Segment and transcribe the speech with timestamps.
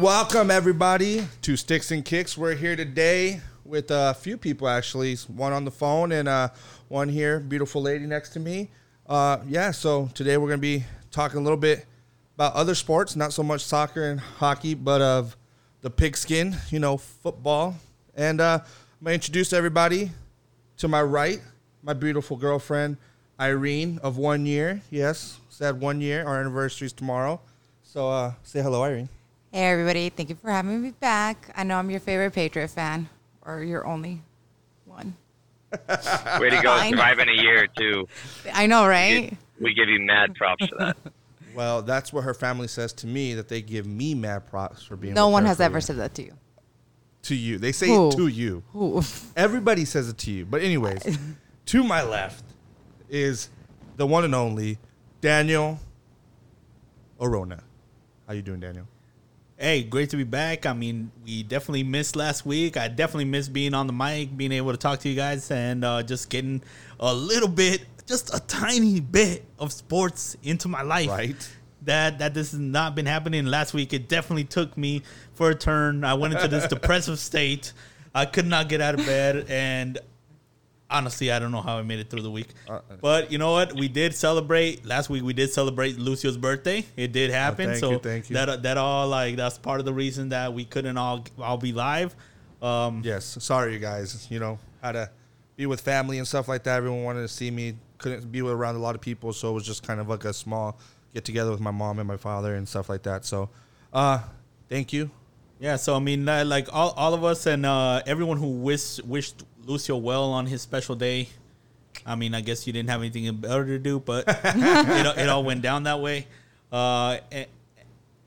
[0.00, 2.36] Welcome everybody to Sticks and Kicks.
[2.36, 6.50] We're here today with a few people actually, one on the phone and uh,
[6.88, 8.68] one here, beautiful lady next to me.
[9.08, 11.86] Uh, yeah, so today we're gonna be talking a little bit
[12.34, 15.34] about other sports, not so much soccer and hockey, but of
[15.80, 17.74] the pigskin, you know, football.
[18.14, 20.10] And uh, I'm gonna introduce everybody
[20.76, 21.40] to my right,
[21.82, 22.98] my beautiful girlfriend
[23.40, 24.82] Irene of one year.
[24.90, 26.26] Yes, said one year.
[26.26, 27.40] Our anniversary is tomorrow.
[27.82, 29.08] So uh, say hello, Irene.
[29.56, 30.10] Hey, everybody.
[30.10, 31.50] Thank you for having me back.
[31.56, 33.08] I know I'm your favorite Patriot fan,
[33.40, 34.20] or your only
[34.84, 35.16] one.
[35.72, 36.98] Way to go, I know.
[36.98, 38.06] surviving a year too.
[38.52, 39.34] I know, right?
[39.58, 40.96] We give you mad props for that.
[41.54, 44.94] Well, that's what her family says to me that they give me mad props for
[44.94, 45.14] being.
[45.14, 45.80] No with one her has ever you.
[45.80, 46.34] said that to you.
[47.22, 47.56] to you.
[47.56, 48.08] They say Who?
[48.10, 48.62] it to you.
[48.76, 49.00] Ooh.
[49.38, 50.44] Everybody says it to you.
[50.44, 51.18] But anyways,
[51.64, 52.44] to my left
[53.08, 53.48] is
[53.96, 54.76] the one and only
[55.22, 55.80] Daniel
[57.18, 57.62] Orona.
[58.26, 58.86] How you doing, Daniel?
[59.58, 60.66] Hey, great to be back.
[60.66, 62.76] I mean, we definitely missed last week.
[62.76, 65.82] I definitely missed being on the mic, being able to talk to you guys, and
[65.82, 66.62] uh, just getting
[67.00, 71.08] a little bit, just a tiny bit of sports into my life.
[71.08, 71.56] Right.
[71.82, 73.94] That that this has not been happening last week.
[73.94, 76.04] It definitely took me for a turn.
[76.04, 77.72] I went into this depressive state.
[78.14, 79.98] I could not get out of bed, and
[80.90, 82.48] honestly, I don't know how I made it through the week.
[82.68, 83.72] Uh, but you know what?
[83.72, 85.22] We did celebrate last week.
[85.22, 86.84] We did celebrate Lucio's birthday.
[86.96, 87.66] It did happen.
[87.66, 88.34] Oh, thank so you, thank you.
[88.34, 91.72] that that all like that's part of the reason that we couldn't all all be
[91.72, 92.14] live.
[92.62, 93.38] Um, Yes.
[93.40, 94.26] Sorry, you guys.
[94.30, 95.10] You know, had to
[95.56, 96.76] be with family and stuff like that.
[96.76, 97.74] Everyone wanted to see me.
[97.98, 100.32] Couldn't be around a lot of people, so it was just kind of like a
[100.32, 100.78] small
[101.14, 103.24] get together with my mom and my father and stuff like that.
[103.24, 103.48] So,
[103.90, 104.18] uh,
[104.68, 105.10] thank you.
[105.58, 109.02] Yeah, so I mean, uh, like all, all of us and uh, everyone who wish,
[109.02, 111.28] wished Lucio well on his special day.
[112.04, 115.28] I mean, I guess you didn't have anything better to do, but it, all- it
[115.28, 116.26] all went down that way.
[116.70, 117.46] Uh, and,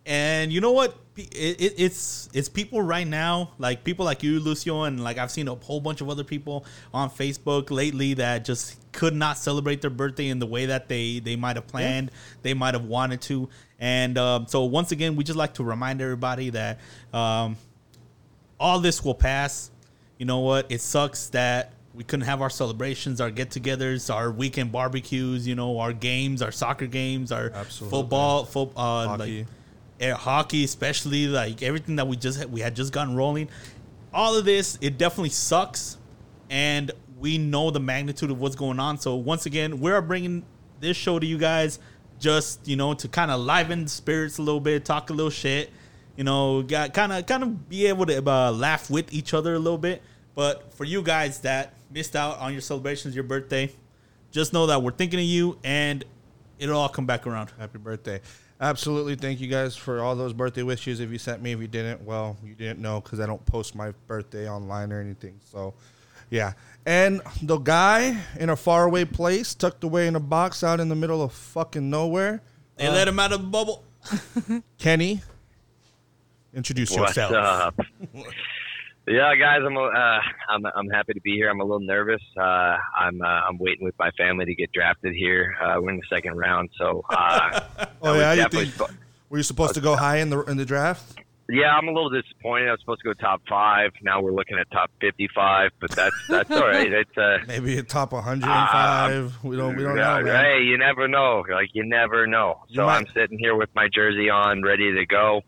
[0.06, 0.96] and you know what?
[1.18, 5.30] It, it, it's it's people right now, like people like you, Lucio, and like I've
[5.32, 9.82] seen a whole bunch of other people on Facebook lately that just could not celebrate
[9.82, 12.12] their birthday in the way that they they might have planned,
[12.42, 13.50] they might have wanted to.
[13.80, 16.80] And um, so once again, we just like to remind everybody that
[17.14, 17.58] um,
[18.60, 19.72] all this will pass.
[20.20, 20.68] You know what?
[20.70, 25.48] It sucks that we couldn't have our celebrations, our get-togethers, our weekend barbecues.
[25.48, 27.98] You know, our games, our soccer games, our Absolutely.
[27.98, 29.38] football, foot, uh, Hockey.
[29.40, 29.48] like
[30.00, 33.50] air hockey, especially like everything that we just had, we had just gotten rolling.
[34.14, 35.98] All of this, it definitely sucks,
[36.50, 38.98] and we know the magnitude of what's going on.
[38.98, 40.44] So once again, we're bringing
[40.80, 41.80] this show to you guys,
[42.20, 45.70] just you know, to kind of liven spirits a little bit, talk a little shit,
[46.20, 49.54] you know, got kind of kind of be able to uh, laugh with each other
[49.54, 50.02] a little bit.
[50.36, 53.72] But for you guys that missed out on your celebrations, your birthday,
[54.30, 56.04] just know that we're thinking of you, and
[56.58, 57.54] it'll all come back around.
[57.58, 58.20] Happy birthday.
[58.60, 59.16] Absolutely.
[59.16, 61.00] Thank you guys for all those birthday wishes.
[61.00, 63.74] If you sent me, if you didn't, well, you didn't know because I don't post
[63.74, 65.40] my birthday online or anything.
[65.50, 65.74] So,
[66.30, 66.52] yeah.
[66.86, 70.96] And the guy in a faraway place, tucked away in a box out in the
[70.96, 72.42] middle of fucking nowhere,
[72.76, 73.86] They let him out of the bubble.
[74.78, 75.22] Kenny,
[76.54, 77.34] introduce What's yourself.
[77.34, 77.76] up?
[79.08, 79.90] yeah, guys, I'm uh,
[80.50, 81.50] I'm I'm happy to be here.
[81.50, 82.22] I'm a little nervous.
[82.38, 85.56] Uh, I'm uh, I'm waiting with my family to get drafted here.
[85.62, 87.60] Uh, we're in the second round, so uh,
[88.02, 88.34] Oh, yeah?
[88.34, 88.94] You think, spo-
[89.30, 91.20] were you supposed to go high in the in the draft?
[91.52, 92.68] yeah, I'm a little disappointed.
[92.68, 93.90] I was supposed to go top five.
[94.04, 96.92] Now we're looking at top 55, but that's that's all right.
[96.94, 99.44] It's uh, Maybe a top 105.
[99.44, 100.46] we don't we don't know, man.
[100.46, 101.44] Hey, you never know.
[101.52, 102.60] Like you never know.
[102.76, 105.42] So might- I'm sitting here with my jersey on, ready to go.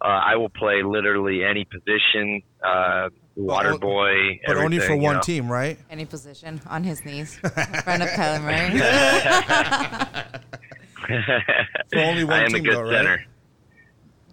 [0.00, 5.00] Uh, I will play literally any position, uh, water o- boy, But only for everything,
[5.00, 5.20] you one know.
[5.22, 5.78] team, right?
[5.90, 8.78] Any position on his knees in front of Kyler Murray.
[11.92, 12.92] For only one I am team, a good though, right?
[12.92, 13.24] center.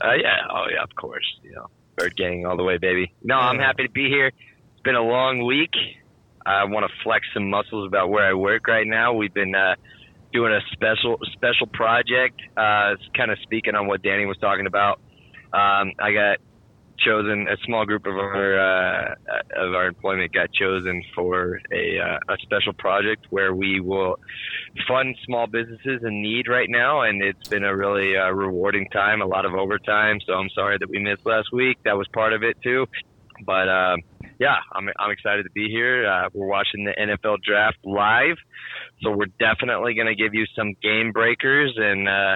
[0.01, 0.35] Uh, yeah.
[0.51, 0.83] Oh yeah.
[0.83, 1.25] Of course.
[1.43, 3.13] You know, bird gang all the way, baby.
[3.23, 4.27] No, I'm happy to be here.
[4.27, 5.71] It's been a long week.
[6.45, 9.13] I want to flex some muscles about where I work right now.
[9.13, 9.75] We've been uh,
[10.33, 12.39] doing a special special project.
[12.57, 14.99] Uh, kind of speaking on what Danny was talking about.
[15.55, 16.39] Um, I got
[16.97, 17.47] chosen.
[17.47, 19.15] A small group of our uh,
[19.55, 24.17] of our employment got chosen for a uh, a special project where we will
[24.87, 29.21] fund small businesses in need right now, and it's been a really uh, rewarding time.
[29.21, 31.77] A lot of overtime, so I'm sorry that we missed last week.
[31.85, 32.85] That was part of it too.
[33.45, 34.01] But um,
[34.39, 36.05] yeah, I'm I'm excited to be here.
[36.05, 38.37] Uh, we're watching the NFL draft live,
[39.01, 42.09] so we're definitely going to give you some game breakers and.
[42.09, 42.35] Uh,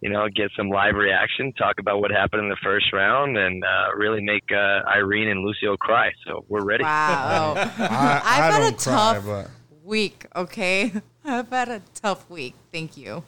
[0.00, 3.64] you know, get some live reaction, talk about what happened in the first round, and
[3.64, 6.12] uh, really make uh, Irene and Lucio cry.
[6.26, 6.84] So we're ready.
[6.84, 7.54] Wow.
[7.56, 9.50] I, I've I had a don't cry, tough but
[9.84, 10.92] week, okay?
[11.24, 12.54] I've had a tough week.
[12.72, 13.22] Thank you.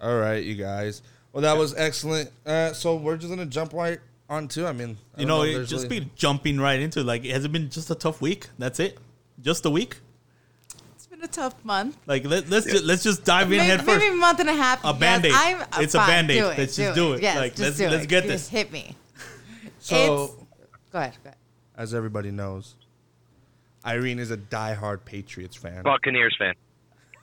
[0.00, 1.02] all right, you guys.
[1.32, 2.30] Well, that was excellent.
[2.44, 4.66] Uh, so we're just gonna jump right on to.
[4.66, 7.06] I mean, I You don't know, it there's just really- be jumping right into it.
[7.06, 8.48] like, has it been just a tough week?
[8.58, 8.98] That's it,
[9.40, 9.96] just a week.
[11.22, 11.96] It's a tough month.
[12.06, 13.98] Like let, let's just, let's just dive in Maybe, head first.
[14.00, 14.82] maybe a month and a half.
[14.84, 15.32] A yes, Band-Aid.
[15.32, 16.38] I'm- uh, It's a fine, Band-Aid.
[16.40, 17.22] do Let's just do it.
[17.22, 18.08] Yes, Like, just let's- do let's it.
[18.08, 18.48] get Just this.
[18.48, 18.96] Hit me.
[19.78, 19.94] so.
[19.96, 20.36] It's-
[20.92, 21.14] Go ahead.
[21.22, 21.36] Go ahead.
[21.76, 22.74] As everybody knows,
[23.86, 25.82] Irene is a diehard Patriots fan.
[25.84, 26.54] Buccaneers fan.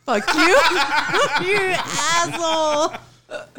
[0.05, 0.41] Fuck you,
[1.47, 2.93] you asshole.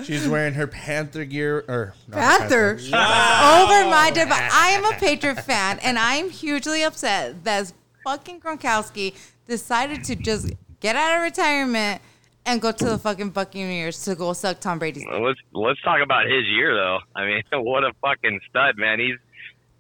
[0.05, 2.73] She's wearing her Panther gear or not Panther.
[2.75, 4.49] Over my dead body.
[4.53, 7.73] I am a Patriot fan, and I'm hugely upset that
[8.05, 9.15] fucking Gronkowski
[9.47, 10.51] decided to just
[10.81, 12.01] get out of retirement
[12.47, 15.03] and go to the fucking Buccaneers to go suck Tom Brady's.
[15.03, 15.13] dick.
[15.13, 16.99] Well, Let's let's talk about his year though.
[17.15, 18.99] I mean, what a fucking stud, man.
[18.99, 19.17] He's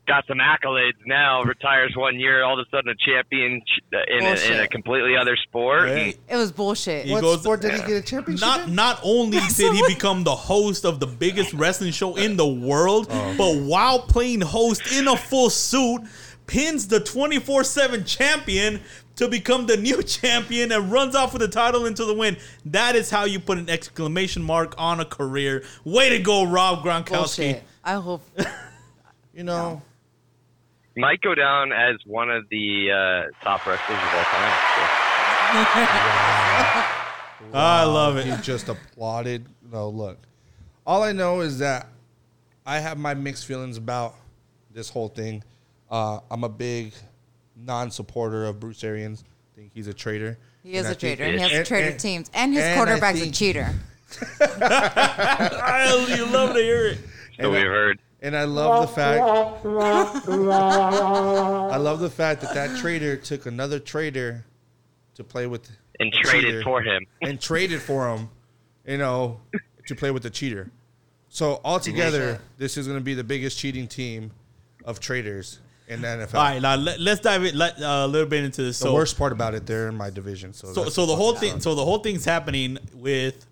[0.07, 1.43] got some accolades now.
[1.43, 3.63] Retires one year, all of a sudden a champion
[4.09, 5.85] in a, in a completely other sport.
[5.85, 6.19] Right.
[6.29, 7.07] It was bullshit.
[7.07, 8.41] He What goes- sport did he get a championship?
[8.47, 8.75] Not in?
[8.75, 13.07] not only did he become the host of the biggest wrestling show in the world,
[13.09, 13.35] Oh.
[13.39, 16.03] but while playing host in a full suit,
[16.51, 18.81] pins the 24/7 champion
[19.15, 22.37] to become the new champion and runs off with the title into the win.
[22.65, 25.63] That is how you put an exclamation mark on a career.
[25.85, 27.13] Way to go, Rob Gronkowski.
[27.13, 27.63] bullshit.
[27.85, 28.23] I hope.
[29.33, 29.81] You know,
[30.97, 34.53] Might go down as one of the uh, top wrestlers of all time.
[37.55, 38.27] I love it.
[38.27, 39.47] he just applauded.
[39.71, 40.19] No, look.
[40.85, 41.87] All I know is that
[42.67, 44.17] I have my mixed feelings about
[44.73, 45.43] this whole thing.
[45.91, 46.93] Uh, I'm a big
[47.57, 49.25] non-supporter of Bruce Arians.
[49.55, 50.39] I think he's a traitor.
[50.63, 51.25] He is And I a think- traitor.
[51.25, 53.75] and He has and- traitor and- teams, and his and I quarterback's a cheater.
[54.41, 56.99] I you love to hear it.
[56.99, 57.05] So
[57.45, 57.99] And we've I- heard.
[58.23, 59.19] And I love the fact.
[59.23, 59.63] I
[61.79, 64.45] love the fact that that traitor took another traitor
[65.15, 67.07] to play with And traded cheater for him.
[67.23, 68.29] and traded for him,
[68.87, 69.41] you know,
[69.87, 70.71] to play with the cheater.
[71.31, 74.33] So altogether, this is going to be the biggest cheating team
[74.85, 75.61] of traders
[75.91, 76.35] in the NFL.
[76.35, 78.79] All right, now let, us dive in let, uh, a little bit into this.
[78.79, 80.53] The so, worst part about it, they're in my division.
[80.53, 81.65] So, so, so the whole thing, sucks.
[81.65, 83.45] so the whole thing's happening with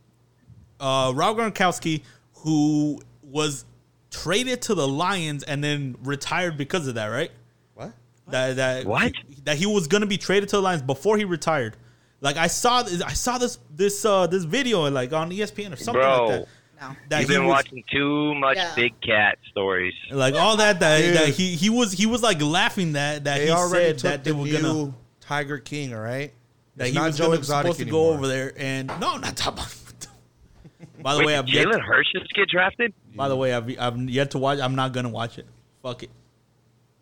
[0.81, 2.02] uh, Rob Gronkowski,
[2.37, 3.64] who was
[4.11, 7.31] traded to the Lions and then retired because of that, right?
[7.75, 7.93] what?
[8.29, 9.12] That that What?
[9.44, 11.76] that he was gonna be traded to the Lions before he retired.
[12.20, 15.76] Like I saw, this, I saw this this uh this video like on ESPN or
[15.76, 16.26] something Bro.
[16.26, 16.49] like that.
[16.80, 16.94] No.
[17.08, 18.75] That You've been was- watching too much Yeah.
[18.76, 19.94] Big Cat stories.
[20.12, 21.14] like all that that, Dude.
[21.16, 24.10] that he he was he was like laughing that that They he already said took
[24.10, 24.46] that they the were
[24.76, 25.92] gonna Tiger King.
[25.94, 26.32] All right,
[26.76, 29.16] that It's he not was Joe gonna, Exotic supposed to go over there and no,
[29.16, 29.75] not talking about.
[31.02, 32.92] By the Wait, way, did I've yet, Jalen Hurts just get drafted?
[33.14, 34.58] by the way, I've I've yet to watch.
[34.60, 35.46] I'm not gonna watch it.
[35.82, 36.10] Fuck it.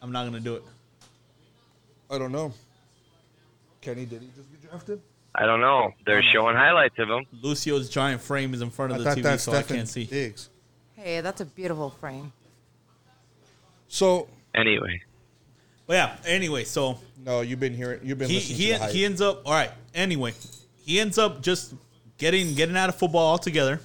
[0.03, 0.63] I'm not gonna do it.
[2.11, 2.53] I don't know.
[3.83, 5.01] Kenny, did he just get drafted?
[5.39, 5.93] I don't know.
[6.07, 7.27] They're showing highlights of him.
[7.43, 9.69] Lucio's giant frame is in front I of the thought TV, that's so I Stefon
[9.69, 10.05] can't see.
[10.05, 10.49] Diggs.
[10.97, 12.33] Hey, that's a beautiful frame.
[13.89, 15.03] So Anyway,
[15.87, 16.17] But yeah.
[16.27, 18.01] Anyway, so no, you've been hearing.
[18.03, 18.93] You've been he listening he to the hype.
[18.93, 19.71] he ends up all right.
[19.95, 20.33] Anyway,
[20.85, 21.75] he ends up just
[22.17, 23.81] getting getting out of football altogether.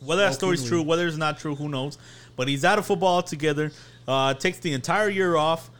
[0.00, 1.98] Whether that story's true, whether it's not true, who knows?
[2.36, 3.72] But he's out of football altogether.
[4.08, 5.70] Uh, takes the entire year off,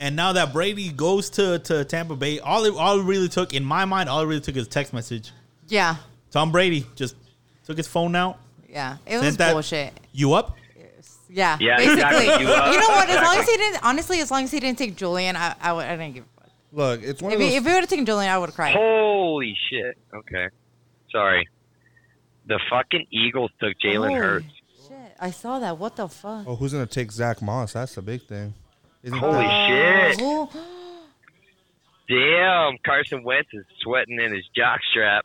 [0.00, 3.54] and now that Brady goes to, to Tampa Bay, all it all it really took
[3.54, 5.32] in my mind, all it really took is a text message.
[5.68, 5.96] Yeah.
[6.30, 7.16] Tom Brady just
[7.64, 8.38] took his phone out.
[8.68, 8.98] Yeah.
[9.06, 9.92] It was that- bullshit.
[10.12, 10.56] You up?
[11.28, 11.56] Yeah.
[11.60, 11.94] Yeah, Basically.
[11.94, 12.24] exactly.
[12.26, 13.08] You, You, know what?
[13.10, 15.72] As long as he didn't, honestly, as long as he didn't take Julian, I, I,
[15.72, 16.50] would, I didn't give a fuck.
[16.72, 18.54] Look, it's one If of he, if he would have taken Julian, I would have
[18.54, 18.74] cried.
[18.74, 19.98] holy shit.
[20.14, 20.48] Okay,
[21.10, 21.48] sorry.
[22.46, 24.46] The fucking Eagles took Jalen Holy Hurts.
[24.88, 24.96] Shit.
[25.18, 25.78] I saw that.
[25.78, 26.44] What the fuck?
[26.46, 27.72] oh, who's gonna take Zach Moss?
[27.72, 28.54] That's the big thing.
[29.06, 30.60] Isn't Holy that- shit!
[32.08, 35.22] Damn, Carson Wentz is sweating in his jockstrap.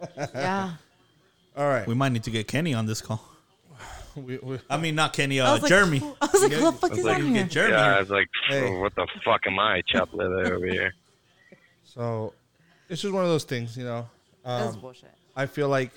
[0.34, 0.72] yeah.
[1.56, 1.86] All right.
[1.86, 3.22] We might need to get Kenny on this call.
[4.16, 5.98] We, we, I mean, not Kenny, I uh, was like, Jeremy.
[5.98, 7.42] who- I was like, Yeah, who the fuck is like, on here?
[7.42, 7.72] get Jeremy.
[7.74, 8.76] Yeah, I was like, Hey.
[8.78, 10.94] what the fuck am I, chopped leather over here?
[11.82, 12.32] so
[12.88, 14.06] it's just one of those things, you know.
[14.44, 15.10] That's Um, bullshit.
[15.34, 15.90] I feel like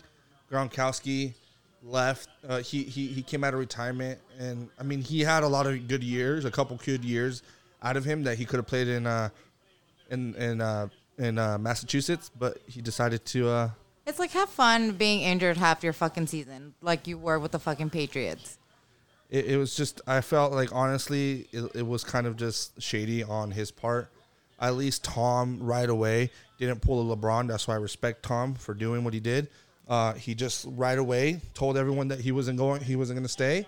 [0.52, 1.36] Gronkowski
[1.84, 2.30] left.
[2.48, 5.68] Uh, he he he came out of retirement, and I mean he had a lot
[5.68, 7.44] of good years, a couple good years
[7.84, 9.30] out of him that he could have played in uh
[10.10, 13.70] in in uh in uh, Massachusetts, but he decided to uh
[14.06, 17.60] It's like have fun being injured half your fucking season, like you were with the
[17.60, 18.58] fucking Patriots.
[19.30, 23.24] it, it was just I felt like honestly it, it was kind of just shady
[23.24, 24.10] on his part.
[24.60, 27.48] At least Tom right away didn't pull a LeBron.
[27.48, 29.50] That's why I respect Tom for doing what he did.
[29.88, 33.32] Uh, he just right away told everyone that he wasn't going, he wasn't going to
[33.32, 33.66] stay,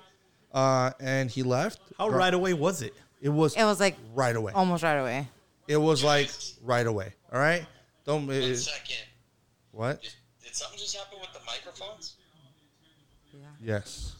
[0.53, 1.79] uh, and he left.
[1.97, 2.93] How right away was it?
[3.21, 3.55] It was.
[3.55, 4.51] It was like right away.
[4.53, 5.27] almost right away.
[5.67, 6.29] It was like
[6.63, 7.13] right away.
[7.31, 7.65] All right.
[8.05, 8.27] Don't.
[8.27, 8.97] One It, second.
[9.71, 10.01] what?
[10.01, 10.11] Did,
[10.43, 12.15] did something just happen with the microphones?
[13.33, 13.39] Yeah.
[13.61, 14.15] Yes.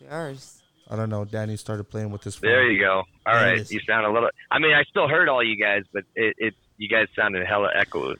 [0.00, 0.60] Yours.
[0.90, 1.24] I don't know.
[1.24, 2.50] Danny started playing with his phone.
[2.50, 3.02] There you go.
[3.26, 3.72] All There right, is.
[3.72, 4.28] you sound a little.
[4.50, 7.70] I mean, I still heard all you guys, but it, it you guys sounded hella
[7.74, 8.14] echo,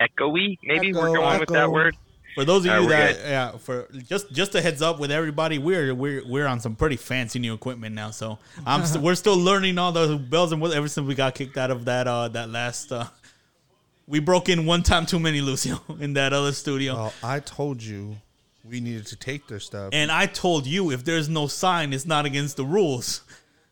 [0.00, 0.56] echoey.
[0.64, 1.94] Maybe Echo, we're going with that word.
[2.36, 3.28] For those of you we're that, good.
[3.28, 6.96] yeah, for just just a heads up with everybody, we're we're we're on some pretty
[6.96, 8.10] fancy new equipment now.
[8.12, 11.34] So I'm st- we're still learning all the bells and whistles ever since we got
[11.34, 12.92] kicked out of that uh that last.
[12.92, 13.06] uh
[14.06, 16.94] We broke in one time too many, Lucio, in that other studio.
[16.94, 18.16] Well, I told you
[18.64, 19.90] we needed to take their stuff.
[19.92, 23.22] And I told you if there's no sign, it's not against the rules.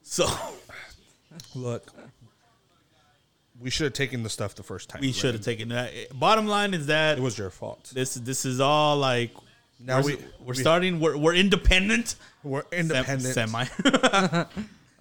[0.02, 0.26] So
[1.54, 1.92] Look,
[3.64, 5.00] we should have taken the stuff the first time.
[5.00, 5.90] we should have taken that.
[6.16, 7.90] Bottom line is that It was your fault.
[7.94, 9.30] this this is all like
[9.80, 11.00] Now we're, we we're we- starting.
[11.00, 12.16] We're, we're independent.
[12.42, 13.35] We're Sem- independent.
[13.35, 13.64] Semi.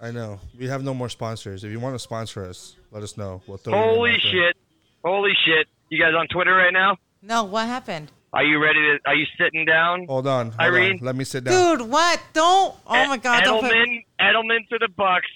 [0.02, 0.40] I know.
[0.58, 1.62] We have no more sponsors.
[1.64, 3.42] If you want to sponsor us, let us know.
[3.46, 4.32] We'll throw Holy your name out there.
[4.48, 4.56] shit!
[5.04, 5.66] Holy shit!
[5.90, 6.96] You guys on Twitter right now?
[7.22, 8.10] No, what happened?
[8.32, 8.98] Are you ready to?
[9.06, 10.06] Are you sitting down?
[10.06, 10.98] Hold on, hold Irene?
[11.00, 11.06] on.
[11.06, 11.78] Let me sit down.
[11.78, 12.20] Dude, what?
[12.32, 12.74] Don't.
[12.86, 13.44] Oh my god.
[13.44, 15.28] Don't put, Edelman, Edelman to the Bucks.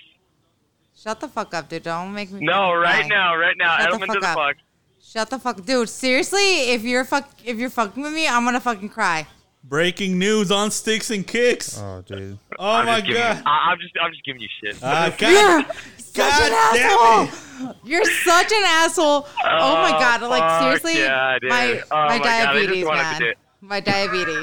[1.03, 1.83] Shut the fuck up, dude.
[1.85, 2.45] Don't make me.
[2.45, 3.09] No, right cry.
[3.09, 4.37] now, right now, Shut the Edelman fuck to the up.
[4.37, 4.59] Bucks.
[5.03, 5.89] Shut the fuck, dude.
[5.89, 9.27] Seriously, if you're fuck, if you're fucking with me, I'm gonna fucking cry.
[9.65, 11.79] Breaking news on sticks and kicks.
[11.79, 12.39] Oh, dude.
[12.59, 13.09] Oh I'm my god.
[13.09, 14.79] You, I, I'm just, I'm just giving you shit.
[14.83, 15.67] Ah, You're God,
[15.99, 17.75] such God an damn asshole.
[17.85, 19.27] You're such an asshole.
[19.45, 22.85] Oh, my Oh, god, like seriously, yeah, my Oh my my God, I just diabetes,
[22.87, 23.35] wanted to do man.
[23.61, 24.43] My diabetes.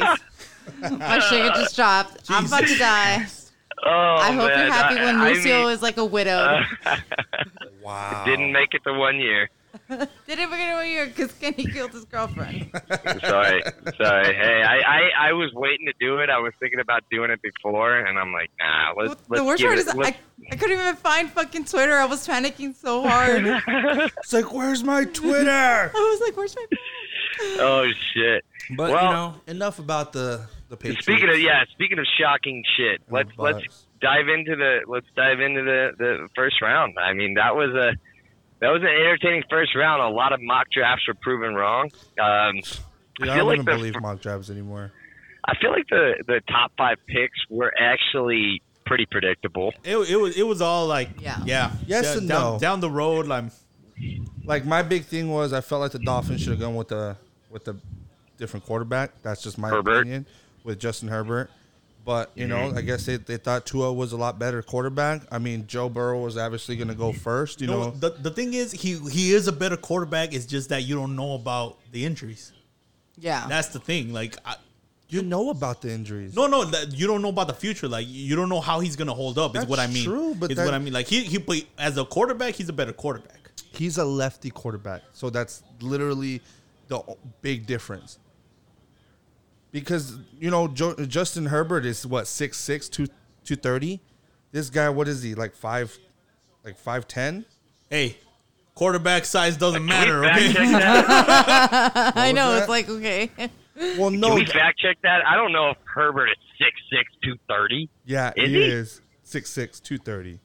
[0.99, 2.29] my sugar just dropped.
[2.29, 3.25] I'm about to die.
[3.85, 4.59] Oh, I hope man.
[4.59, 6.37] you're happy I- when I Lucio mean, is like a widow.
[6.85, 6.97] Uh,
[7.83, 8.23] wow.
[8.25, 9.49] didn't make it to one year.
[9.89, 12.71] Didn't forget one year because Kenny killed his girlfriend.
[13.23, 13.61] sorry,
[13.97, 14.33] sorry.
[14.33, 16.29] Hey, I, I, I was waiting to do it.
[16.29, 18.93] I was thinking about doing it before, and I'm like, nah.
[18.95, 19.87] Let's, let's the worst give part it.
[19.87, 20.17] is I,
[20.49, 21.93] I couldn't even find fucking Twitter.
[21.97, 23.43] I was panicking so hard.
[24.17, 25.51] It's like, where's my Twitter?
[25.51, 26.65] I was like, "Where's my?"
[27.59, 28.45] oh shit.
[28.77, 30.47] But Well- you know, enough about the
[30.79, 31.03] the Patriots.
[31.05, 35.39] Speaking of yeah, speaking of shocking shit, let's Oh, let's dive into the let's dive
[35.39, 36.95] into the the first round.
[36.99, 37.93] I mean, that was a
[38.59, 40.01] that was an entertaining first round.
[40.01, 41.89] A lot of mock drafts were proven wrong.
[42.21, 42.55] Um,
[43.19, 44.91] Dude, I I don't like even the believe mock drafts anymore.
[45.47, 49.73] I feel like the the top five picks were actually pretty predictable.
[49.83, 51.39] it, it was it was all like Yeah.
[51.45, 52.59] yeah Yes Da- and down, no.
[52.59, 53.45] down the road like
[54.43, 57.17] Like my big thing was, I felt like the Dolphins should have gone with the
[57.49, 57.77] with the
[58.37, 59.11] different quarterback.
[59.23, 60.01] That's just my Herbert.
[60.01, 60.25] opinion
[60.65, 61.49] with Justin Herbert.
[62.03, 62.77] But you know, Mm-hmm.
[62.77, 65.21] I guess they, they thought Tua was a lot better quarterback.
[65.31, 67.61] I mean, Joe Burrow was obviously going to go first.
[67.61, 70.69] You no, know, the, the thing is he he is a better quarterback it's just
[70.69, 72.51] that you don't know about the injuries
[73.17, 73.47] Yeah.
[73.47, 74.57] that's the thing like I,
[75.09, 76.35] you know about the injuries.
[76.35, 78.95] no no that you don't know about the future like you don't know how he's
[78.95, 80.93] gonna hold up is That's what i mean true, but is that- what i mean
[80.93, 83.39] like he he play as a quarterback he's a better quarterback
[83.71, 86.41] He's a lefty quarterback, so that's literally
[86.87, 88.19] the o- big difference.
[89.75, 93.07] Because you know, jo- Justin Herbert is what six six two
[93.43, 93.99] two thirty.
[94.53, 95.97] This guy, what is he like five,
[96.63, 97.43] like five ten?
[97.89, 98.15] hey
[98.73, 102.13] quarterback size doesn't Can matter we okay that?
[102.15, 102.51] I know.
[102.51, 103.29] was It's like okay.
[103.97, 104.09] Well, no.
[104.09, 105.25] Can no, we fact check that?
[105.27, 107.89] I don't know if Herbert is six six two thirty.
[108.05, 108.63] yeah, Is he he?
[108.63, 110.39] is six six two thirty.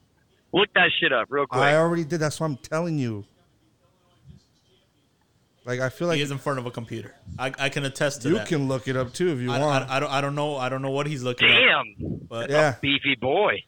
[0.52, 1.62] Look that shit up real quick.
[1.62, 2.18] I already did.
[2.18, 3.25] That's what I'm telling you.
[5.64, 8.23] Like I feel like he is in front of a computer i, I can attest
[8.23, 9.90] to you that You can look it up too if you I, want.
[9.90, 12.50] I, I don't I don't know I don't know what he's looking at Damn, but
[12.50, 13.62] yeah, beefy boy.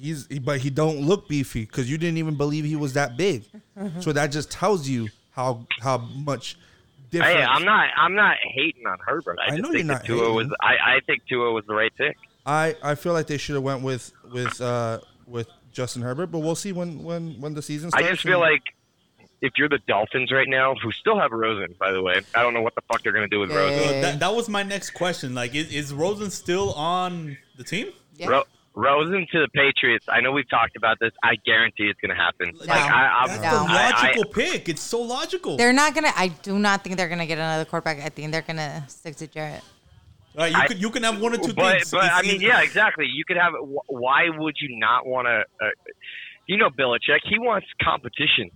[0.00, 3.44] he's but he don't look beefy because you didn't even believe he was that big.
[4.00, 6.58] so that just tells you how how much
[7.10, 7.36] different.
[7.36, 7.88] Hey, I'm not.
[7.96, 9.38] I'm not hating on Herbert.
[9.40, 10.48] I, I just know think you're not Tua was.
[10.60, 12.16] I, I think Tua was the right pick.
[12.44, 16.40] I I feel like they should have went with with uh with Justin Herbert, but
[16.40, 18.06] we'll see when when when the season starts.
[18.06, 18.62] I just feel and- like
[19.42, 22.54] if you're the Dolphins right now, who still have Rosen, by the way, I don't
[22.54, 23.56] know what the fuck they're gonna do with Yeah.
[23.56, 24.00] Rosen.
[24.00, 25.34] That, that was my next question.
[25.34, 27.88] Like, is, is Rosen still on the team?
[28.16, 28.28] Yeah.
[28.28, 28.44] Ro-
[28.74, 30.06] Rosen to the Patriots.
[30.08, 31.12] I know we've talked about this.
[31.22, 32.52] I guarantee it's gonna happen.
[32.54, 32.60] No.
[32.60, 33.50] Like I, That's I'm, No.
[33.66, 34.68] the I- I- logical pick.
[34.70, 35.56] It's so logical.
[35.58, 36.12] They're not gonna.
[36.16, 37.98] I do not think they're gonna get another quarterback.
[38.00, 39.62] I think they're gonna stick to Jarrett.
[40.34, 41.90] Right, you I- could you can have one or two but things.
[41.90, 43.06] but It's I mean, either- yeah, exactly.
[43.12, 43.52] You could have.
[43.88, 45.44] Why would you not want to?
[45.66, 45.68] Uh,
[46.46, 47.20] you know, Belichick.
[47.24, 48.50] He wants competition.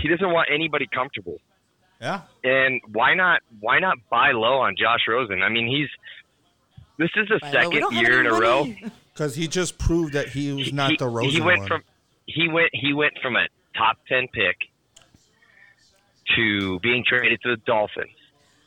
[0.00, 1.38] He doesn't want anybody comfortable.
[2.00, 2.22] yeah.
[2.44, 3.40] And why not?
[3.60, 5.42] Why not buy low on Josh Rosen?
[5.42, 5.88] I mean, he's.
[6.98, 8.66] This is the But second year in a row.
[9.12, 11.68] because he just proved that he was not he, the Rosen he went one.
[11.68, 11.82] from
[12.26, 14.56] he went he went from a top ten pick
[16.36, 18.10] to being traded to the Dolphins,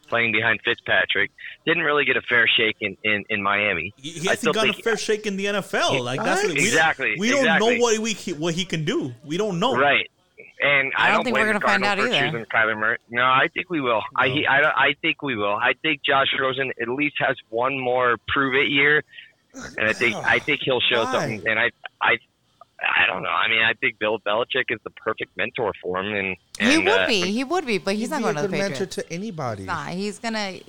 [0.07, 1.31] playing behind Fitzpatrick.
[1.65, 3.93] Didn't really get a fair shake in, in, in Miami.
[3.97, 6.03] He, he hasn't still got a fair shake in the NFL.
[6.03, 7.77] Like that's what, we, Exactly, We don't exactly.
[7.77, 9.13] know what we what he can do.
[9.23, 9.75] We don't know.
[9.77, 10.09] Right.
[10.61, 12.09] And I, I don't don't think we're gonna find out either.
[12.09, 12.97] choosing Kyler Murray.
[13.09, 14.01] No, I think we will.
[14.15, 15.55] I, he, I I think we will.
[15.55, 19.03] I think Josh Rosen at least has one more prove it year,
[19.55, 21.11] and I think I think he'll show Why?
[21.13, 21.47] something.
[21.47, 22.17] And I I
[22.79, 23.29] I don't know.
[23.29, 26.87] I mean, I think Bill Belichick is the perfect mentor for him, and, He would
[26.87, 27.21] uh, be.
[27.31, 29.63] He would be, but he's not going a to the good mentor to anybody.
[29.63, 30.59] Nah, he's gonna.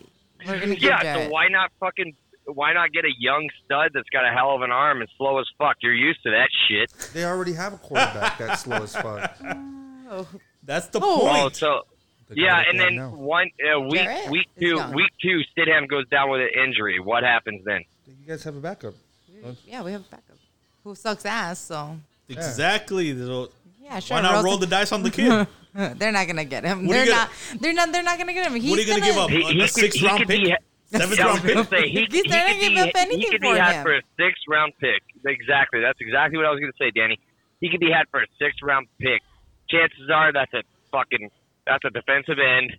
[0.46, 1.26] We're gonna Yeah, Jarrett.
[1.26, 2.14] so why not fucking
[2.46, 5.38] why not get a young stud that's got a hell of an arm and slow
[5.38, 5.76] as fuck?
[5.82, 6.90] You're used to that shit.
[7.12, 9.38] They already have a quarterback that's slow as fuck.
[10.64, 11.20] That's the Oh.
[11.22, 11.56] Oh, point.
[11.56, 11.82] so
[12.28, 13.16] The yeah, and then have now.
[13.16, 16.98] one uh, week Jarrett week two week two Stidham goes down with an injury.
[17.00, 17.82] What happens then?
[18.06, 18.94] you guys have a backup.
[19.66, 20.36] Yeah, we have a backup
[20.84, 21.58] who sucks ass.
[21.58, 21.96] So
[22.28, 23.16] Exactly.
[23.18, 23.50] So
[23.82, 24.16] yeah, sure.
[24.16, 25.46] Why not Rosen- roll the dice on the kid?
[25.74, 26.86] They're not gonna get him.
[26.86, 27.28] What They're not.
[27.30, 27.92] gonna- They're not.
[27.92, 28.54] They're not gonna get him.
[28.60, 29.30] He's what are you gonna, give up?
[29.30, 30.28] He, A- he a could, round pick?
[30.28, 30.54] be.
[30.86, 31.54] Seventh I was round pick?
[31.54, 33.54] gonna say he, He's he not could gonna give be, up he anything could for
[33.54, 33.82] be had him.
[33.82, 35.02] for a six round pick.
[35.24, 35.80] Exactly.
[35.80, 37.18] That's exactly what I was gonna say, Danny.
[37.60, 39.22] He could be had for a six round pick.
[39.72, 40.62] Chances are that's a
[40.92, 41.30] fucking
[41.66, 42.72] that's a defensive end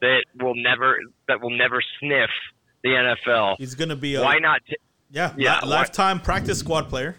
[0.00, 0.98] that will never
[1.28, 2.30] that will never sniff
[2.82, 3.56] the NFL.
[3.58, 4.60] He's gonna be a Why not?
[4.68, 4.76] T-
[5.10, 7.16] yeah, Yeah, li- lifetime practice squad player.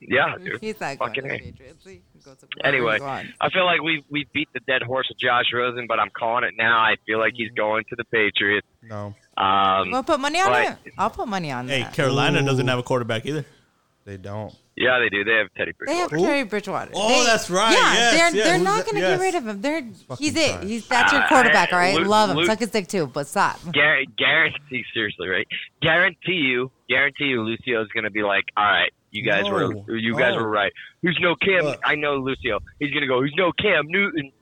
[0.00, 0.58] yeah, dude.
[0.60, 1.38] He's not going Fucking the A.
[1.38, 1.84] Patriots.
[1.84, 2.98] He can go to wherever Anyway.
[3.40, 6.44] I feel like we we beat the dead horse of Josh Rosen, but I'm calling
[6.44, 6.78] it now.
[6.78, 8.66] I feel like he's going to the Patriots.
[8.82, 10.76] No, Um, We'll put money on it.
[10.98, 11.92] I'll put money on Hey, that.
[11.94, 13.44] Carolina doesn't have a quarterback either.
[14.04, 14.54] they don't.
[14.80, 15.22] Yeah, they do.
[15.24, 15.86] They have Teddy Bridgewater.
[15.94, 16.32] They have Bridgewater.
[16.32, 16.90] Terry Bridgewater.
[16.94, 17.72] Oh, They- that's right.
[17.72, 18.46] Yeah, Yes, they're yes.
[18.48, 19.18] they're not going to Yes.
[19.18, 19.60] get rid of him.
[19.60, 19.82] They're
[20.18, 20.50] he's it.
[20.52, 20.64] trash.
[20.64, 21.94] He's that's your Uh, quarterback, all right.
[21.94, 22.36] Luke- Love him.
[22.38, 23.58] Luke- Suck his dick too, but stop.
[23.66, 25.46] Guar- guarantee, seriously, right?
[25.82, 29.96] Guarantee you, guarantee you, Lucio's going to be like, all right, you guys No, were,
[29.98, 30.42] you guys no.
[30.42, 30.72] were right.
[31.02, 31.64] Who's no Cam?
[31.64, 31.80] Look.
[31.84, 32.60] I know Lucio.
[32.78, 33.20] He's going to go.
[33.20, 34.32] Who's no Cam Newton?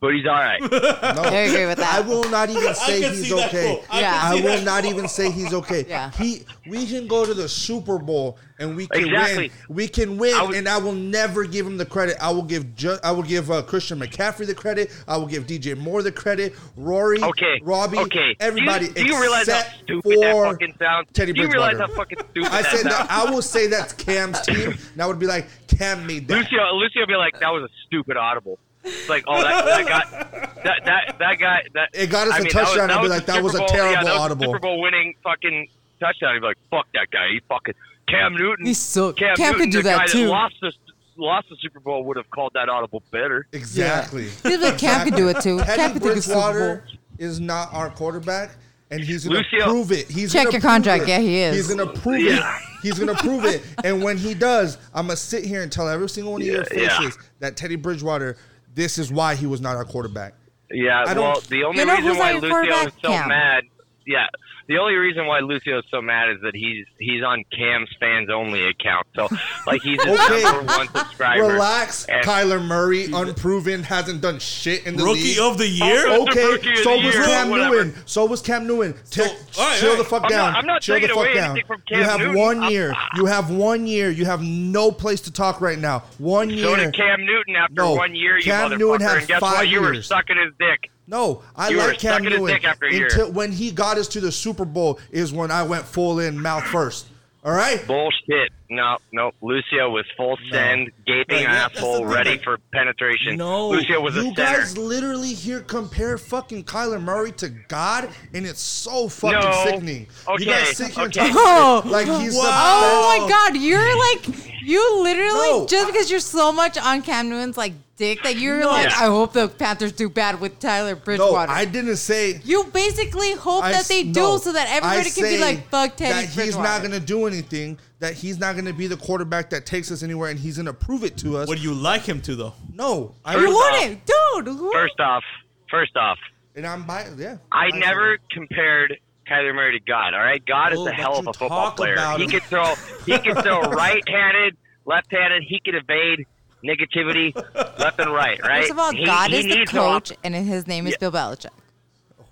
[0.00, 0.60] But he's all right.
[0.70, 1.92] No, I agree with that.
[1.94, 3.74] I will not even say can he's see that okay.
[3.74, 3.84] quote.
[3.90, 4.10] I Yeah.
[4.20, 4.94] can I see will that not quote.
[4.94, 5.84] even say he's okay.
[5.88, 6.10] Yeah.
[6.12, 9.50] He we can go to the Super Bowl and we can Exactly.
[9.68, 9.76] win.
[9.76, 12.16] We can win, I was- and I will never give him the credit.
[12.20, 14.90] I will give ju- I will give uh, Christian McCaffrey the credit.
[15.08, 16.54] I will give DJ Moore the credit.
[16.76, 17.60] Rory, Okay.
[17.64, 18.36] Robbie, Okay.
[18.38, 18.88] everybody.
[18.90, 21.08] Do you, do you realize how except stupid that for fucking sounds?
[21.12, 21.92] Teddy do you realize Bridgewater.
[21.92, 23.08] how fucking stupid I that said sounds?
[23.08, 23.10] that.
[23.10, 24.74] I will say that's Cam's team.
[24.92, 26.34] And I would be like, Cam made that.
[26.36, 28.58] Lucio, Lucio would be like, that was a stupid audible.
[28.84, 31.88] It's like, oh, that, that guy, that, that, that guy, that.
[31.92, 32.90] It got us I a mean, that was- touchdown.
[32.90, 34.20] I'd be was like, the that was Super a Bowl- yeah, terrible that was the
[34.22, 34.44] audible.
[34.46, 35.68] Super Bowl winning fucking
[36.00, 36.34] touchdown.
[36.34, 37.28] He'd be like, fuck that guy.
[37.32, 37.74] He fucking
[38.08, 38.66] Cam Newton.
[38.66, 40.22] He suck- Cam, Cam Newton, could do the that guy too.
[40.26, 40.72] That lost the
[41.16, 43.46] lost the Super Bowl would have called that audible better.
[43.52, 44.28] Exactly.
[44.44, 45.58] He's like, Cam could do it too.
[45.58, 46.98] Teddy Cam could do the Super Bowl.
[47.18, 48.50] is not our quarterback,
[48.92, 50.08] and he's gonna Lucio- prove it.
[50.08, 51.02] He's Check gonna your prove contract.
[51.02, 51.08] it.
[51.08, 51.56] Yeah, he is.
[51.56, 52.56] He's gonna prove Yeah.
[52.56, 52.62] it.
[52.80, 53.60] He's gonna prove it.
[53.82, 56.58] And when he does, I'm gonna sit here and tell every single one of your
[56.72, 56.98] Yeah, yeah.
[57.00, 58.36] faces that Teddy Bridgewater.
[58.78, 60.34] This is why he was not our quarterback.
[60.70, 62.92] Yeah, I don't- well, the only You know reason why Lucio is quarterback?
[63.02, 63.28] so Cam.
[63.28, 63.64] mad,
[64.06, 64.26] yeah,
[64.68, 68.28] the only reason why Lucio is so mad is that he's he's on Cam's fans
[68.30, 69.06] only account.
[69.16, 69.28] So,
[69.66, 70.42] like, he's his Okay.
[70.42, 71.42] number one subscriber.
[71.44, 75.38] Relax, And- Kyler Murray, unproven, hasn't done shit in the Rookie league.
[75.40, 76.04] of the year.
[76.06, 77.50] Oh, Okay, of so was year, Cam.
[77.50, 77.94] Newton.
[78.06, 78.94] So was Cam Newton.
[79.04, 80.52] So- Te- all right, chill all the fuck I'm down.
[80.52, 81.50] not- I'm not chill the taking fuck away down.
[81.52, 82.34] anything from you Cam have Newton.
[82.38, 82.94] one I'm- year.
[83.16, 84.10] You have one year.
[84.10, 86.04] You have no place to talk right now.
[86.18, 86.76] One So year.
[86.76, 88.78] did Cam Newton after No, one year, you Cam motherfucker.
[88.78, 89.68] Newton had and guess five what?
[89.68, 90.90] You were sucking his dick.
[91.08, 93.06] No, I You were like Cam sucking his Newton dick after a year.
[93.06, 96.38] until when he got us to the Super Bowl is when I went full in
[96.40, 97.06] mouth first.
[97.44, 97.86] All right.
[97.86, 98.50] Bullshit.
[98.68, 99.30] No, no.
[99.40, 103.36] Lucio was full send, gaping Like, that- that's asshole, ready like- for penetration.
[103.38, 104.58] No, Lucio was a you center.
[104.58, 109.64] guys literally here compare fucking Kyler Murray to God, and it's so fucking No.
[109.64, 110.06] sickening.
[110.26, 111.20] you Okay, guys sit here okay.
[111.26, 113.56] and talk Oh, like he's oh the my God!
[113.56, 114.26] You're like
[114.62, 115.66] you literally No.
[115.66, 118.68] just because you're so much on Cam Newton's like dick that you're No.
[118.68, 121.06] like, I hope the Panthers do bad with Tyler best.
[121.06, 121.52] No, Bridgewater.
[121.52, 122.40] I didn't say.
[122.44, 124.12] you basically hope I that they no.
[124.38, 127.00] do so that I everybody can be like, fuck Teddy That he's not going to
[127.00, 127.78] do anything.
[128.00, 130.66] That he's not going to be the quarterback that takes us anywhere, and he's going
[130.66, 131.48] to prove it to us.
[131.48, 132.54] Would you like him to though?
[132.72, 134.46] no, I you wouldn't, dude.
[134.56, 135.24] who- First off,
[135.68, 136.16] first off,
[136.54, 137.38] and I'm by, yeah.
[137.50, 138.96] I I'm never compared
[139.28, 140.14] Kyler Murray to God.
[140.14, 141.94] All right, God is Oh, a hell of a football player.
[141.94, 142.30] about He him.
[142.30, 142.74] could throw.
[143.04, 144.56] He could throw right-handed,
[144.86, 145.42] left-handed.
[145.48, 146.24] He could evade
[146.64, 147.34] negativity
[147.78, 148.40] left and right.
[148.42, 148.60] Right.
[148.62, 150.86] First of all, He- God he is the needs no op- coach, and his name
[150.86, 151.48] is Bill Belichick.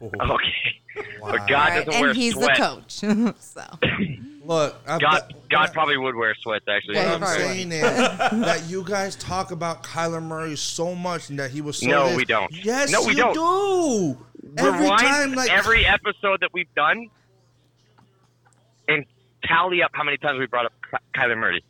[0.03, 0.07] Oh.
[0.35, 0.47] Okay.
[1.21, 1.33] Wow.
[1.33, 2.57] But God Alright, doesn't wear and he's sweat.
[2.57, 2.91] the coach.
[3.39, 3.63] so
[4.47, 6.65] Look, I've God, got- God probably would wear sweats.
[6.67, 11.29] Actually, Yeah, What I'm saying is that you guys talk about Kyler Murray so much
[11.29, 11.87] and that he was so.
[11.87, 12.17] No, this.
[12.17, 12.51] we don't.
[12.65, 13.35] Yes, No, we you don't.
[13.35, 14.27] do.
[14.57, 17.11] Every rewind time, like every episode that we've done,
[18.89, 19.05] and
[19.45, 21.63] tally up how many times we brought up Ky- Kyler Murray.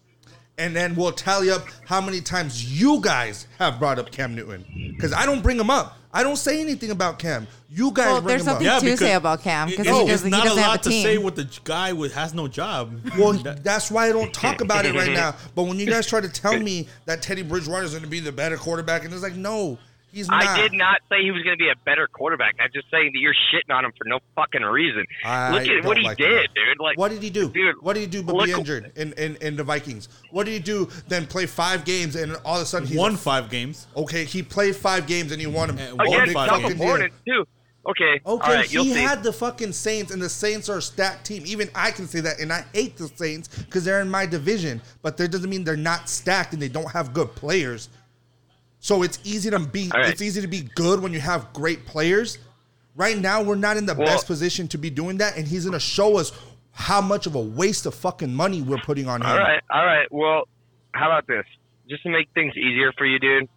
[0.59, 4.65] And then we'll tally up how many times you guys have brought up Cam Newton
[4.97, 5.99] because I don't bring him up.
[6.13, 7.47] I don't say anything about Cam.
[7.69, 8.53] You guys Well, bring there's him up.
[8.55, 10.59] something- Yeah, to because say about Cam, 'cause it- he it's doesn't- he not doesn't
[10.59, 11.03] a have lot a to team.
[11.03, 12.99] say with the guy with has no job.
[13.19, 15.35] Well, that's why I don't talk about it right now.
[15.55, 18.21] But when you guys try to tell me that Teddy Bridgewater is going to be
[18.21, 19.79] the better quarterback, and it's like, no,
[20.17, 20.43] He's not.
[20.47, 22.55] I did not say he was going to be a better quarterback.
[22.59, 25.05] I'm just saying that you're shitting on him for no fucking reason.
[25.25, 26.55] I Look at what don't he like did, that.
[26.55, 26.81] dude.
[26.81, 27.51] Like, What did he do?
[27.51, 30.09] Dude, what did he do but look- be injured in, in, in the Vikings?
[30.31, 33.17] What did he do then play five games and all of a sudden he Won
[33.17, 33.87] five games.
[33.95, 35.97] Okay, he played five games and he won them.
[35.99, 36.81] Won against big five tough games.
[36.81, 37.09] deal.
[37.27, 37.49] too.
[37.89, 38.99] Okay, Okay, right, he see.
[39.01, 41.45] had the fucking Saints, and the Saints are a stacked team.
[41.47, 44.83] Even I can say that, and I hate the Saints because they're in my division.
[45.03, 47.89] But that doesn't mean they're not stacked and they don't have good players.
[48.87, 50.11] So it's easy to be All right.
[50.11, 52.39] it's easy to be good when you have great players.
[52.95, 55.65] Right now, we're not in the Well- best position to be doing that, and he's
[55.65, 56.31] gonna show us
[56.71, 59.27] how much of a waste of fucking money we're putting on him.
[59.29, 60.07] All right, all right.
[60.13, 60.47] Well,
[60.95, 61.45] how about this?
[61.89, 63.49] Just to make things easier for you, dude.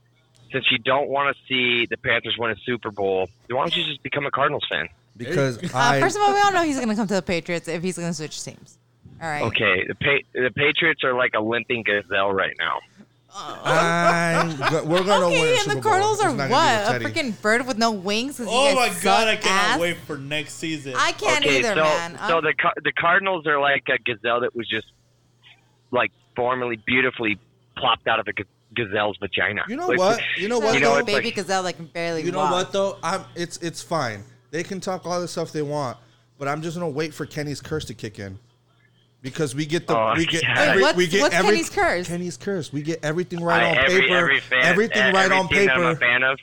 [0.51, 3.83] Since you don't want to see the Panthers win a Super Bowl, why don't you
[3.83, 4.89] just become a Cardinals fan?
[5.15, 7.67] Because Uh, first of all, we all know he's going to come to the Patriots
[7.67, 8.79] if he's going to switch teams.
[9.21, 9.43] All right.
[9.43, 12.79] Okay, the pa- the Patriots are like a limping gazelle right now.
[13.35, 15.37] I, we're gonna win.
[15.37, 16.37] Okay, and Super the Cardinals are what?
[16.49, 17.29] gonna A be with Teddy.
[17.31, 18.37] freaking bird with no wings?
[18.37, 19.79] 'Cause you Oh guys my god, I suck cannot ass?
[19.79, 20.93] wait for next season.
[20.97, 22.17] I can't okay, either, so man.
[22.27, 24.87] so I'm- the Car- the Cardinals are like a gazelle that was just
[25.91, 27.39] like formerly beautifully
[27.77, 28.33] plopped out of a
[28.75, 29.63] gazelle's vagina.
[29.67, 30.21] You know Like, what?
[30.37, 30.73] You know what?
[30.75, 32.51] You know, like baby like- gazelle that can barely You know walk.
[32.51, 32.97] what though?
[33.03, 34.23] I'm it's it's fine.
[34.51, 35.97] They can talk all the stuff they want,
[36.39, 38.39] but I'm just gonna wait for Kenny's curse to kick in.
[39.21, 40.57] Because we get the Oh, we get God.
[40.57, 42.07] every, Wait, what's- we get what's every, Kenny's curse?
[42.07, 42.71] Kenny's curse.
[42.71, 44.15] We get everything right I- on every, paper.
[44.15, 46.25] every fan, everything right on team that I'm a paper.
[46.31, 46.39] of.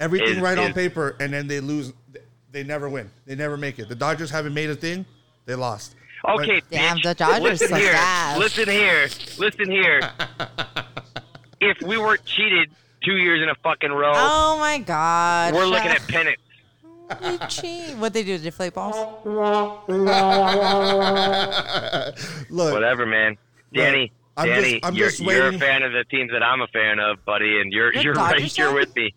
[0.00, 1.92] Everything is- right on paper, and then they lose.
[2.50, 3.10] They never win.
[3.26, 3.88] They never make it.
[3.88, 5.04] The Dodgers haven't made a thing.
[5.44, 5.94] They lost.
[6.28, 8.38] Okay, Damn, the Dodgers listen here, ass.
[8.38, 9.08] Listen here,
[9.38, 10.00] listen here.
[11.60, 12.70] if we weren't cheated
[13.04, 15.54] two years in a fucking row, Oh my god.
[15.54, 16.42] we're looking at pennants.
[17.22, 17.96] You cheat.
[17.96, 18.32] What they do?
[18.34, 18.96] Is deflate balls?
[19.24, 19.88] Look,
[22.72, 23.36] Whatever, man.
[23.72, 26.42] Danny, I'm Danny, just- I'm you're, just you're a waiting- fan of the teams that
[26.42, 28.74] I'm a fan of, buddy, and you're You're you're Dodgers right here fan?
[28.74, 29.14] with me.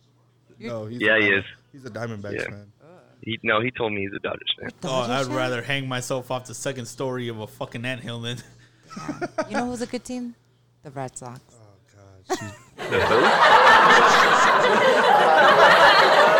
[0.60, 1.46] no, he's Yeah, a he Diamond- is.
[1.72, 2.44] He's a Diamondbacks Yeah.
[2.46, 2.72] fan.
[3.22, 4.72] He, no, he told me he's a Dodgers fan.
[4.84, 5.36] Oh, I'd fan?
[5.36, 8.38] rather hang myself off the second story of a fucking anthill than.
[9.50, 10.36] You know who's a good team?
[10.84, 11.40] The Red Sox.
[11.52, 11.56] Oh,
[12.28, 12.54] God, she's,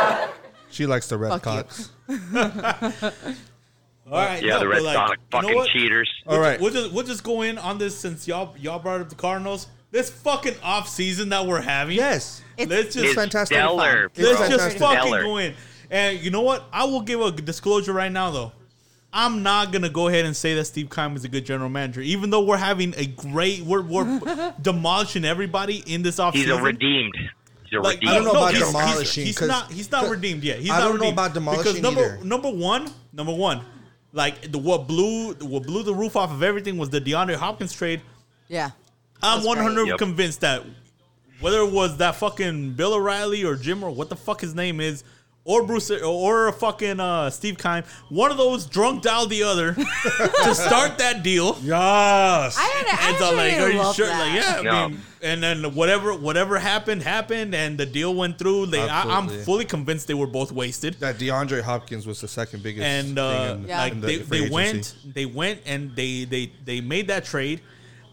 [0.72, 1.52] she likes the Red Fuck you.
[1.52, 1.90] Cox.
[4.12, 5.70] All right, Yeah, no, the but Red like, Sox you know fucking what?
[5.70, 6.10] cheaters.
[6.26, 6.60] All right.
[6.60, 9.68] We'll just we'll just go in on this since y'all y'all brought up the Cardinals.
[9.92, 11.96] This fucking off season that we're having.
[11.96, 12.42] Yes.
[12.58, 13.56] It's- let's just It's fantastic.
[13.58, 14.80] stellar, It's let's just fantastic.
[14.80, 15.24] fucking Stellar.
[15.24, 15.54] go in.
[15.92, 16.64] And you know what?
[16.72, 18.52] I will give a disclosure right now though.
[19.12, 22.02] I'm not gonna go ahead and say that Steve Keim is a good general manager,
[22.02, 26.34] even though we're having a great, we're, we're demolishing everybody in this offseason.
[26.36, 27.16] He's a redeemed.
[27.70, 28.12] He's a Like, redeemed.
[28.12, 29.72] I don't know no, about he's, demolishing, He's not.
[29.72, 30.60] He's not redeemed yet.
[30.60, 31.14] He's I not don't know redeemed.
[31.14, 32.26] about demolishing because number either.
[32.26, 33.62] number one, number one,
[34.14, 37.74] like the what blew what blew the roof off of everything was the DeAndre Hopkins
[37.74, 38.02] trade.
[38.48, 38.72] Yeah.
[39.22, 39.88] I'm 100.
[39.88, 39.98] Yep.
[39.98, 40.64] convinced that
[41.42, 44.80] whether it was that fucking Bill O'Reilly or Jim or what the fuck his name
[44.82, 45.04] is,
[45.46, 49.74] or Bruce or fucking uh, Steve Keim, one of those drunk dialed the other
[50.44, 51.58] to start that deal.
[51.62, 52.56] Yes.
[52.58, 54.08] I had And so like, are you love sure?
[54.08, 54.20] that.
[54.20, 54.90] Like, yeah, I No.
[54.90, 58.68] mean, and then whatever whatever happened happened, and the deal went through.
[58.68, 59.46] Like, I, I'm Absolutely.
[59.46, 60.96] fully convinced they were both wasted.
[60.96, 63.78] That DeAndre Hopkins was the second biggest And uh, thing in, Yeah.
[63.80, 67.26] like in the they, free they went, they went, and they they they made that
[67.26, 67.62] trade.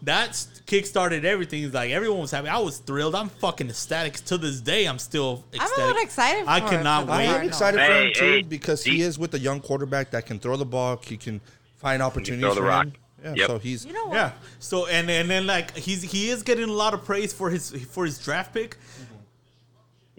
[0.03, 1.63] That kick-started everything.
[1.63, 2.47] It's like everyone was happy.
[2.47, 3.15] I was thrilled.
[3.15, 4.85] I'm fucking ecstatic to this day.
[4.85, 5.77] I'm still I'm ecstatic.
[5.77, 7.25] a little excited for I it, cannot for the I wait.
[7.25, 7.49] am Cardinals.
[7.55, 10.39] excited for Hey, him too because he he- is with a young quarterback that can
[10.39, 11.01] throw the ball.
[11.03, 11.41] He can
[11.77, 12.85] find opportunities throw the for rock.
[12.85, 12.93] him.
[13.23, 13.47] Yeah, Yep.
[13.47, 14.13] so he's You know what?
[14.15, 14.31] Yeah.
[14.59, 17.71] So and and then like he's he is getting a lot of praise for his
[17.89, 18.77] for his draft pick.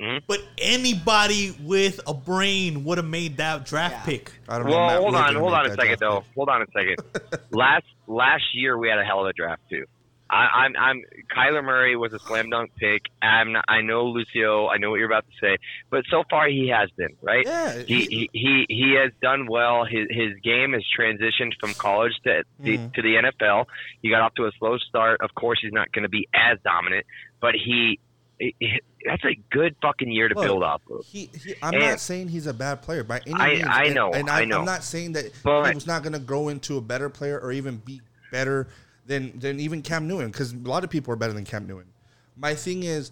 [0.00, 0.22] Mhm.
[0.28, 4.04] But anybody with a brain would have made that draft Yeah.
[4.04, 4.32] pick.
[4.48, 4.68] I don't.
[4.68, 6.20] Well, Matt hold on, hold on a second though.
[6.20, 6.34] pick.
[6.36, 7.40] Hold on a second.
[7.50, 9.84] last last year we had a hell of a draft too.
[10.30, 11.02] I, I'm I'm
[11.34, 13.02] Kyler Murray was a slam dunk pick.
[13.22, 14.68] I'm not, I know Lucio.
[14.68, 15.56] I know what you're about to say,
[15.90, 17.46] but so far he has been right.
[17.46, 19.84] Yeah, He, he- he he has done well.
[19.86, 22.94] His his game has transitioned from college to the, Mhm.
[22.94, 23.66] to the NFL.
[24.02, 25.20] He got off to a slow start.
[25.22, 27.06] Of course, he's not going to be as dominant,
[27.40, 27.98] but he,
[28.38, 31.04] that's a good fucking year to Look, build off of.
[31.06, 33.64] He, he, I'm And- not saying he's a bad player by any I- means.
[33.66, 34.58] I and- know, and I I, know.
[34.60, 37.38] am not saying that But- he was not going to grow into a better player
[37.40, 38.68] or even be better
[39.08, 41.88] than than even Cam Newton because a lot of people are better than Cam Newton.
[42.36, 43.10] My thing is,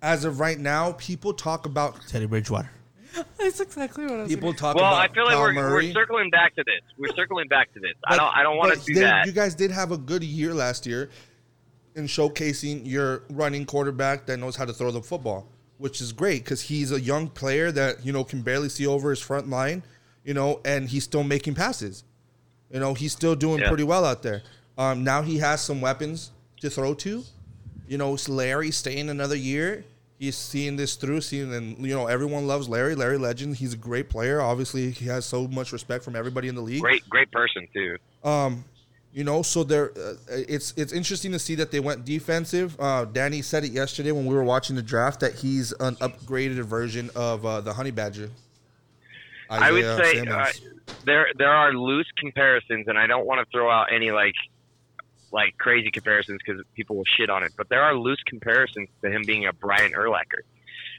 [0.00, 2.70] as of right now, people talk about Teddy Bridgewater.
[3.38, 4.92] That's exactly what I was people talk Well, about.
[4.92, 6.80] Well, I feel like we're, we're circling back to this.
[6.98, 7.92] We're circling back to this.
[8.06, 9.26] I don't I don't want to do they- that.
[9.26, 11.10] You guys did have a good year last year
[11.94, 15.46] in showcasing your running quarterback that knows how to throw the football,
[15.78, 19.10] which is great because he's a young player that you know can barely see over
[19.10, 19.82] his front line,
[20.24, 22.02] you know, and he's still making passes.
[22.72, 23.68] You know, he's still doing Yeah.
[23.68, 24.42] pretty well out there.
[24.76, 27.22] Um, now he has some weapons to throw to.
[27.86, 29.84] You know, Larry staying another year.
[30.18, 32.94] he's seeing this through, seeing and you know everyone loves Larry.
[32.94, 33.56] Larry Legend.
[33.56, 34.40] He's a great player.
[34.40, 36.80] Obviously, he has so much respect from everybody in the league.
[36.80, 37.98] Great, great person too.
[38.22, 38.64] Um,
[39.12, 42.76] you know, so there, uh, it's it's interesting to see that they went defensive.
[42.80, 46.64] Uh, Danny said it yesterday when we were watching the draft that he's an upgraded
[46.64, 48.30] version of uh, the Honey Badger.
[49.50, 50.46] I would say uh,
[51.04, 54.34] there there are loose comparisons, and I don't want to throw out any like
[55.34, 57.52] like crazy comparisons because people will shit on it.
[57.56, 60.42] But there are loose comparisons to him being a Brian Urlacher,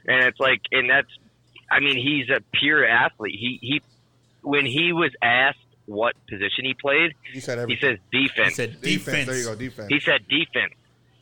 [0.06, 1.08] and it's like, and that's,
[1.70, 3.34] I mean, he's a pure athlete.
[3.34, 3.82] He he,
[4.42, 7.96] when he was asked what position he played, he said he everything.
[7.96, 8.82] says He said defense.
[8.82, 9.26] defense.
[9.28, 9.88] There you go, defense.
[9.88, 10.74] He said defense.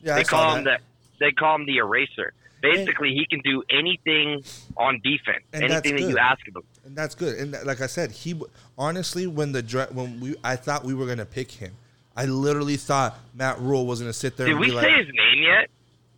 [0.03, 0.81] yeah, I they saw call him that.
[1.19, 2.33] the they call him the eraser.
[2.61, 4.43] Basically, he can do anything
[4.75, 6.63] on defense, anything that you ask of him.
[6.83, 7.37] and that's good.
[7.37, 8.39] And like I said, he
[8.77, 9.61] honestly when the
[9.93, 11.73] when we I thought we were gonna pick him.
[12.15, 15.05] I literally thought Matt Rhule was gonna sit there Did and we be say like,
[15.05, 15.69] his name yet?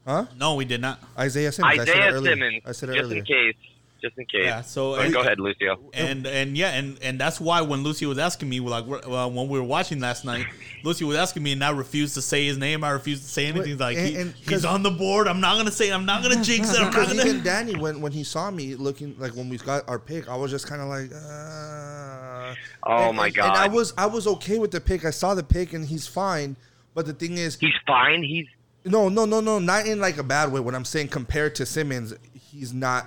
[0.05, 0.25] huh?
[0.37, 1.01] No, we did not.
[1.17, 1.73] Isaiah Simmons.
[1.79, 2.31] I said it Isaiah earlier.
[2.35, 2.61] Simmons.
[2.65, 3.19] I said it just earlier.
[3.19, 3.55] in case.
[4.01, 4.45] Just in case.
[4.45, 5.79] Yeah, so- But go ahead, Lucio.
[5.93, 9.47] And and yeah, and and that's why when Lucy was asking me, like uh, when
[9.47, 10.45] we were watching last night,
[10.83, 12.83] Lucy was asking me, and I refused to say his name.
[12.83, 13.77] I refused to say anything.
[13.77, 15.27] Like and- he, and- he's on the board.
[15.27, 15.91] I'm not gonna say.
[15.91, 16.77] I'm not gonna jinx it.
[16.77, 17.29] I'm not Because gonna.
[17.29, 20.35] even Danny, when, when he saw me looking like when we got our pick, I
[20.35, 23.47] was just kind of like, uh, Oh and- my god.
[23.49, 25.05] And I was I was okay with the pick.
[25.05, 26.55] I saw the pick and he's fine.
[26.93, 28.23] But the thing is, He's fine.
[28.23, 28.47] He's
[28.85, 30.59] no, no, no, no, not in like a bad way.
[30.61, 33.05] What I'm saying compared to Simmons, he's not.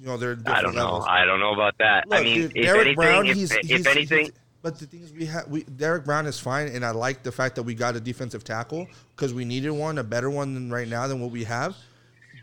[0.00, 0.84] You know, they're different I don't know.
[0.84, 1.06] levels.
[1.08, 2.04] I don't know about that.
[2.10, 4.32] I mean, dude, if Derrick anything, Brown, if, he's, if he's- anything, he's-
[4.62, 7.32] but the thing is, we have we Derrick Brown is fine, and I like the
[7.32, 8.86] fact that we got a defensive tackle
[9.16, 11.76] because we needed one, a better one than right now than what we have.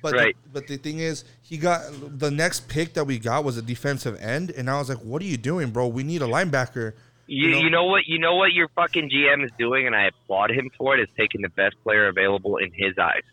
[0.02, 0.36] But Right.
[0.46, 1.82] the, but the thing is, he got
[2.20, 5.22] the next pick that we got was a defensive end, and I was like, "What
[5.22, 5.88] are you doing, bro?
[5.88, 6.94] We need a linebacker."
[7.28, 9.96] You, you know- you know what you know what your fucking GM is doing, and
[9.96, 11.02] I applaud him for it.
[11.02, 13.24] Is taking the best player available in his eyes,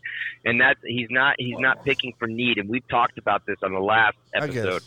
[0.43, 2.57] and that's he's not he's not picking for need.
[2.57, 4.81] And we've talked about this on the last episode.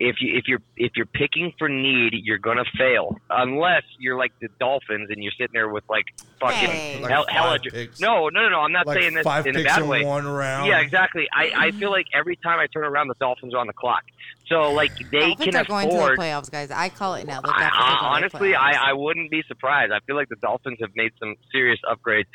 [0.00, 4.32] If you if you're if you're picking for need, you're gonna fail unless you're like
[4.40, 6.06] the Dolphins and you're sitting there with like
[6.40, 7.00] fucking Hey.
[7.00, 8.00] Like hell, five hella- picks.
[8.00, 8.60] No, no, no, no.
[8.60, 10.04] I'm not Like saying this five in a bad in way.
[10.04, 10.66] one round.
[10.68, 11.26] Yeah, exactly.
[11.32, 14.02] I, I feel like every time I turn around, the Dolphins are on the clock.
[14.48, 16.18] So like they Dolphins can are going to the afford.
[16.18, 16.70] playoffs, guys.
[16.70, 17.40] I call it now.
[17.40, 18.54] They're I, I, going to the honestly.
[18.56, 19.92] I, I wouldn't be surprised.
[19.92, 22.26] I feel like the Dolphins have made some serious upgrades.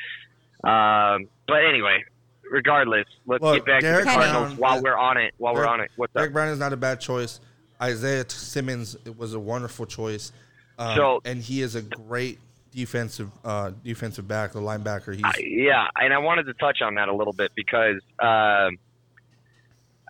[0.64, 2.04] Um, but anyway,
[2.50, 5.34] regardless, let's Look, get back Derrick to the Cardinals Brown- while we're on it.
[5.38, 6.34] While we're on it, what's Derrick up?
[6.34, 7.40] Brown is not a bad choice.
[7.82, 10.32] Isaiah Simmons it was a wonderful choice.
[10.78, 12.38] Um, So- and he is a great
[12.72, 15.14] defensive uh, defensive back, the linebacker.
[15.14, 18.78] He's yeah, and I wanted to touch on that a little bit because um,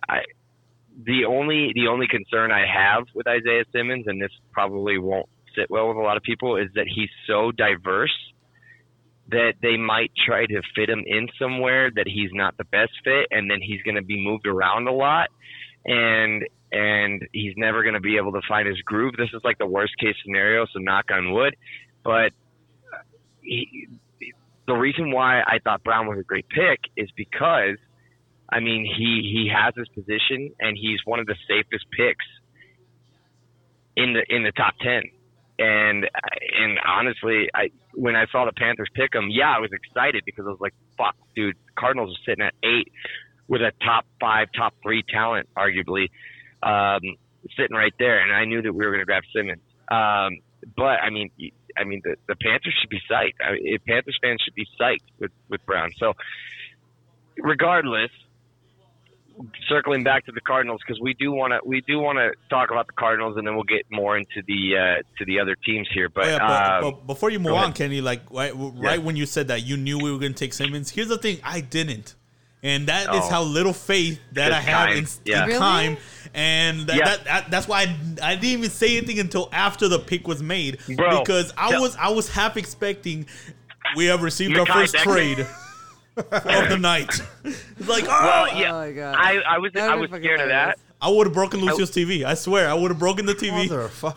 [0.07, 0.21] I
[1.03, 5.69] the only the only concern I have with Isaiah Simmons, and this probably won't sit
[5.69, 8.15] well with a lot of people, is that he's so diverse
[9.29, 13.27] that they might try to fit him in somewhere that he's not the best fit,
[13.31, 15.29] and then he's going to be moved around a lot,
[15.85, 19.15] and and he's never going to be able to find his groove.
[19.17, 21.55] This is like the worst case scenario, so knock on wood,
[22.03, 22.31] but.
[23.43, 23.87] He,
[24.67, 27.77] the reason why I thought Brown was a great pick is because,
[28.49, 32.25] I mean, he he has his position and he's one of the safest picks
[33.97, 35.03] in the in the top ten.
[35.59, 36.09] And
[36.57, 40.45] and honestly, I when I saw the Panthers pick him, yeah, I was excited because
[40.47, 42.91] I was like, "Fuck, dude, Cardinals are sitting at eight
[43.51, 46.07] with a top five, top three talent, arguably,
[46.63, 47.01] um,
[47.57, 49.61] sitting right there." And I knew that we were going to grab Simmons.
[49.89, 50.39] Um,
[50.75, 51.29] but I mean,
[51.77, 53.33] I mean, the, the Panthers should be psyched.
[53.43, 55.91] I mean, Panthers fans should be psyched with with Brown.
[55.97, 56.13] So,
[57.37, 58.11] regardless,
[59.67, 62.71] circling back to the Cardinals because we do want to we do want to talk
[62.71, 65.87] about the Cardinals and then we'll get more into the uh, to the other teams
[65.93, 66.09] here.
[66.09, 67.75] But, Oh, yeah, but, um, but before you move on, ahead.
[67.75, 70.53] Kenny, like right, right when you said that you knew we were going to take
[70.53, 72.15] Simmons, here's the thing: I didn't,
[72.63, 73.29] and that is Oh.
[73.29, 74.97] how little faith that I have time.
[74.97, 75.41] in, Yeah.
[75.43, 75.59] in Really?
[75.59, 75.97] time,
[76.33, 77.05] and that, Yeah.
[77.05, 77.95] that, that that's why I,
[78.31, 81.81] I didn't even say anything until after the pick was made Bro, because I tell-
[81.81, 83.25] was I was half expecting
[83.95, 85.03] we have received our first Becton.
[85.03, 85.39] trade
[86.17, 87.09] of the night.
[87.43, 89.15] It's like, oh, well, yeah, Oh my God.
[89.17, 90.77] I, I was That I would was be fucking scared of that.
[91.03, 92.23] I would have broken Lucio's TV.
[92.23, 93.71] I swear, I would have broken the TV.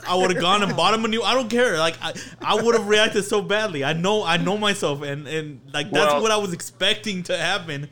[0.06, 1.22] I would have gone and bought him a new.
[1.22, 1.78] I don't care.
[1.78, 3.84] Like I, I would have reacted so badly.
[3.84, 7.38] I know, I know myself, and and like that's Well- what I was expecting to
[7.38, 7.88] happen.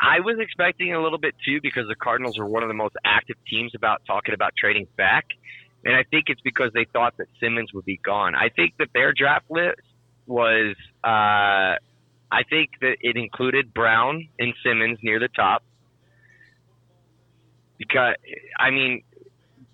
[0.00, 2.94] I, was expecting a little bit too because the Cardinals are one of the most
[3.04, 5.26] active teams about talking about trading back,
[5.84, 8.34] and I think it's because they thought that Simmons would be gone.
[8.34, 9.80] I think that their draft list
[10.26, 11.78] was, uh,
[12.30, 15.62] I think that it included Brown and Simmons near the top
[17.78, 18.16] because
[18.58, 19.02] I mean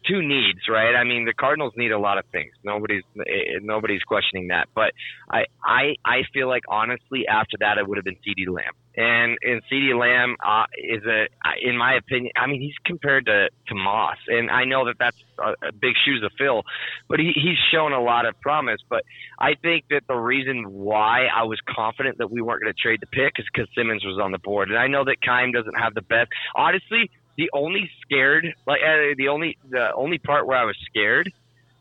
[0.06, 0.94] two needs, right?
[0.94, 2.52] I mean, the Cardinals need a lot of things.
[2.64, 4.92] Nobody's eh, nobody's questioning that, but
[5.30, 9.38] I I I feel like honestly after that it would have been CeeDee Lamb, and
[9.42, 11.26] and CeeDee Lamb uh, is a
[11.62, 12.32] in my opinion.
[12.36, 15.94] I mean, he's compared to to Moss, and I know that that's a, a big
[16.04, 16.62] shoes to fill,
[17.08, 18.80] but he, he's shown a lot of promise.
[18.88, 19.04] But
[19.38, 23.00] I think that the reason why I was confident that we weren't going to trade
[23.00, 25.78] the pick is because Simmons was on the board, and I know that Keim doesn't
[25.78, 26.30] have the best.
[26.54, 31.32] Honestly, the only scared like uh, the only the only part where I was scared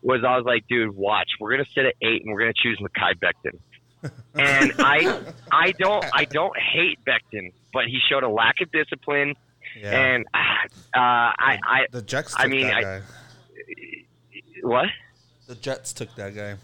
[0.01, 2.79] was I was like, dude, watch, we're gonna sit at eight and we're gonna choose
[2.79, 3.59] Mekhi Becton.
[4.35, 9.35] and I I don't I don't hate Becton, but he showed a lack of discipline,
[9.79, 9.91] Yeah.
[9.97, 10.37] and uh,
[10.93, 12.31] I I the Jets.
[12.31, 13.01] Took I mean, that I- guy.
[14.61, 14.85] what?
[15.47, 16.55] The Jets took that guy.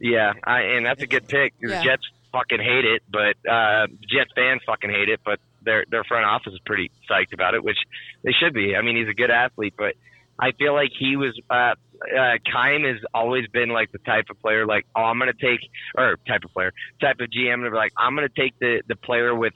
[0.00, 1.54] Yeah, I, and that's a good pick.
[1.60, 6.04] The Jets fucking hate it, but uh, Jets fans fucking hate it, but their their
[6.04, 7.78] front office is pretty psyched about it, which
[8.22, 8.74] they should be.
[8.76, 9.94] I mean, he's a good athlete, but
[10.38, 11.38] I feel like he was.
[11.48, 15.32] Uh, uh, Keim has always been like the type of player, like oh, I'm gonna
[15.32, 15.60] take,
[15.96, 18.96] or type of player, type of GM, to be like I'm gonna take the the
[18.96, 19.52] player with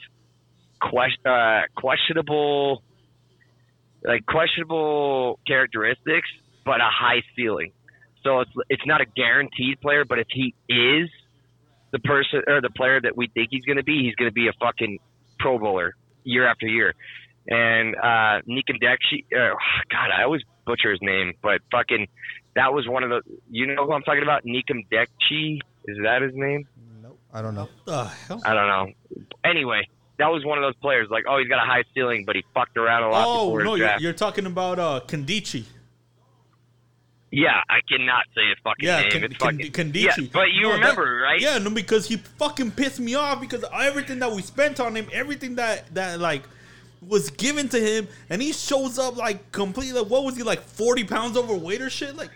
[0.81, 2.83] question, uh, questionable,
[4.05, 6.29] like questionable characteristics,
[6.65, 7.73] but a high ceiling.
[8.23, 11.09] So it's it's not a guaranteed player, but if he is
[11.93, 14.35] the person or the player that we think he's going to be, he's going to
[14.35, 14.99] be a fucking
[15.39, 15.95] Pro Bowler
[16.25, 16.95] year after year.
[17.49, 19.55] And uh, Nikum Dekshi, uh,
[19.91, 22.09] God, I always butcher his name, but fucking
[22.55, 23.23] that was one of the.
[23.51, 24.45] You know who I'm talking about?
[24.45, 26.67] Nikum Dekchi, is that his name?
[27.03, 27.19] Nope.
[27.33, 27.69] I don't know.
[27.85, 28.43] The hell?
[28.45, 28.93] I don't know.
[29.45, 31.09] Anyway, that was one of those players.
[31.11, 33.65] Like, oh, he's got a high ceiling, but he fucked around a lot Oh before
[33.65, 35.65] no, his you're, you're talking about uh Kandichi.
[37.37, 39.11] Yeah, I cannot say his fucking Yeah, name.
[39.11, 40.05] Kan- it's Kan- fucking Kandichi.
[40.23, 41.41] Yeah, but you No, remember, that- right?
[41.41, 45.09] Yeah, no, because he fucking pissed me off because everything that we spent on him,
[45.13, 46.43] everything that that like
[47.07, 50.01] was given to him, and he shows up like completely.
[50.01, 52.17] Like, what was he like, forty pounds overweight or shit?
[52.17, 52.31] Like,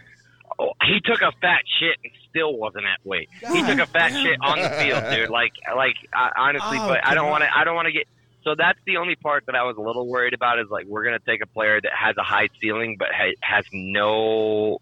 [0.59, 3.31] Oh, he took a fat shit and still wasn't at weight.
[3.53, 4.23] he took a fat damn.
[4.27, 5.31] shit on the field, dude.
[5.41, 7.49] Like, like uh, honestly, Oh, but I don't want to.
[7.59, 8.07] I don't want to get.
[8.45, 11.05] So that's the only part that I was a little worried about is like we're
[11.05, 14.81] gonna take a player that has a high ceiling but ha- has no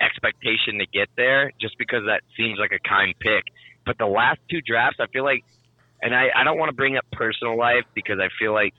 [0.00, 3.44] expectation to get there, just because that seems like a kind pick.
[3.86, 5.44] But the last two drafts, I feel like,
[6.02, 8.74] and I, I don't want to bring up personal life because I feel like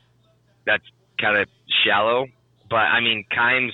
[0.66, 0.84] that's
[1.20, 1.48] kind of
[1.86, 2.28] shallow.
[2.70, 3.74] But I mean, Keim's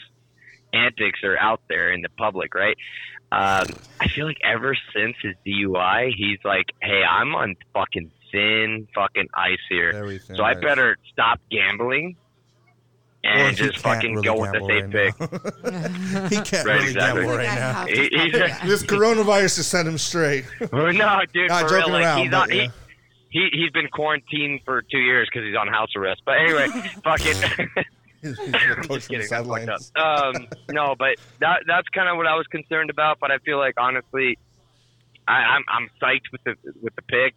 [0.74, 2.78] antics are out there in the public, right?
[3.32, 3.68] Um,
[4.00, 9.28] I feel like ever since his DUI, he's like, "Hey, I'm on fucking thin fucking
[9.34, 9.94] ice here,
[10.38, 12.18] so I better stop gambling
[13.24, 16.76] and he just fucking really go with the gamble safe right pick." he can't Right,
[16.76, 17.22] really exactly.
[17.22, 17.86] gamble right now.
[17.86, 18.70] He- stop he's- with.
[18.70, 20.46] This coronavirus has sent him straight.
[20.72, 22.68] No, dude, Not for real, like, around, he's but on, he, yeah.
[23.30, 26.22] he he's been quarantined for two years because he's on house arrest.
[26.26, 26.68] But anyway,
[27.04, 27.86] fuck it.
[28.22, 29.28] He's the I'm just kidding.
[29.30, 30.36] That's fucked up.
[30.36, 33.20] Um, no, but that that's kind of what I was concerned about.
[33.20, 34.38] But I feel like honestly,
[35.28, 37.34] I, I'm I'm psyched with the with the pick.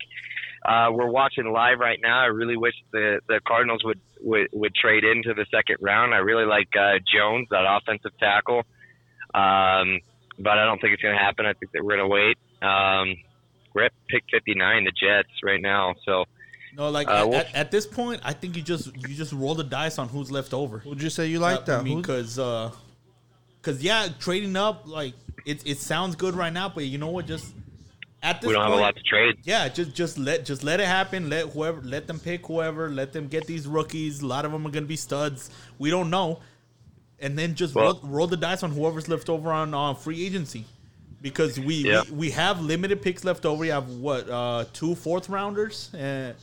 [0.65, 2.21] Uh, we're watching live right now.
[2.21, 6.15] I really wish the the Cardinals would would, would trade into the second round.
[6.15, 8.63] I really like uh, Jones, that offensive tackle.
[9.35, 10.01] Um,
[10.39, 11.45] but I don't think it's going to happen.
[11.47, 12.39] I think that we're going to wait.
[12.63, 13.17] Um,
[13.75, 15.95] we're at pick 59, the Jets right now.
[16.07, 16.25] So
[16.77, 19.33] no, like Uh, at, we'll- at, at this point, I think you just you just
[19.33, 20.83] roll the dice on who's left over.
[20.87, 21.81] Would you say you like Uh, that?
[21.81, 22.71] I mean, because uh,
[23.63, 27.27] cause yeah, trading up like it it sounds good right now, but you know what?
[27.27, 27.53] Just
[28.25, 29.37] at this we don't have a lot to trade.
[29.45, 31.29] yeah, just just let just let it happen.
[31.31, 32.89] Let whoever let them pick whoever.
[32.91, 34.23] Let them get these rookies.
[34.23, 35.51] A lot of them are gonna be studs.
[35.79, 36.41] We don't know,
[37.21, 40.25] and then just Well- roll, roll the dice on whoever's left over on uh, free
[40.27, 40.65] agency,
[41.23, 42.03] because we, Yeah.
[42.11, 43.61] we we have limited picks left over.
[43.61, 46.35] We have what uh, two fourth rounders and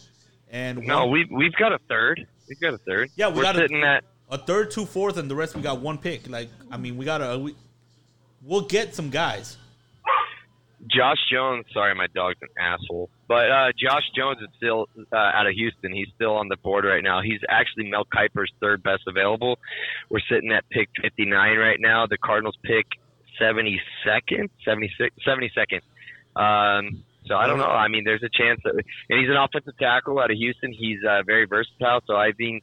[0.52, 2.26] and No, one- we've we've got a third.
[2.48, 3.10] We've got a third.
[3.16, 5.62] Yeah, we we're got a- sitting at a third, two fourth, and the rest we
[5.62, 6.30] got one pick.
[6.30, 7.56] Like I mean, we gotta we,
[8.44, 9.58] we'll get some guys.
[10.88, 11.66] Josh Jones.
[11.74, 13.10] Sorry, my dog's an asshole.
[13.28, 15.94] But uh, Josh Jones is still uh, out of Houston.
[15.94, 17.22] He's still on the board right now.
[17.22, 19.60] He's actually Mel Kiper's third best available.
[20.10, 22.08] We're sitting at pick 59 right now.
[22.08, 22.86] The Cardinals pick
[23.40, 25.82] 72nd, 76, 72nd.
[26.36, 27.66] Um, so I don't know.
[27.66, 30.74] I mean, there's a chance that, and he's an offensive tackle out of Houston.
[30.74, 32.02] He's uh, very versatile.
[32.08, 32.62] So I mean,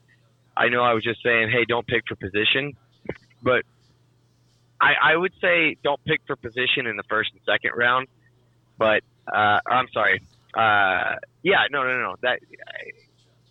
[0.57, 2.73] I know I was just saying, hey, don't pick for position,
[3.43, 3.62] but
[4.81, 8.09] I, I would say don't pick for position in the first and second round.
[8.79, 9.03] But
[9.33, 10.22] uh, I'm sorry.
[10.55, 12.16] Uh, yeah, no, no, no.
[12.22, 12.39] That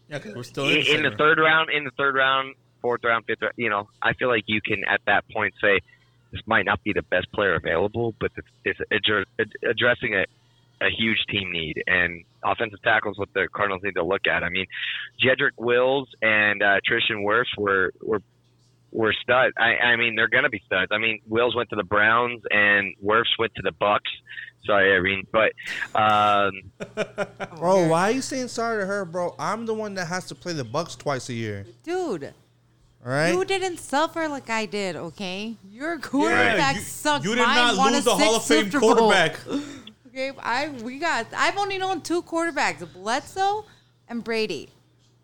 [0.10, 3.04] Yeah, because we're still in, in, in the third round, in the third round, fourth
[3.04, 5.82] round, fifth round, you know, I feel like you can at that point say
[6.32, 9.26] this might not be the best player available, but it's, it's addre-
[9.70, 10.26] addressing a,
[10.82, 14.44] a huge team need and offensive tackles what the Cardinals need to look at.
[14.44, 14.66] I mean,
[15.22, 18.22] Jedrick Wills and uh, Tristan Wirfs were were
[18.92, 19.54] were studs.
[19.58, 20.92] I, I mean, they're gonna be studs.
[20.92, 24.00] I mean, Wills went to the Browns and Wirfs went to the Bucs.
[24.66, 25.54] Sorry, Irene, but
[25.96, 26.52] um,
[27.58, 29.34] Bro, why are you saying sorry to her, bro?
[29.40, 31.66] I'm the one that has to play the Bucs twice a year.
[31.84, 32.34] Dude,
[33.06, 33.32] All right.
[33.32, 35.56] you didn't suffer like I did, okay?
[35.72, 37.24] Your quarterback you, sucked.
[37.24, 39.38] you did Mine not lose a the Hall of six Fame quarterback.
[40.10, 41.28] Okay, I we got.
[41.38, 43.66] I've only known two quarterbacks: Bledsoe
[44.10, 44.68] and Brady.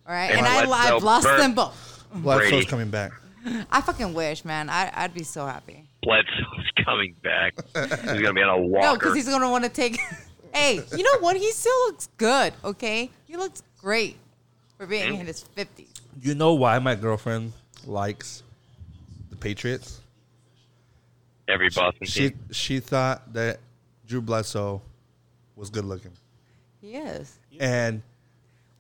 [0.07, 2.05] All right, And and, I, I've lost burnt- them both.
[2.13, 3.11] Bledsoe's coming back.
[3.71, 4.69] I fucking wish, man.
[4.69, 5.83] I, I'd be so happy.
[6.01, 7.55] Bledsoe's coming back.
[7.75, 8.83] He's gonna be on a walk.
[8.83, 9.99] No, because he's gonna want to take.
[10.53, 11.35] hey, you know what?
[11.37, 12.53] He still looks good.
[12.63, 14.17] Okay, he looks great
[14.77, 15.21] for being mm-hmm.
[15.21, 15.89] in his fifties.
[16.21, 17.53] You know why my girlfriend
[17.85, 18.43] likes
[19.29, 19.99] the Patriots?
[21.47, 22.39] Every Boston She team.
[22.51, 23.59] she thought that
[24.07, 24.81] Drew Bledsoe
[25.55, 26.11] was good looking,
[26.81, 27.37] He is.
[27.59, 28.01] and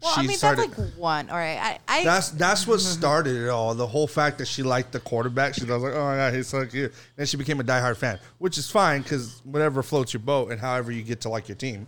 [0.03, 0.69] Well, she I mean, started.
[0.69, 1.29] that's like one.
[1.29, 2.99] All right, I, I That's that's what mm-hmm.
[2.99, 3.73] started it all.
[3.73, 5.53] The whole fact that she liked the quarterback.
[5.53, 8.19] She was like, "Oh my god, he's so cute." Then she became a diehard fan,
[8.37, 11.55] which is fine because whatever floats your boat and however you get to like your
[11.55, 11.87] team,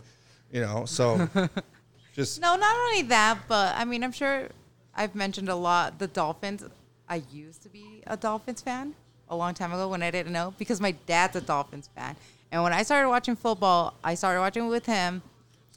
[0.50, 0.86] you know.
[0.86, 1.28] So
[2.14, 4.48] just No, not only that, but I mean, I'm sure
[4.94, 6.64] I've mentioned a lot the Dolphins.
[7.06, 8.94] I used to be a Dolphins fan
[9.28, 12.16] a long time ago when I didn't know because my dad's a Dolphins fan.
[12.50, 15.20] And when I started watching football, I started watching with him,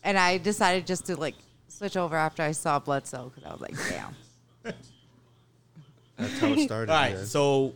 [0.06, 1.36] and I decided just to like
[1.70, 4.16] switch over after I saw Bledsoe because I was like, damn.
[6.18, 6.92] that's how it started.
[6.92, 7.24] All right, yeah.
[7.24, 7.74] so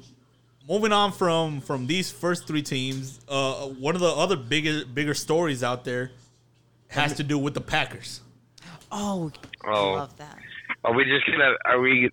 [0.68, 5.14] moving on from from these first three teams, uh, one of the other bigger bigger
[5.14, 6.12] stories out there
[6.90, 8.22] has to do with the Packers.
[8.92, 9.32] Oh,
[9.66, 9.92] I Oh.
[9.94, 10.38] love that.
[10.84, 11.54] Are we just gonna?
[11.66, 12.10] Are we?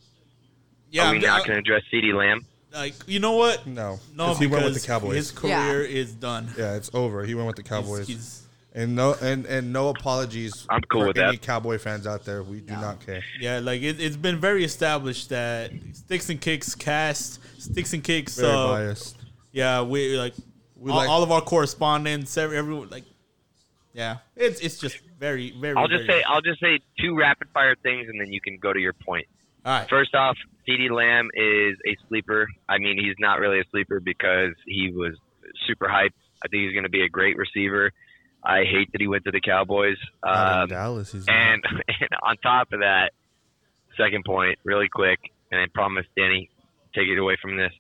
[0.91, 2.47] Yeah, are we I'm- not gonna address CeeDee Lamb?
[2.73, 3.67] like you know what?
[3.67, 5.17] no, No, 'cause he because went with the Cowboys.
[5.17, 6.49] his career is done.
[6.57, 7.25] yeah, it's over.
[7.25, 8.40] He went with the He's- Cowboys, he's-
[8.73, 10.67] and no and and no apologies.
[10.71, 11.43] I'm cool for with any that.
[11.43, 12.43] Cowboy fans out there.
[12.43, 13.23] We do not care.
[13.41, 18.37] yeah, like it, it's been very established that sticks and kicks cast sticks and kicks.
[18.39, 19.17] Very uh, biased.
[19.53, 20.35] Yeah, we like
[20.77, 23.05] We all, like- all of our correspondents, every- everyone like.
[23.93, 25.75] Yeah, it's it's just very very.
[25.77, 26.25] I'll just very- say.
[26.29, 29.27] I'll just say two rapid fire things, and then you can go to your point.
[29.65, 29.89] All right.
[29.91, 30.37] First off,
[30.69, 32.47] CeeDee Lamb is a sleeper.
[32.69, 35.17] I mean, he's not really a sleeper because he was
[35.67, 36.13] super hyped.
[36.43, 37.91] I think he's going to be a great receiver.
[38.43, 39.97] I hate that he went to the Cowboys.
[40.23, 43.11] Um, Dallas, he's and, and on top of that,
[43.97, 45.19] second point, really quick,
[45.53, 46.49] and I promise, Danny,
[46.95, 47.73] take it away from this.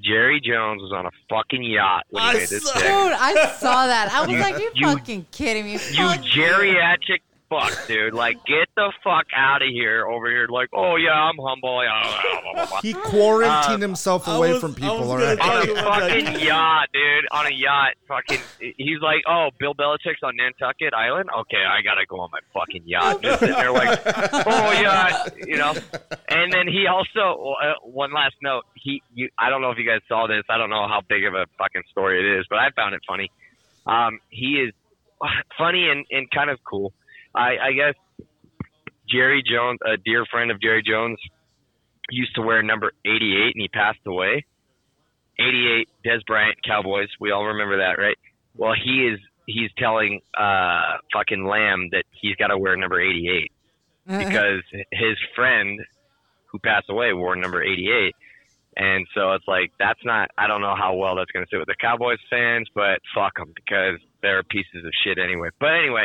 [0.00, 2.82] Jerry Jones was on a fucking yacht when he I made this saw- pick.
[2.82, 4.12] Dude, I saw that.
[4.12, 5.72] I was You- like, you, you- fucking kidding me.
[5.72, 8.14] You Fuck geriatric fuck, dude.
[8.14, 10.46] Like, get the fuck out of here over here.
[10.48, 11.82] Like, oh, yeah, I'm humble.
[11.82, 12.80] Yeah, blah, blah, blah, blah.
[12.82, 14.98] he quarantined Uh, himself away was- from people.
[15.00, 15.38] was All gonna right.
[15.38, 17.26] tell on a fucking yacht, dude.
[17.32, 18.40] On a yacht, fucking.
[18.76, 21.28] He's like, oh, Bill Belichick's on Nantucket Island.
[21.40, 23.22] Okay, I gotta go on my fucking yacht.
[23.22, 25.74] Just sitting there like, oh yeah, you know.
[26.28, 28.64] And then he also uh, one last note.
[28.74, 30.44] He, you, I don't know if you guys saw this.
[30.48, 33.02] I don't know how big of a fucking story it is, but I found it
[33.06, 33.30] funny.
[33.86, 34.72] Um, he is
[35.56, 36.92] funny and, and kind of cool.
[37.38, 37.94] I, I guess
[39.08, 41.18] Jerry Jones, a dear friend of Jerry Jones,
[42.10, 44.44] used to wear number 88 and he passed away.
[45.38, 47.08] 88 Dez Bryant Cowboys.
[47.20, 48.16] We all remember that, right?
[48.56, 53.52] Well, he is he's telling uh fucking Lamb that he's got to wear number 88
[54.06, 55.78] because his friend
[56.46, 58.14] who passed away wore number 88.
[58.76, 61.58] And so it's like that's not I don't know how well that's going to sit
[61.58, 65.50] with the Cowboys fans, but fuck them because they're pieces of shit anyway.
[65.60, 66.04] But anyway,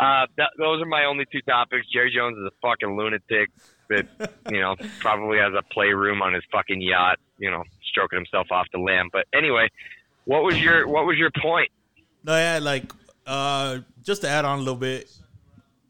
[0.00, 1.86] uh, that, those are my only two topics.
[1.92, 3.50] Jerry Jones is a fucking lunatic
[3.88, 4.06] that
[4.50, 8.66] you know probably has a playroom on his fucking yacht, you know, stroking himself off
[8.72, 9.08] the lamb.
[9.12, 9.68] But anyway,
[10.24, 11.70] what was your what was your point?
[12.24, 12.84] No, yeah, like
[13.26, 15.10] uh, just to add on a little bit,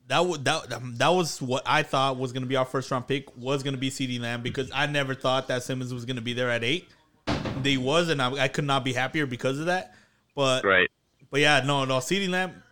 [0.08, 0.66] that was that
[0.98, 3.74] that was what I thought was going to be our first round pick was going
[3.74, 6.50] to be CeeDee Lamb because I never thought that Simmons was going to be there
[6.50, 6.88] at eight.
[7.62, 9.94] He was, and I, I could not be happier because of that.
[10.34, 10.88] But Right.
[11.30, 12.62] but yeah, no, no, CeeDee Lamb,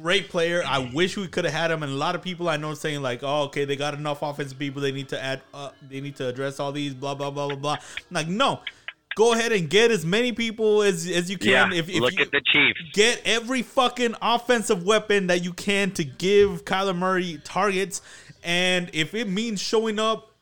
[0.00, 0.62] great player.
[0.66, 3.02] I wish we could have had him, and a lot of people I know saying
[3.02, 4.82] like, oh, okay, they got enough offensive people.
[4.82, 7.56] They need to add, uh, they need to address all these, blah blah blah blah
[7.56, 7.72] blah.
[7.74, 7.80] I'm
[8.10, 8.60] like, no,
[9.16, 11.64] go ahead and get as many people as as you Yeah.
[11.64, 11.72] can.
[11.72, 12.80] if, if look you, at the Chiefs.
[12.92, 18.02] get every fucking offensive weapon that you can to give Kyler Murray targets.
[18.42, 20.32] And if it means showing up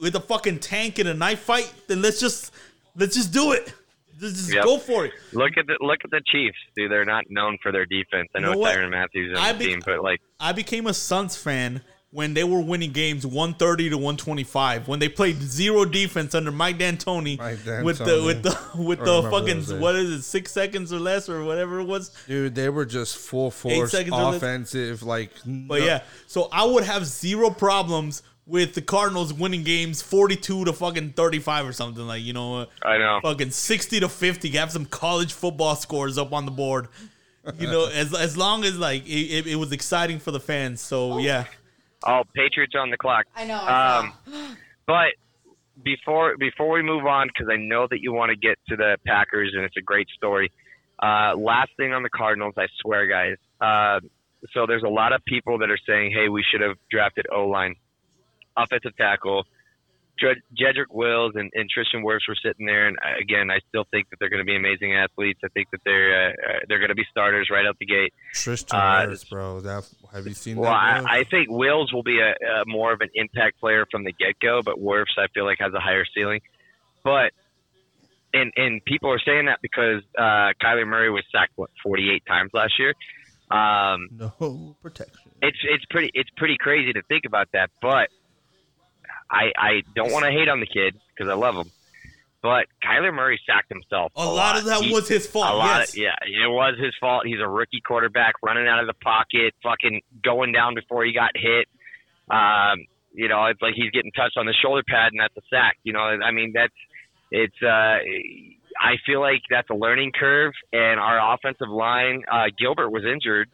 [0.00, 2.52] with a fucking tank in a knife fight, then let's just
[2.96, 3.72] let's just do it.
[4.18, 4.64] Just, just Yep.
[4.64, 5.12] go for it.
[5.32, 6.58] Look at the look at the Chiefs.
[6.76, 8.28] Dude, they're not known for their defense.
[8.34, 8.64] I know, You know?
[8.64, 11.82] Tyrann Mathieu is on I the be- team, but like I became a Suns fan
[12.10, 16.78] when they were winning games 130 to 125 when they played zero defense under Mike
[16.78, 20.90] D'Antoni Mike with the with the with I the fucking what is it 6 seconds
[20.90, 25.02] or less or whatever it was Dude, they were just full force seconds offensive.
[25.02, 30.64] Like, But yeah, so I would have zero problems with the Cardinals winning games 42
[30.64, 33.20] to fucking 35 or something like, you know, I know.
[33.22, 36.88] fucking 60 to 50 have some college football scores up on the board
[37.58, 40.80] you know as as long as like it, it, it was exciting for the fans
[40.80, 41.44] so yeah
[42.06, 43.24] Oh, Patriots on the clock.
[43.34, 43.56] I know.
[43.56, 45.14] I Um, but
[45.82, 48.98] before before we move on, because I know that you want to get to the
[49.06, 50.52] Packers, and it's a great story.
[51.02, 53.36] Uh, last thing on the Cardinals, I swear, guys.
[53.60, 54.00] Uh,
[54.52, 57.46] so there's a lot of people that are saying, "Hey, we should have drafted O
[57.48, 57.74] line,
[58.58, 59.44] offensive tackle."
[60.20, 64.10] Jedrick Wills and, and Tristan Wirfs were sitting there, and uh, again, I still think
[64.10, 65.38] that they're going to be amazing athletes.
[65.44, 68.12] I think that they're uh, uh, they're going to be starters right out the gate.
[68.34, 69.60] Tristan Uh, Wirfs, bro.
[69.60, 71.04] That have you seen Well, that?
[71.06, 74.12] I, I think Wills will be a, a more of an impact player from the
[74.12, 76.40] get go, but Wirfs I feel like has a higher ceiling.
[77.04, 77.32] But
[78.34, 82.50] and and people are saying that because uh, Kyler Murray was sacked what 48 times
[82.52, 82.94] last year.
[83.50, 84.08] Um,
[84.40, 85.30] no protection.
[85.42, 88.08] it's it's pretty it's pretty crazy to think about that, but
[89.30, 91.70] I I don't want to hate on the kid because I love him.
[92.40, 94.12] But Kyler Murray sacked himself.
[94.14, 95.54] a lot of that He- was his fault.
[95.54, 97.26] a lot yes of, yeah, it was his fault.
[97.26, 101.30] He's a rookie quarterback running out of the pocket, fucking going down before he got
[101.34, 101.66] hit.
[102.30, 105.42] Um, you know, it's like he's getting touched on the shoulder pad and that's a
[105.50, 105.78] sack.
[105.82, 106.72] You know, I mean that's
[107.32, 107.98] it's uh
[108.80, 113.48] I feel like that's a learning curve and our offensive line uh Gilbert was injured.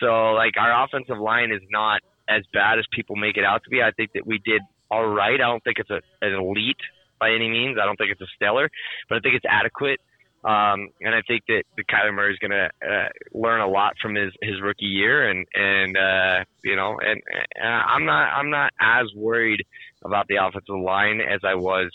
[0.00, 3.70] So like our offensive line is not as bad as people make it out to
[3.70, 3.82] be.
[3.82, 5.34] I think that we did all right.
[5.34, 6.76] I don't think it's a, an elite
[7.20, 7.78] by any means.
[7.80, 8.70] I don't think it's a stellar,
[9.08, 10.00] but I think it's adequate.
[10.44, 13.94] Um, and I think that the Kyler Murray is going to uh, learn a lot
[14.00, 17.20] from his, his rookie year, and and uh, you know, and,
[17.56, 19.66] and I'm not I'm not as worried
[20.04, 21.90] about the offensive line as I was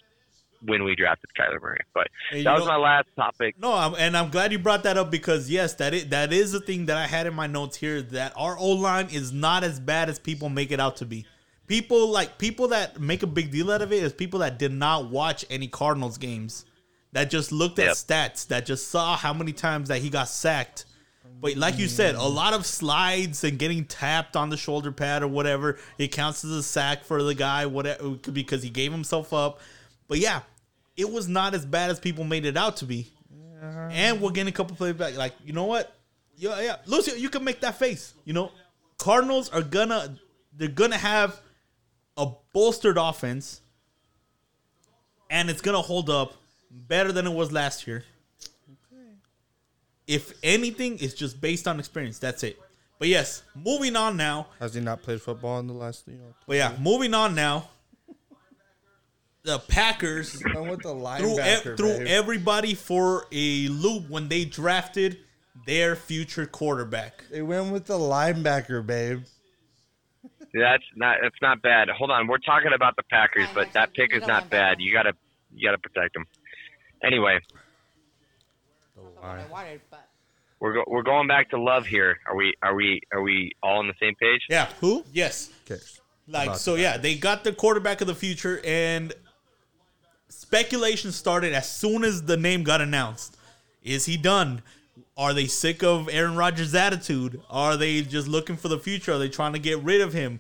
[0.66, 1.80] when we drafted Kyler Murray.
[1.94, 3.56] But And that was know- my last topic.
[3.60, 6.54] no I'm, and i'm glad you brought that up because yes that is, that is
[6.54, 9.80] the thing that i had in my notes here that our o-line is not as
[9.82, 11.26] bad as people make it out to be
[11.68, 14.72] people like people that make a big deal out of it is people that did
[14.72, 16.66] not watch any cardinals games
[17.14, 17.96] that just looked at Yep.
[17.96, 20.86] stats that just saw how many times that he got sacked
[21.42, 25.24] But like you said, a lot of slides and getting tapped on the shoulder pad
[25.24, 29.34] or whatever, it counts as a sack for the guy, whatever, because he gave himself
[29.34, 29.60] up.
[30.08, 30.42] But yeah,
[30.96, 33.12] it was not as bad as people made it out to be.
[33.62, 35.16] And we're getting a couple plays back.
[35.18, 35.96] Like, you know what?
[36.38, 38.14] Yeah, yeah, Lucio, you can make that face.
[38.26, 38.52] You know,
[38.98, 40.16] Cardinals are gonna,
[40.56, 41.42] they're gonna have
[42.18, 43.62] a bolstered offense,
[45.30, 46.34] and it's gonna hold up
[46.70, 48.04] better than it was last year.
[50.06, 52.20] If anything, it's just based on experience.
[52.20, 52.60] That's it.
[53.00, 54.48] But yes, moving on now.
[54.60, 56.34] Has he not played football in the last, you know?
[56.48, 57.70] But yeah, moving on now.
[59.44, 64.46] The Packers Went with the threw, linebacker, e- threw everybody for a loop when they
[64.46, 65.18] drafted
[65.66, 67.26] their future quarterback.
[67.30, 69.24] They went with the linebacker, babe.
[70.54, 71.90] That's not that's not bad.
[71.90, 74.78] Hold on, we're talking about the Packers, but that pick is not bad.
[74.80, 75.14] You gotta
[75.54, 76.26] you gotta protect them.
[77.04, 77.40] Anyway,
[79.50, 79.82] wanted,
[80.60, 82.20] we're go, we're going back to love here.
[82.28, 84.42] Are we are we are we all on the same page?
[84.50, 84.70] Yeah.
[84.80, 85.04] Who?
[85.12, 85.50] Yes.
[85.66, 86.00] Cares.
[86.28, 89.14] Like About so, yeah, they got the quarterback of the future, and
[90.30, 93.38] speculation started as soon as the name got announced.
[93.84, 94.62] Is he done?
[95.16, 97.40] Are they sick of Aaron Rodgers' attitude?
[97.50, 99.14] Are they just looking for the future?
[99.14, 100.40] Are they trying to get rid of him?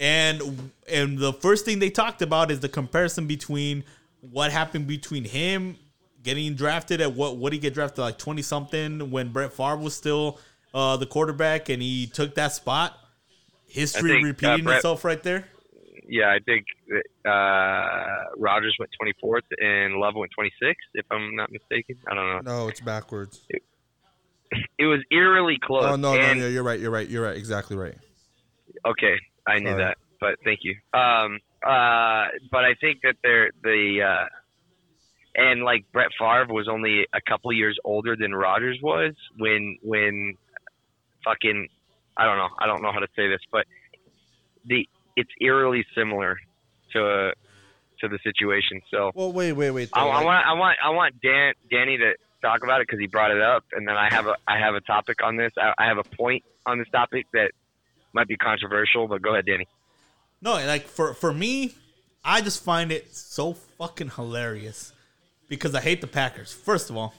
[0.00, 3.84] And and the first thing they talked about is the comparison between
[4.20, 5.76] what happened between him
[6.22, 9.94] getting drafted at what what he get drafted like twenty something when Brett Favre was
[9.94, 10.38] still
[10.74, 12.98] uh, the quarterback and he took that spot.
[13.66, 15.46] History think, uh, repeating Brett- itself right there.
[16.08, 21.52] Yeah, I think that, uh, Rodgers went 24th and Love went 26th, if I'm not
[21.52, 21.96] mistaken.
[22.10, 22.60] I don't know.
[22.60, 23.42] No, it's backwards.
[23.50, 23.62] It
[24.80, 25.84] was eerily close.
[25.84, 26.80] Oh no, no, and- no, you're right.
[26.80, 27.08] You're right.
[27.08, 27.36] You're right.
[27.36, 27.96] Exactly right.
[28.86, 29.82] Okay, I knew Sorry.
[29.82, 30.74] that, but thank you.
[30.98, 34.26] Um, uh, but I think that they're the uh,
[35.34, 40.36] and like Brett Favre was only a couple years older than Rodgers was when when
[41.24, 41.68] fucking
[42.16, 43.66] I don't know I don't know how to say this, but
[44.66, 46.38] the it's eerily similar
[46.92, 47.30] to uh,
[48.00, 48.80] to the situation.
[48.90, 49.90] So Well, wait, wait, wait.
[49.92, 53.06] I, I want I want I want Dan Danny to talk about it because he
[53.06, 55.52] brought it up, and then I have a I have a topic on this.
[55.58, 57.52] I, I have a point on this topic that
[58.12, 59.66] might be controversial, but go ahead, Danny.
[60.40, 61.74] No, like for for me,
[62.24, 64.92] I just find it so fucking hilarious
[65.48, 66.52] because I hate the Packers.
[66.52, 67.14] First of all,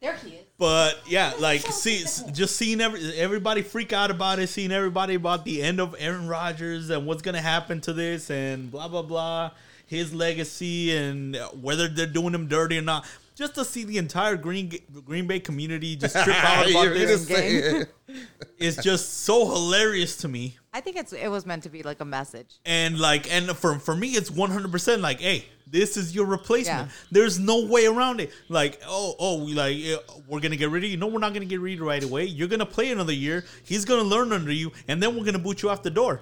[0.00, 0.44] there he is.
[0.58, 5.44] but yeah, like see, just seeing every everybody freak out about it, seeing everybody about
[5.44, 9.50] the end of Aaron Rodgers and what's gonna happen to this and blah blah blah,
[9.86, 13.06] his legacy and whether they're doing him dirty or not.
[13.40, 14.70] Just to see the entire Green
[15.06, 17.94] Green Bay community just trip out about You're gonna this say it.
[18.58, 22.00] is just so hilarious to me I think it's it was meant to be like
[22.00, 22.60] a message.
[22.64, 26.26] And like, and for for me, it's one hundred percent like, hey, this is your
[26.26, 26.88] replacement.
[26.88, 26.94] Yeah.
[27.10, 28.30] There's no way around it.
[28.48, 29.96] Like, oh, oh, we like eh,
[30.28, 30.96] we're gonna get rid of you.
[30.96, 32.26] No, we're not gonna get rid of you right away.
[32.26, 33.44] You're gonna play another year.
[33.64, 36.20] He's gonna learn under you, and then we're gonna boot you off the door.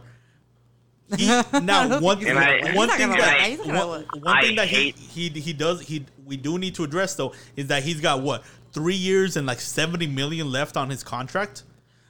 [1.17, 1.27] He,
[1.63, 4.43] now, one, And I- one He's not thing that let- he's not gonna one, one
[4.43, 7.83] thing that he, he he does he we do need to address though is that
[7.83, 11.65] he's got what three years and like seventy million left on his contract.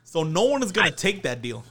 [0.05, 1.64] So no one is gonna I- take that deal.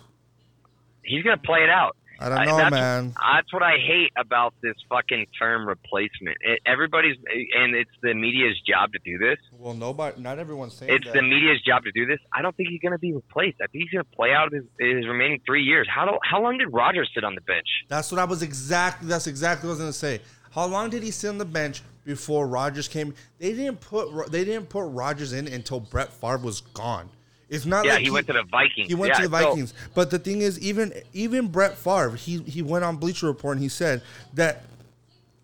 [1.04, 1.95] He's gonna play it out.
[2.20, 3.14] I don't know, that's, man.
[3.22, 6.36] That's what I hate about this fucking term replacement.
[6.41, 7.16] It, everybody's
[7.56, 9.38] and it's the media's job to do this.
[9.52, 11.14] Well, nobody, not everyone's saying It's that.
[11.14, 12.18] the media's job to do this.
[12.34, 13.58] I don't think he's going to be replaced.
[13.62, 15.88] I think he's going to play out his, his remaining three years.
[15.93, 17.68] How do, how long did Rodgers sit on the bench?
[17.88, 19.08] That's what I was exactly.
[19.08, 20.22] That's exactly what I was gonna say.
[20.58, 23.14] How long did he sit on the bench before Rodgers came?
[23.38, 27.10] They didn't put they didn't put Rodgers in until Brett Favre was gone.
[27.47, 28.88] It's not Yeah, like he, went to the Vikings.
[28.88, 29.74] He went Yeah, to the so- Vikings.
[29.93, 33.62] but the thing is, even even Brett Favre, he he went on Bleacher Report and
[33.62, 34.01] he said
[34.34, 34.64] that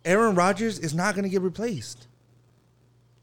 [0.03, 2.07] Aaron Rodgers is not going to get replaced.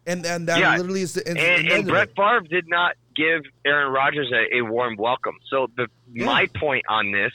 [0.06, 2.10] And and that Yeah, literally is the and, the and Brett.
[2.16, 5.34] Favre did not give Aaron Rodgers a, a warm welcome.
[5.50, 6.24] So the Yeah.
[6.26, 7.32] my point on this,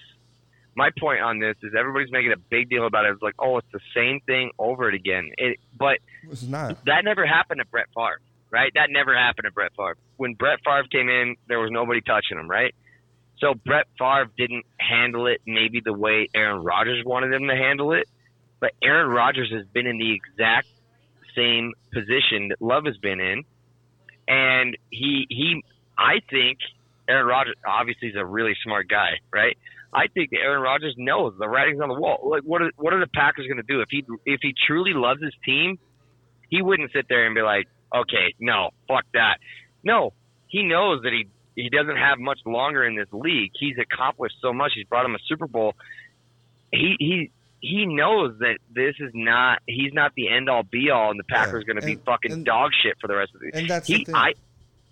[0.75, 3.13] my point on this is everybody's making a big deal about it.
[3.13, 5.31] It's like, oh, it's the same thing over it again.
[5.37, 5.99] It, but
[6.29, 6.83] It's not.
[6.85, 8.19] that never happened to Brett Favre,
[8.51, 8.71] right?
[8.75, 9.97] That never happened to Brett Favre.
[10.17, 12.75] When Brett Favre came in, there was nobody touching him, right?
[13.39, 17.91] So Brett Favre didn't handle it maybe the way Aaron Rodgers wanted him to handle
[17.93, 18.07] it,
[18.59, 20.67] but Aaron Rodgers has been in the exact
[21.35, 23.43] same position that Love has been in,
[24.27, 25.63] and he he
[25.97, 26.59] I think
[27.07, 29.57] Aaron Rodgers obviously is a really smart guy, right?
[29.93, 32.19] I think that Aaron Rodgers knows the writing's on the wall.
[32.29, 34.93] Like what are what are the Packers going to do if he if he truly
[34.93, 35.79] loves his team?
[36.49, 39.37] He wouldn't sit there and be like, okay, no, fuck that.
[39.83, 40.13] No,
[40.47, 43.51] he knows that he he doesn't have much longer in this league.
[43.57, 44.73] He's accomplished so much.
[44.75, 45.73] He's brought him a Super Bowl.
[46.71, 47.31] He he
[47.61, 51.23] he knows that this is not he's not the end all be all, and the
[51.23, 53.47] Packers are going to be fucking and- dog shit for the rest of the.
[53.47, 53.59] Season.
[53.61, 54.15] And that's the he thing.
[54.15, 54.33] I.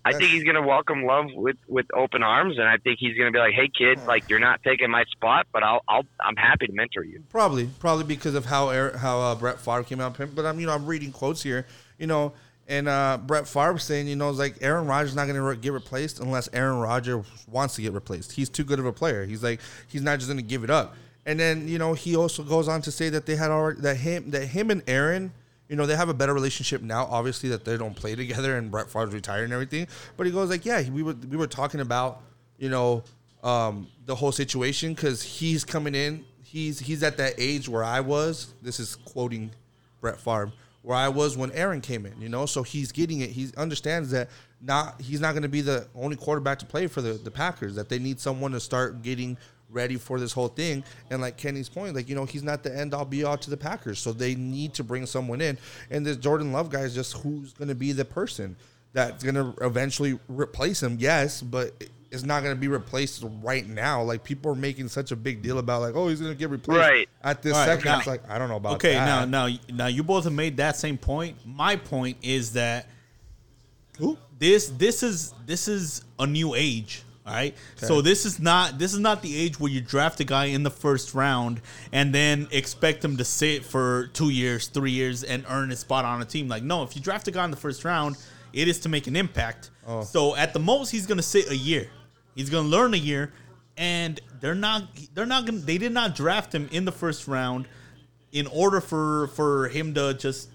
[0.04, 3.16] I think he's going to welcome Love with, with open arms, and I think he's
[3.16, 6.04] going to be like, "Hey, kid, like you're not taking my spot, but I'll, I'll
[6.20, 9.82] I'm happy to mentor you." Probably, probably because of how Aaron, how uh, Brett Favre
[9.82, 10.16] came out.
[10.34, 11.66] But I'm, you know, I'm reading quotes here,
[11.98, 12.32] you know,
[12.66, 15.56] and uh, Brett Favre saying, you know, it's like Aaron Rodgers not going to re-
[15.56, 18.32] get replaced unless Aaron Rodgers wants to get replaced.
[18.32, 19.24] He's too good of a player.
[19.24, 20.96] He's like, he's not just going to give it up.
[21.26, 23.96] And then, you know, he also goes on to say that they had already that
[23.96, 25.32] him that him and Aaron.
[25.68, 27.06] You know, they have a better relationship now.
[27.06, 29.86] Obviously, that they don't play together, and Brett Favre's retired and everything.
[30.16, 32.22] But he goes like, "Yeah, we were we were talking about,
[32.58, 33.02] you know,
[33.42, 36.24] um, the whole situation because he's coming in.
[36.42, 38.54] He's he's at that age where I was.
[38.62, 39.50] This is quoting
[40.00, 40.52] Brett Favre,
[40.82, 42.20] where I was when Aaron came in.
[42.20, 43.30] You know, so he's getting it.
[43.30, 47.02] He understands that not he's not going to be the only quarterback to play for
[47.02, 47.74] the the Packers.
[47.74, 49.36] That they need someone to start getting
[49.74, 50.82] ready for this whole thing.
[51.10, 53.50] And like Kenny's point, like you know, he's not the end all be all to
[53.50, 53.98] the Packers.
[53.98, 55.58] So they need to bring someone in.
[55.90, 58.56] And this Jordan Love guy is just who's going to be the person
[58.92, 60.96] that's going to eventually replace him.
[61.00, 61.72] Yes, but
[62.12, 64.00] it's not going to be replaced right now.
[64.00, 66.48] Like people are making such a big deal about like, oh, he's going to get
[66.48, 67.08] replaced Right.
[67.24, 67.84] at this All right, second.
[67.90, 69.28] now- it's like I don't know about okay, that.
[69.28, 71.38] now now now you both have made that same point.
[71.44, 72.86] My point is that
[73.98, 74.16] Who?
[74.38, 77.02] this this is this is a new age.
[77.26, 77.54] All right.
[77.76, 80.62] So this is not this is not the age where you draft a guy in
[80.62, 85.44] the first round and then expect him to sit for two years, three years, and
[85.48, 86.48] earn a spot on a team.
[86.48, 88.16] Like, no, if you draft a guy in the first round,
[88.52, 89.70] it is to make an impact.
[89.86, 90.02] Oh.
[90.02, 91.88] So at the most, he's gonna sit a year.
[92.34, 93.32] He's gonna learn a year,
[93.78, 97.66] and they're not they're not gonna they did not draft him in the first round
[98.32, 100.50] in order for for him to just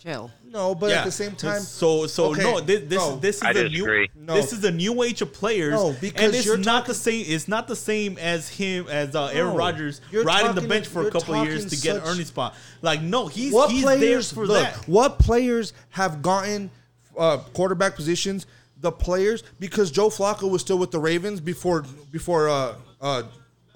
[0.00, 0.30] Chill.
[0.50, 1.00] No, but yeah.
[1.00, 3.16] at the same time, so so Okay, no, this this, no.
[3.16, 4.08] this is I a disagree.
[4.16, 4.34] new No.
[4.34, 5.74] this is a new age of players.
[5.74, 7.24] No, because and it's you're not talking- the same.
[7.28, 9.56] It's not the same as him as uh, Aaron No.
[9.56, 12.54] Rodgers You're riding the bench for a couple of years to get an earning spot.
[12.82, 14.62] Like no, he's what he's players there for look?
[14.62, 14.88] that.
[14.88, 16.70] What players have gotten
[17.16, 18.46] uh, quarterback positions?
[18.80, 23.22] The players because Joe Flacco was still with the Ravens before before uh uh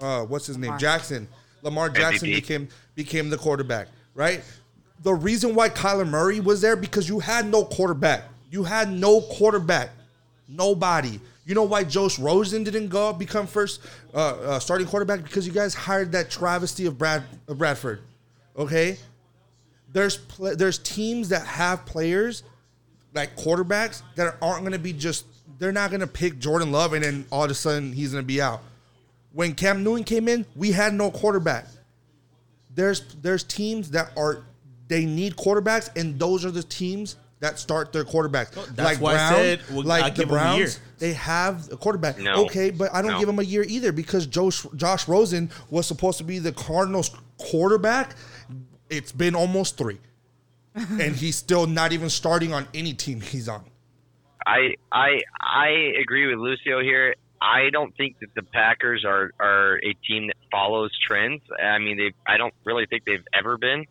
[0.00, 0.78] uh what's his name Lamar.
[0.78, 1.28] Jackson
[1.62, 2.34] Lamar Jackson MVP.
[2.36, 4.42] became became the quarterback right.
[5.02, 8.24] The reason why Kyler Murray was there because you had no quarterback.
[8.50, 9.90] You had no quarterback.
[10.48, 11.20] Nobody.
[11.44, 13.80] You know why Josh Rosen didn't go become first
[14.14, 18.00] uh, uh, starting quarterback because you guys hired that travesty of Brad of Bradford.
[18.56, 18.96] Okay,
[19.92, 22.44] there's pl- there's teams that have players
[23.14, 25.26] like quarterbacks that aren't going to be just
[25.58, 28.22] they're not going to pick Jordan Love and then all of a sudden he's going
[28.22, 28.62] to be out.
[29.32, 31.66] When Cam Newton came in, we had no quarterback.
[32.74, 34.44] There's there's teams that are
[34.92, 38.52] they need quarterbacks and those are the teams that start their quarterbacks.
[38.56, 40.66] Oh, that's like why I said, well, like I the give him a year.
[40.66, 42.18] Browns, they have a quarterback.
[42.18, 42.44] No.
[42.44, 43.18] Okay, but I don't No.
[43.18, 47.10] give them a year either because Josh, Josh Rosen was supposed to be the Cardinals
[47.38, 48.14] quarterback.
[48.90, 49.98] It's been almost three,
[50.74, 53.64] and he's still not even starting on any team he's on.
[54.46, 55.68] I I I
[56.00, 57.14] agree with Lucio here.
[57.40, 61.42] I don't think that the Packers are are a team that follows trends.
[61.60, 63.86] I mean, they I don't really think they've ever been.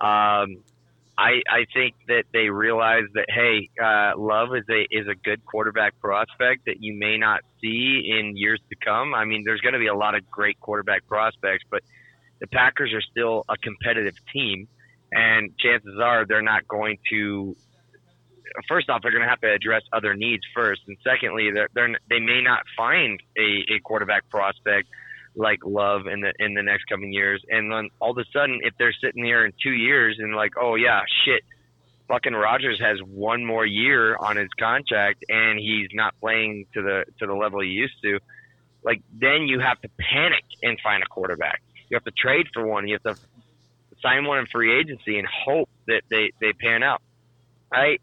[0.00, 0.58] Um,
[1.16, 5.44] I I think that they realize that hey, uh, Love is a is a good
[5.44, 9.14] quarterback prospect that you may not see in years to come.
[9.14, 11.82] I mean, there's going to be a lot of great quarterback prospects, but
[12.40, 14.66] the Packers are still a competitive team,
[15.12, 17.56] and chances are they're not going to
[18.68, 21.96] first off, they're going to have to address other needs first, and secondly, they're, they're
[22.08, 24.88] they may not find a, a quarterback prospect
[25.36, 28.60] like Love in the in the next coming years, and then all of a sudden,
[28.62, 31.42] if they're sitting here in two years and like, oh yeah, shit,
[32.08, 37.04] fucking Rodgers has one more year on his contract and he's not playing to the
[37.18, 38.18] to the level he used to,
[38.84, 41.62] like then you have to panic and find a quarterback.
[41.88, 42.86] You have to trade for one.
[42.88, 43.22] You have to
[44.02, 47.02] sign one in free agency and hope that they they pan out.
[47.72, 47.98] I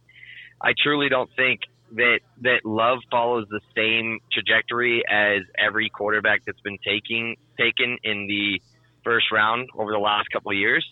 [0.62, 1.62] I truly don't think
[1.96, 8.28] that that Love follows the same trajectory as every quarterback that's been taking taken in
[8.28, 8.62] the
[9.04, 10.86] first round over the last couple of years,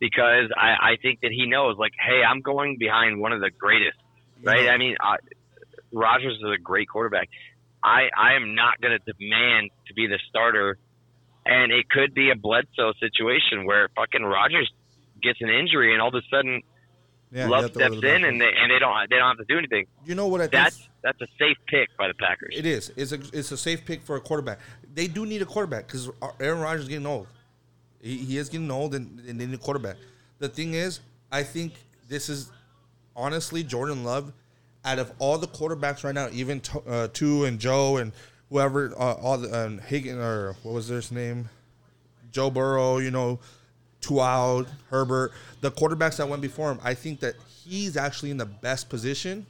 [0.00, 3.50] because I, I think that he knows like, hey, I'm going behind one of the
[3.50, 3.98] greatest,
[4.42, 4.68] right?
[4.68, 5.16] I mean, uh,
[5.92, 7.28] Rodgers is a great quarterback.
[7.82, 10.78] I I am not going to demand to be the starter,
[11.44, 14.70] and it could be a Bledsoe situation where fucking Rodgers
[15.22, 16.62] gets an injury and all of a sudden
[17.32, 19.38] Yeah, Love have to order steps in and they and they don't they don't have
[19.38, 19.86] to do anything.
[20.04, 20.52] You know what I think?
[20.52, 22.54] That's that's a safe pick by the Packers.
[22.56, 22.92] It is.
[22.94, 24.58] It's a it's a safe pick for a quarterback.
[24.94, 26.10] They do need a quarterback because
[26.40, 27.26] Aaron Rodgers is getting old.
[28.02, 29.96] He, he is getting old, and, and they need a quarterback.
[30.40, 31.72] The thing is, I think
[32.08, 32.50] this is
[33.16, 34.32] honestly Jordan Love.
[34.84, 38.10] Out of all the quarterbacks right now, even to, uh, Tua and Joe and
[38.50, 41.48] whoever, uh, all the um, Higgin or what was his name,
[42.32, 43.38] Joe Burrow, you know,
[44.02, 45.32] Tua, Herbert,
[45.62, 46.78] the quarterbacks that went before him.
[46.82, 49.46] I think that he's actually in the best position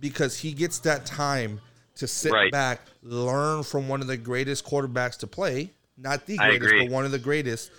[0.00, 1.60] because he gets that time
[1.94, 2.52] to sit Right.
[2.52, 7.06] back, learn from one of the greatest quarterbacks to play, not the greatest, but one
[7.06, 7.70] of the greatest,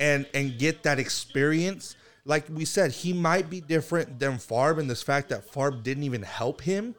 [0.00, 1.94] and and get that experience.
[2.24, 6.02] Like we said, he might be different than Favre in this fact that Favre didn't
[6.02, 6.94] even help him.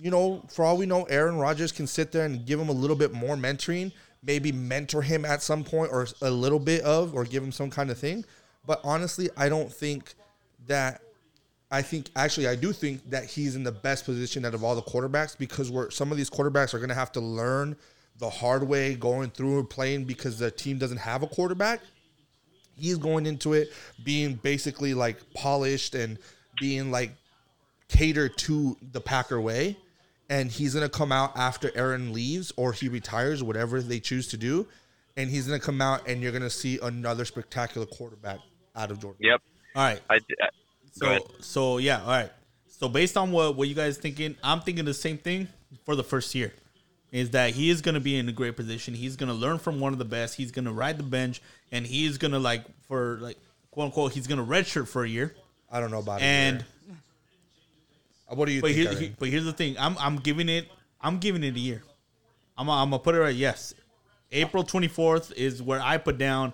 [0.00, 2.72] You know, for all we know, Aaron Rodgers can sit there and give him a
[2.72, 3.92] little bit more mentoring,
[4.26, 7.70] maybe mentor him at some point or a little bit of, or give him some
[7.70, 8.24] kind of thing.
[8.66, 10.14] But honestly, I don't think
[10.66, 11.00] that
[11.70, 14.74] I think actually I do think that he's in the best position out of all
[14.74, 17.76] the quarterbacks because we're some of these quarterbacks are gonna have to learn
[18.18, 21.80] the hard way going through and playing because the team doesn't have a quarterback.
[22.76, 23.72] He's going into it
[24.04, 26.18] being basically like polished and
[26.60, 27.10] being like
[27.88, 29.76] catered to the Packer way.
[30.28, 34.36] And he's gonna come out after Aaron leaves or he retires, whatever they choose to
[34.36, 34.66] do.
[35.16, 38.38] And he's gonna come out and you're gonna see another spectacular quarterback
[38.74, 39.18] out of Jordan.
[39.20, 39.42] Yep.
[39.76, 40.00] All right.
[40.10, 40.48] I, I,
[40.92, 42.30] So so yeah, all right.
[42.68, 45.48] So based on what what you guys thinking, I'm thinking the same thing
[45.84, 46.52] for the first year.
[47.12, 48.92] Is that he is going to be in a great position.
[48.92, 50.34] He's going to learn from one of the best.
[50.34, 53.38] He's going to ride the bench, and he's going to like for like
[53.70, 54.12] quote unquote.
[54.12, 55.32] He's going to redshirt for a year.
[55.70, 56.24] I don't know about it.
[56.24, 56.64] And
[58.28, 58.90] what do you but think?
[58.90, 59.76] here, he- but here's the thing.
[59.78, 60.68] I'm I'm giving it.
[61.00, 61.82] I'm giving it a year.
[62.56, 63.34] I'm I'm gonna put it right.
[63.34, 63.74] Yes,
[64.32, 66.52] April 24th is where I put down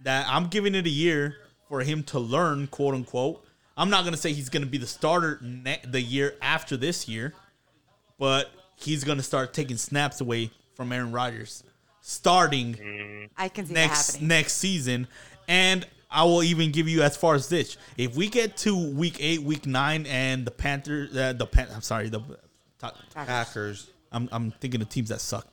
[0.00, 1.36] that I'm giving it a year
[1.68, 3.44] for him to learn, quote unquote.
[3.76, 7.32] I'm not gonna say he's gonna be the starter ne- the year after this year,
[8.18, 11.62] but he's gonna start taking snaps away from Aaron Rodgers,
[12.00, 13.24] starting mm-hmm.
[13.36, 15.06] I can see next that next season.
[15.48, 19.16] And I will even give you as far as this: if we get to week
[19.20, 22.20] eight, week nine, and the Panthers, uh, the Pan- I'm sorry, the
[23.14, 23.90] Packers.
[24.12, 25.46] I'm I'm thinking of teams that suck,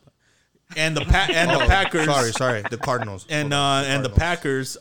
[0.76, 2.64] and the pa- and the Packers, Oh, Sorry, sorry.
[2.70, 3.26] The Cardinals.
[3.30, 4.78] and uh, and the Packers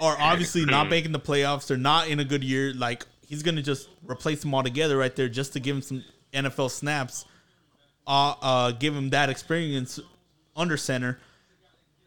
[0.00, 1.66] are obviously not making the playoffs.
[1.66, 2.74] They're not in a good year.
[2.74, 6.04] Like he's gonna just replace them all together right there, just to give him some
[6.34, 7.24] NFL snaps.
[8.06, 9.98] Uh, uh, give him that experience
[10.54, 11.18] under center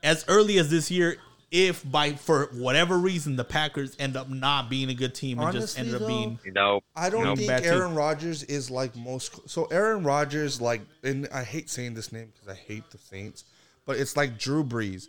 [0.03, 1.17] as early as this year.
[1.51, 5.51] If by for whatever reason the Packers end up not being a good team and
[5.51, 7.35] just Honestly, ended up though, being No, I don't no.
[7.35, 7.49] think.
[7.65, 9.49] Aaron Rodgers is like most.
[9.49, 13.45] So Aaron Rodgers, like, and I hate saying this name because I hate the Saints,
[13.87, 15.07] but it's like Drew Brees.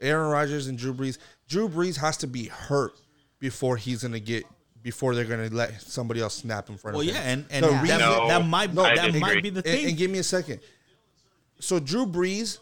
[0.00, 1.18] Aaron Rodgers and Drew Brees.
[1.48, 2.92] Drew Brees has to be hurt
[3.38, 4.44] before he's gonna get
[4.82, 7.14] before they're gonna let somebody else snap in front well, of him.
[7.14, 9.20] Well, yeah, and and The that, reason- No, that might No, that disagree.
[9.20, 9.86] might be the and, thing.
[9.88, 10.60] and give me a second.
[11.60, 12.58] So Drew Brees,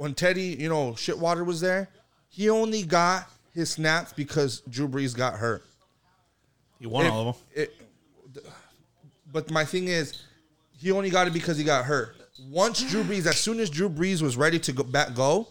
[0.00, 1.90] when Teddy, you know, Shitwater was there,
[2.30, 5.62] he only got his snaps because Drew Brees got hurt.
[6.78, 7.44] He won if- all of them.
[7.54, 7.76] it-
[9.30, 10.14] but my thing is,
[10.78, 12.16] he only got it because he got hurt.
[12.48, 15.48] Once Drew Brees, as soon as Drew Brees was ready to go back, go,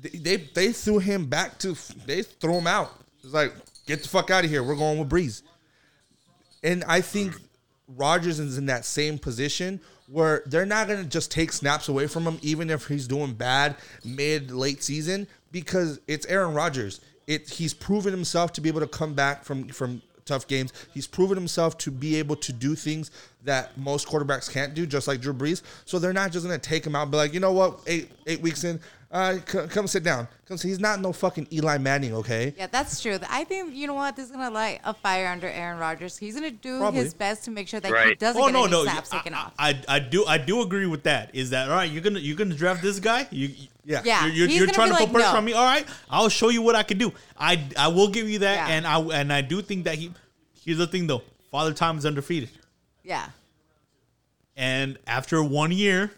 [0.00, 1.76] they they, they threw him back to
[2.06, 2.90] they threw him out.
[3.22, 3.52] It's like
[3.86, 4.62] get the fuck out of here.
[4.62, 5.42] We're going with Brees.
[6.62, 7.34] And I think
[7.86, 9.78] Rodgers is in that same position
[10.10, 13.32] where they're not going to just take snaps away from him, even if he's doing
[13.32, 17.00] bad mid late season, because it's Aaron Rodgers.
[17.26, 20.72] It he's proven himself to be able to come back from from tough games.
[20.94, 23.10] He's proven himself to be able to do things
[23.44, 25.62] that most quarterbacks can't do, just like Drew Brees.
[25.84, 27.80] So they're not just going to take him out and be like, you know what,
[27.86, 28.80] eight eight weeks in,
[29.12, 30.28] uh, c- come sit down.
[30.46, 30.68] Come, sit.
[30.68, 32.54] he's not no fucking Eli Manning, okay?
[32.56, 33.18] Yeah, that's true.
[33.28, 34.14] I think you know what.
[34.14, 36.16] This is gonna light a fire under Aaron Rodgers.
[36.16, 37.00] He's gonna do Probably.
[37.00, 39.16] his best to make sure that he doesn't Oh get no, any no, snaps I,
[39.16, 39.52] taken off.
[39.58, 41.34] I, I do, I do agree with that.
[41.34, 41.90] Is that all right?
[41.90, 43.26] You're gonna, you're gonna draft this guy?
[43.30, 43.50] You,
[43.84, 44.02] Yeah.
[44.04, 44.26] Yeah.
[44.26, 45.38] You're, you're, he's you're gonna trying to put like, pressure no.
[45.38, 45.52] on me.
[45.54, 47.12] All right, I'll show you what I can do.
[47.36, 48.74] I, I will give you that, Yeah.
[48.76, 50.12] and I, and I do think that he.
[50.64, 51.22] Here's the thing, though.
[51.50, 52.50] Father Time is undefeated,
[53.02, 53.30] yeah,
[54.56, 56.12] and after one year,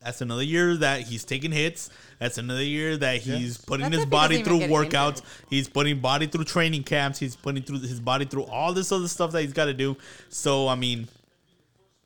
[0.00, 1.90] that's another year that he's taking hits.
[2.24, 5.08] That's another year that he's putting That's his body through workouts.
[5.18, 5.22] injured.
[5.50, 7.18] He's putting body through training camps.
[7.18, 9.94] He's putting through his body through all this other stuff that he's got to do.
[10.30, 11.06] So I mean,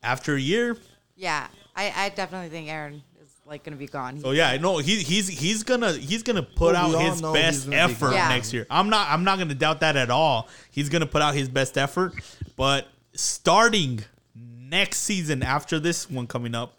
[0.02, 0.76] after a year,
[1.14, 1.46] yeah.
[1.76, 4.18] I, I definitely think Aaron is like gonna be gone.
[4.18, 7.86] So yeah, no, he, he's he's gonna he's gonna put Well, out his best gonna
[7.86, 8.12] be effort.
[8.12, 8.28] Yeah.
[8.28, 8.66] next year.
[8.68, 10.48] I'm not I'm not gonna doubt that at all.
[10.72, 12.14] He's gonna put out his best effort,
[12.56, 14.00] but starting
[14.34, 16.74] next season after this one coming up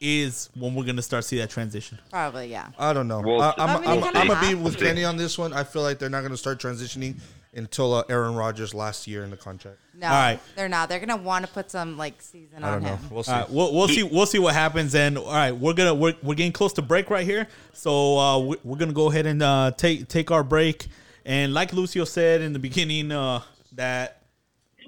[0.00, 1.98] is when we're gonna start see that transition.
[2.10, 2.68] Probably, yeah.
[2.78, 3.20] I don't know.
[3.24, 4.84] Well, I, I'm, I mean, I'm, I'm, kinda gonna be with to.
[4.84, 5.52] Kenny on this one.
[5.52, 7.16] I feel like they're not gonna start transitioning
[7.54, 9.78] until uh, Aaron Rodgers last year in the contract.
[9.94, 10.40] No, All right.
[10.54, 10.88] they're not.
[10.88, 12.96] They're gonna want to put some like season I on don't know.
[12.96, 13.10] him.
[13.10, 13.32] We'll see.
[13.32, 14.94] All right, we'll, we'll see we'll see what happens.
[14.94, 18.38] And all right, we're gonna we're, we're getting close to break right here, so uh,
[18.38, 20.86] we, we're gonna go ahead and uh, take take our break.
[21.24, 23.42] And like Lucio said in the beginning, uh,
[23.72, 24.22] that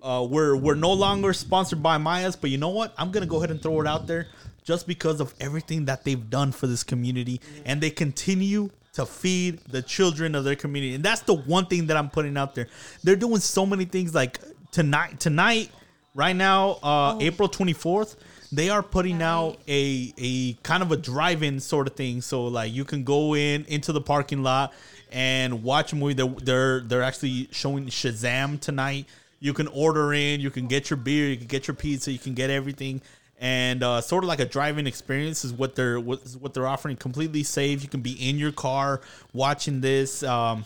[0.02, 2.92] uh, we're we're no longer sponsored by Maya's, but you know what?
[2.98, 4.28] I'm gonna go ahead and throw it out there
[4.68, 9.58] just because of everything that they've done for this community, and they continue to feed
[9.70, 10.94] the children of their community.
[10.94, 12.68] And that's the one thing that I'm putting out there.
[13.02, 14.38] They're doing so many things like
[14.70, 15.70] tonight tonight
[16.14, 18.16] right now uh April 24th
[18.52, 22.20] they are putting out a a kind of a drive-in sort of thing.
[22.20, 24.74] So like you can go in into the parking lot
[25.10, 26.12] and watch a movie.
[26.14, 29.06] They're they're, they're actually showing Shazam tonight.
[29.40, 30.40] You can order in.
[30.40, 31.28] You can get your beer.
[31.28, 32.10] You can get your pizza.
[32.10, 33.00] You can get everything
[33.38, 36.66] and uh, sort of like a drive-in experience is what they're what, is what they're
[36.66, 36.96] offering.
[36.96, 37.82] Completely safe.
[37.82, 39.00] You can be in your car
[39.32, 40.64] watching this um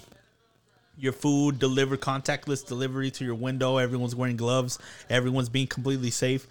[0.97, 3.77] your food delivered contactless delivery to your window.
[3.79, 4.79] Everyone's wearing gloves.
[5.11, 6.47] Everyone's being completely safe.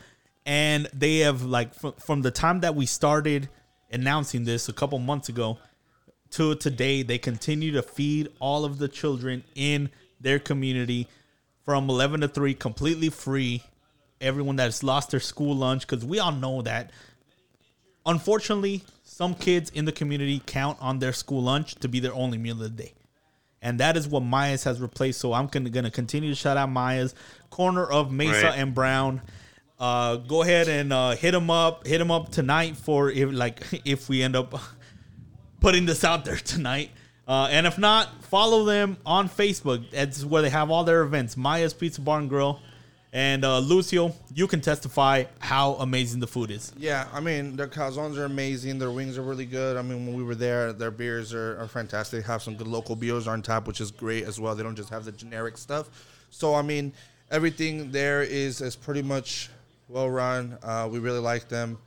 [0.45, 3.49] And they have like from the time that we started
[3.91, 5.57] announcing this a couple months ago
[6.31, 11.07] to today they continue to feed all of the children in their community
[11.65, 13.61] from 11 to 3 completely free
[14.21, 16.91] everyone that's lost their school lunch because we all know that
[18.05, 22.37] unfortunately some kids in the community count on their school lunch to be their only
[22.37, 22.93] meal of the day
[23.61, 25.19] and that is what Myers has replaced.
[25.19, 27.13] So I'm gonna, gonna continue to shout out Myers,
[27.51, 28.57] corner of Mesa Right.
[28.57, 29.21] and Brown.
[29.79, 31.85] Uh, go ahead and uh, hit them up.
[31.85, 34.59] Hit them up tonight for if like if we end up
[35.61, 36.89] putting this out there tonight.
[37.27, 39.91] Uh, and if not, follow them on Facebook.
[39.91, 41.37] That's where they have all their events.
[41.37, 42.59] Maya's Pizza Bar and Grill.
[43.13, 46.71] And uh, Lucio, you can testify how amazing the food is.
[46.77, 48.79] Yeah, I mean their calzones are amazing.
[48.79, 49.75] Their wings are really good.
[49.75, 52.21] I mean when we were there, their beers are, are fantastic.
[52.21, 54.55] They have some good local beers on tap, which is great as well.
[54.55, 55.89] They don't just have the generic stuff.
[56.29, 56.93] So I mean
[57.29, 59.49] everything there is is pretty much
[59.89, 60.57] well run.
[60.63, 61.77] Uh, we really like them,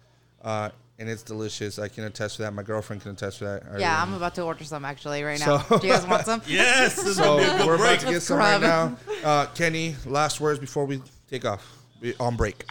[0.42, 0.68] uh,
[0.98, 1.78] and it's delicious.
[1.78, 2.52] I can attest to that.
[2.54, 3.62] My girlfriend can attest to that.
[3.64, 5.58] I Yeah, really- I'm about to order some actually right now.
[5.58, 6.42] So- Do you guys want some?
[6.46, 6.94] Yes.
[6.96, 7.98] So gonna be a good we're break.
[7.98, 8.96] about to get some right now.
[9.24, 11.66] Uh, Kenny, last words before we take off.
[12.02, 12.62] We on break.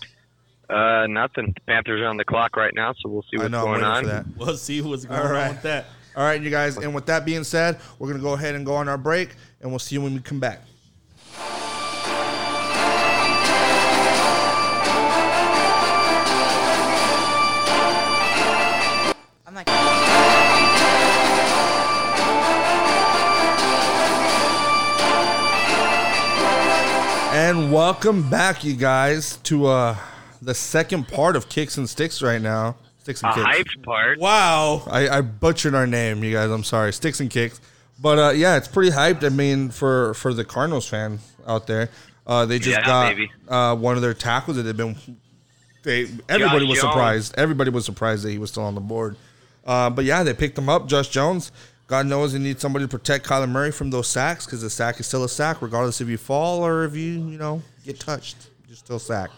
[0.69, 1.47] Uh, nothing.
[1.55, 3.63] The Panthers are on the clock right now, so we'll see what's know.
[3.65, 4.05] Going on.
[4.05, 4.25] that.
[4.37, 5.47] We'll see what's going All right.
[5.49, 5.85] on with that.
[6.15, 6.77] All right, you guys.
[6.77, 9.71] And with that being said, we're gonna go ahead and go on our break, and
[9.71, 10.61] we'll see you when we come back.
[27.43, 29.97] And welcome back, you guys, to uh
[30.41, 32.77] the second part of Kicks and Sticks right now.
[32.99, 33.75] Sticks and A Kicks.
[33.75, 34.17] hyped part.
[34.17, 34.83] Wow.
[34.89, 36.49] I, I butchered our name, you guys.
[36.49, 36.93] I'm sorry.
[36.93, 37.59] Sticks and Kicks.
[38.01, 39.25] But uh, yeah, it's pretty hyped.
[39.25, 41.89] I mean, for for the Cardinals fan out there,
[42.25, 43.29] uh, they just Yeah, got baby.
[43.49, 44.95] uh, one of their tackles that they've been.
[45.83, 46.93] They everybody Josh was Jones.
[46.93, 47.35] surprised.
[47.37, 49.17] Everybody was surprised that he was still on the board.
[49.65, 50.87] Uh, but yeah, they picked him up.
[50.87, 51.51] Josh Jones
[51.93, 54.99] God knows you need somebody to protect Kyler Murray from those sacks because a sack
[54.99, 58.47] is still a sack, regardless if you fall or if you, you know, get touched.
[58.67, 59.35] You're still sacked.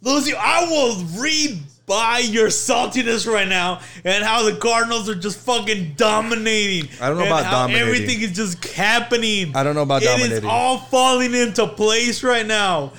[0.00, 5.38] Lucy, I will read by your saltiness right now and how the Cardinals are just
[5.40, 6.88] fucking dominating.
[6.98, 7.88] I don't know about dominating.
[7.88, 9.54] Everything is just happening.
[9.54, 10.48] I don't know about It is dominating.
[10.48, 12.94] all falling into place right now.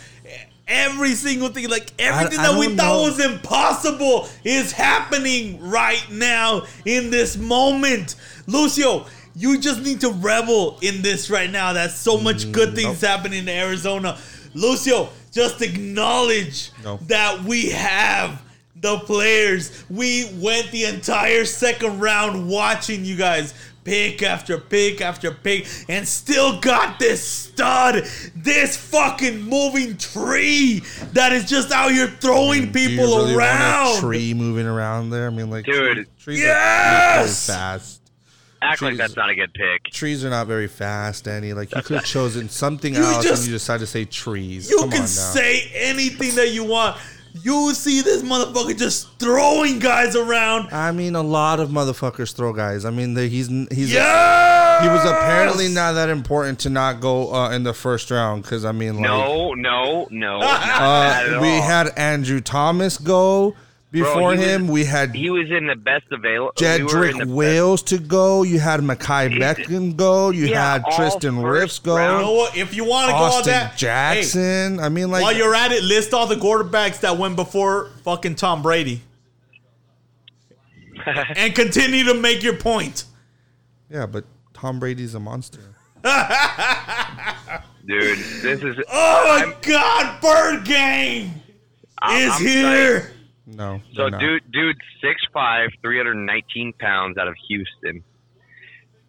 [0.67, 6.05] Every single thing, like everything I that we don't thought was impossible, is happening right
[6.11, 8.15] now in this moment.
[8.47, 11.73] Lucio, you just need to revel in this right now.
[11.73, 14.17] That's so much mm, good things happening in Arizona.
[14.53, 16.97] Lucio, just acknowledge No.
[17.07, 18.41] that we have
[18.75, 19.83] the players.
[19.89, 26.07] We went the entire second round watching you guys pick after pick after pick and
[26.07, 28.03] still got this stud,
[28.35, 30.81] this fucking moving tree
[31.13, 33.97] that is just out here throwing Do you people really want around.
[33.97, 35.27] a tree moving around there?
[35.27, 36.07] I mean, like, Dude.
[36.19, 37.49] trees Yes!
[37.49, 38.01] are fast.
[38.65, 39.85] Act like that's not a good pick.
[39.91, 41.53] Trees are not very fast, Danny.
[41.53, 44.69] Like, you could have chosen something You else just- and you decided to say trees.
[44.69, 45.07] You Come can on now.
[45.07, 46.97] say anything that you want.
[47.43, 50.69] You see this motherfucker just throwing guys around.
[50.73, 52.85] I mean, a lot of motherfuckers throw guys.
[52.85, 54.81] I mean, the, he's he's Yeah.
[54.81, 58.63] he was apparently not that important to not go uh, in the first round because
[58.63, 60.39] I mean, like, No, no, no.
[60.41, 61.61] uh, we all.
[61.61, 63.53] had Andrew Thomas go
[64.03, 64.67] before he was- him.
[64.67, 66.53] we had He was in the best available.
[66.59, 68.43] we were in Jedrick the Wills to go.
[68.43, 70.29] You had Mekhi Becton go.
[70.31, 71.93] You Yeah, had Tristan first Wirfs go.
[71.93, 72.21] You round.
[72.25, 72.55] know what?
[72.57, 74.79] If you want to go on Austin that, hey, Jackson.
[74.79, 78.35] I mean, like, while you're at it, list all the quarterbacks that went before fucking
[78.35, 79.01] Tom Brady,
[81.35, 83.03] and continue to make your point.
[83.89, 85.59] yeah, but Tom Brady's a monster.
[87.87, 88.75] Dude, this is.
[88.91, 91.33] Oh my God, Bird game
[91.99, 92.99] I'm- is I'm here.
[93.01, 93.11] psyched.
[93.47, 98.03] No, So, dude, dude, 6'5", 319 pounds out of Houston.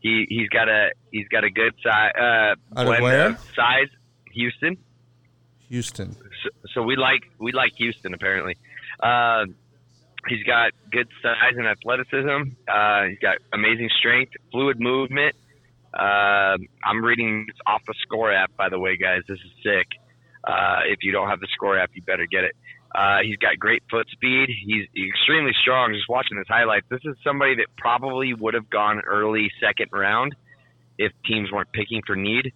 [0.00, 2.12] He he's got a he's got a good size.
[2.16, 3.38] Uh, Out of where?
[3.56, 3.88] size,
[4.32, 4.76] Houston.
[5.68, 6.14] Houston.
[6.14, 8.56] So, so we like we like Houston apparently.
[9.00, 9.46] Uh,
[10.28, 12.52] he's got good size and athleticism.
[12.68, 15.34] Uh, he's got amazing strength, fluid movement.
[15.94, 19.22] Uh, I'm reading off the Score app, by the way, guys.
[19.26, 19.86] This is sick.
[20.44, 22.54] Uh, if you don't have the Score app, you better get it.
[22.94, 24.48] Uh, he's got great foot speed.
[24.64, 25.92] He's extremely strong.
[25.92, 30.34] Just watching his highlights, this is somebody that probably would have gone early second round
[30.98, 32.52] if teams weren't picking for need.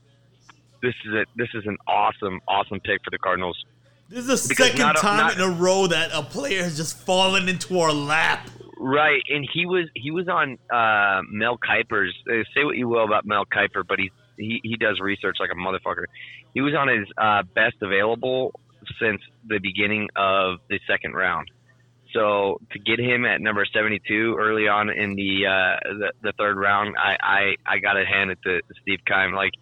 [0.82, 3.62] This is a this is an awesome awesome pick for the Cardinals.
[4.08, 6.76] This is the Because second not time not- in a row that a player has
[6.76, 8.48] just fallen into our lap.
[8.82, 12.14] Right, and he was he was on uh, Mel Kiper's.
[12.26, 15.50] Uh, say what you will about Mel Kiper, but he he he does research like
[15.52, 16.04] a motherfucker.
[16.54, 18.58] He was on his uh, best available
[19.00, 21.50] since the beginning of the second round.
[22.12, 26.32] So to get him at number seventy two early on in the uh, the, the
[26.38, 29.32] third round, I, I I got to hand it to Steve Keim.
[29.32, 29.52] Like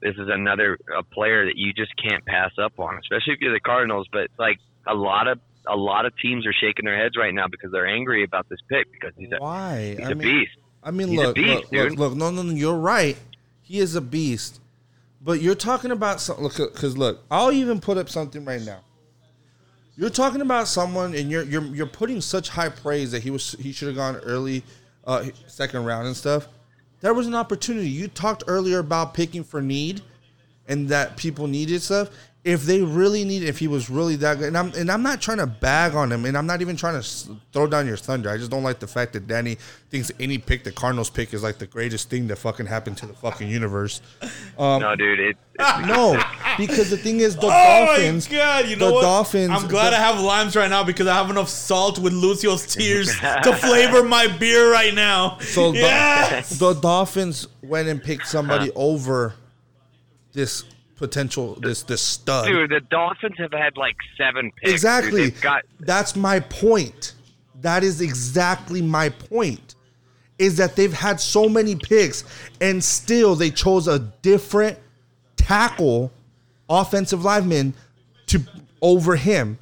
[0.00, 3.52] this is another a player that you just can't pass up on, especially if you're
[3.52, 4.06] the Cardinals.
[4.10, 7.48] But like a lot of a lot of teams are shaking their heads right now
[7.48, 9.94] because they're angry about this pick because he's a, Why?
[9.98, 10.56] he's I a mean, beast.
[10.82, 12.14] I mean, He's a look, beast, look, look, look.
[12.16, 12.54] No, no, no.
[12.54, 13.18] You're right.
[13.60, 14.59] He is a beast.
[15.20, 16.48] But you're talking about something.
[16.48, 18.80] because look, I'll even put up something right now.
[19.96, 23.52] You're talking about someone, and you're you're you're putting such high praise that he was
[23.52, 24.64] he should have gone early,
[25.04, 26.48] uh, second round and stuff.
[27.00, 27.88] There was an opportunity.
[27.88, 30.00] You talked earlier about picking for need,
[30.68, 32.08] and that people needed stuff.
[32.42, 35.20] If they really need, if he was really that good, and I'm and I'm not
[35.20, 37.06] trying to bag on him, and I'm not even trying to
[37.52, 38.30] throw down your thunder.
[38.30, 39.58] I just don't like the fact that Danny
[39.90, 43.06] thinks any pick the Cardinals pick is like the greatest thing that fucking happened to
[43.06, 44.00] the fucking universe.
[44.58, 46.18] Um, no, dude, it, it's No,
[46.56, 47.50] because the thing is, the Oh
[47.86, 48.30] Dolphins.
[48.30, 48.68] my god!
[48.68, 49.02] You know the what?
[49.02, 49.50] Dolphins.
[49.50, 52.64] I'm glad the- I have limes right now because I have enough salt with Lucio's
[52.74, 55.36] tears to flavor my beer right now.
[55.40, 59.34] So the, the Dolphins went and picked somebody over
[60.32, 60.64] this
[61.00, 62.46] potential, this this stud.
[62.46, 64.72] dude, the Dolphins have had like seven picks.
[64.72, 65.30] exactly.
[65.32, 67.14] Got That's my point.
[67.62, 69.74] That is exactly my point.
[70.38, 72.24] Is that they've had so many picks
[72.60, 74.78] and still they chose a different
[75.36, 76.12] tackle,
[76.68, 77.74] offensive lineman,
[78.26, 78.40] to
[78.80, 79.58] over him.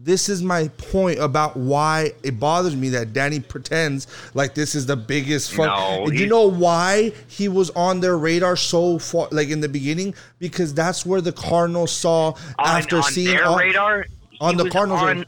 [0.00, 4.86] This is my point about why it bothers me that Danny pretends like this is
[4.86, 5.66] the biggest fuck.
[5.66, 9.68] No, and you know why he was on their radar so far, like in the
[9.68, 14.06] beginning, because that's where the Cardinals saw on, after on seeing their all- radar.
[14.40, 15.24] on the Cardinals on- radar.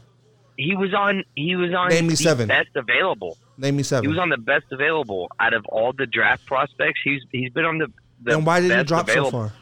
[0.57, 1.23] he was on.
[1.35, 2.47] He was on Name me the seven.
[2.47, 3.37] best available.
[3.57, 4.03] Name me seven.
[4.05, 7.01] He was on the best available out of all the draft prospects.
[7.03, 7.87] He's he's been on the.
[8.23, 9.31] the Then why did he drop available.
[9.31, 9.53] so far?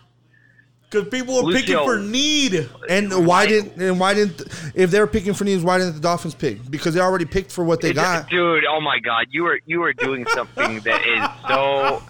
[0.90, 2.68] Because people were Lucio- picking for need.
[2.90, 4.42] And why didn't and why didn't
[4.74, 6.68] if they were picking for needs, why didn't the Dolphins pick?
[6.70, 8.28] Because they already picked for what they got.
[8.30, 8.64] dude.
[8.66, 12.02] Oh my God, you are you are doing something that is so,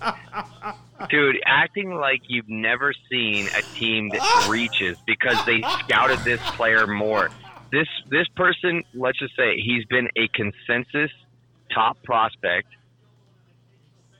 [1.09, 6.87] dude, acting like you've never seen a team that reaches because they scouted this player
[6.87, 7.29] more.
[7.71, 11.11] This this person, let's just say, he's been a consensus
[11.73, 12.67] top prospect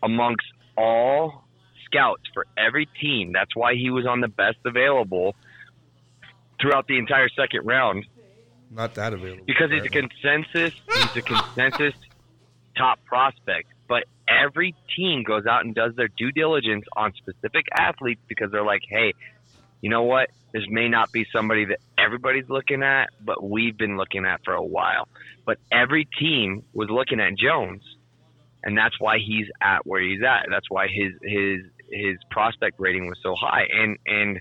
[0.04, 0.46] amongst
[0.78, 1.46] all
[1.90, 3.32] scouts for every team.
[3.34, 5.36] That's why he was on the best available
[6.62, 8.06] throughout the entire second round
[8.72, 9.44] Not that available.
[9.46, 10.74] because he's a consensus.
[10.94, 11.94] He's a consensus
[12.78, 13.68] top prospect.
[13.88, 18.64] But every team goes out and does their due diligence on specific athletes because they're
[18.66, 19.14] like, hey,
[19.82, 20.30] you know what?
[20.54, 24.54] This may not be somebody that everybody's looking at, but we've been looking at for
[24.54, 25.08] a while.
[25.46, 27.82] But every team was looking at Jones,
[28.64, 30.48] and that's why he's at where he's at.
[30.50, 31.62] That's why his his
[31.92, 33.66] his prospect rating was so high.
[33.72, 34.40] And and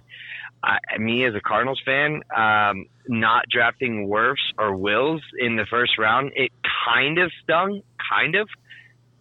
[0.63, 5.99] I, me as a Cardinals fan, um, not drafting Wirfs or Wills in the first
[5.99, 6.51] round, it
[6.87, 8.49] kind of stung, kind of.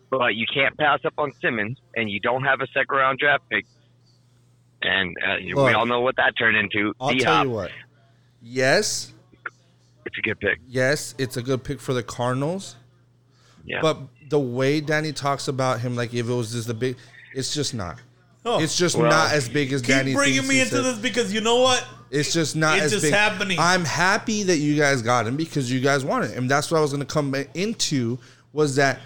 [0.09, 3.43] But you can't pass up on Simmons, and you don't have a second round draft
[3.49, 3.65] pick.
[4.82, 6.93] And uh, we all know what that turned into.
[6.99, 7.71] I'll D tell you what.
[8.41, 9.11] Yes,
[10.05, 10.59] it's a good pick.
[10.67, 12.75] yes, it's a good pick for the Cardinals.
[13.65, 13.82] Yeah.
[13.82, 13.97] But
[14.30, 16.97] the way Danny talks about him, like if it was just a big,
[17.34, 17.99] it's just not.
[18.47, 20.13] Oh, It's just Well, not as big as keep Danny.
[20.13, 20.85] bringing me into said.
[20.85, 21.85] this because you know what?
[22.09, 23.13] It's just not It's as just big.
[23.13, 23.57] happening.
[23.59, 26.43] I'm happy that you guys got him because you guys wanted him.
[26.43, 28.17] And that's what I was going to come into
[28.53, 28.99] was that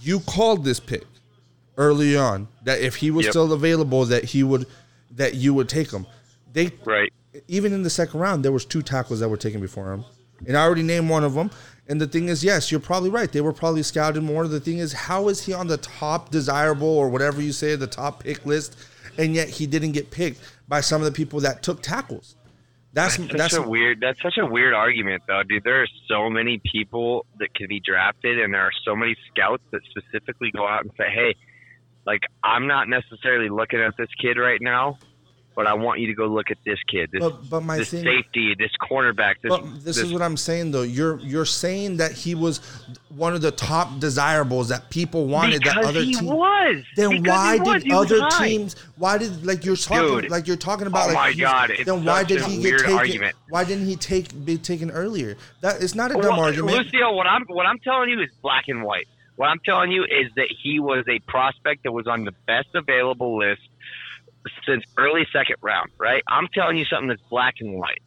[0.00, 1.04] you called this pick
[1.76, 3.32] early on that if he was Yep.
[3.32, 4.66] still available that he would
[5.12, 6.06] that you would take him.
[6.52, 7.12] They right.
[7.48, 10.04] even in the second round there was two tackles that were taken before him.
[10.46, 11.50] And I already named one of them.
[11.88, 13.30] And the thing is, yes, you're probably right.
[13.30, 14.48] They were probably scouted more.
[14.48, 17.86] The thing is, how is he on the top desirable or whatever you say, the
[17.86, 18.76] top pick list,
[19.16, 22.34] and yet he didn't get picked by some of the people that took tackles?
[22.92, 24.00] That's That's that's, such a weird.
[24.00, 25.64] That's such a weird argument, though, dude.
[25.64, 29.62] There are so many people that could be drafted, and there are so many scouts
[29.70, 31.34] that specifically go out and say, "Hey,
[32.06, 34.98] like I'm not necessarily looking at this kid right now,
[35.56, 37.90] but I want you to go look at this kid, this, But- but my this
[37.90, 40.82] thing- safety, this cornerback, this." But this, is what I'm saying though.
[40.82, 42.58] You're you're saying that he was
[43.08, 46.22] one of the top desirables that people wanted because that other he teams.
[46.22, 46.84] was.
[46.96, 47.82] Then Because why was.
[47.82, 48.76] did He other teams?
[48.98, 50.30] Why did like you're talking Dude.
[50.30, 51.04] like you're talking about?
[51.10, 52.94] Oh like, my God, Then why did he get taken?
[52.94, 53.36] argument.
[53.48, 55.36] Why didn't he take be taken earlier?
[55.62, 56.76] That it's not a dumb Well, argument.
[56.76, 59.08] Lucio, what I'm what I'm telling you is black and white.
[59.36, 62.68] What I'm telling you is that he was a prospect that was on the best
[62.74, 63.60] available list
[64.66, 66.22] since early second round, right?
[66.28, 68.00] I'm telling you something that's black and white.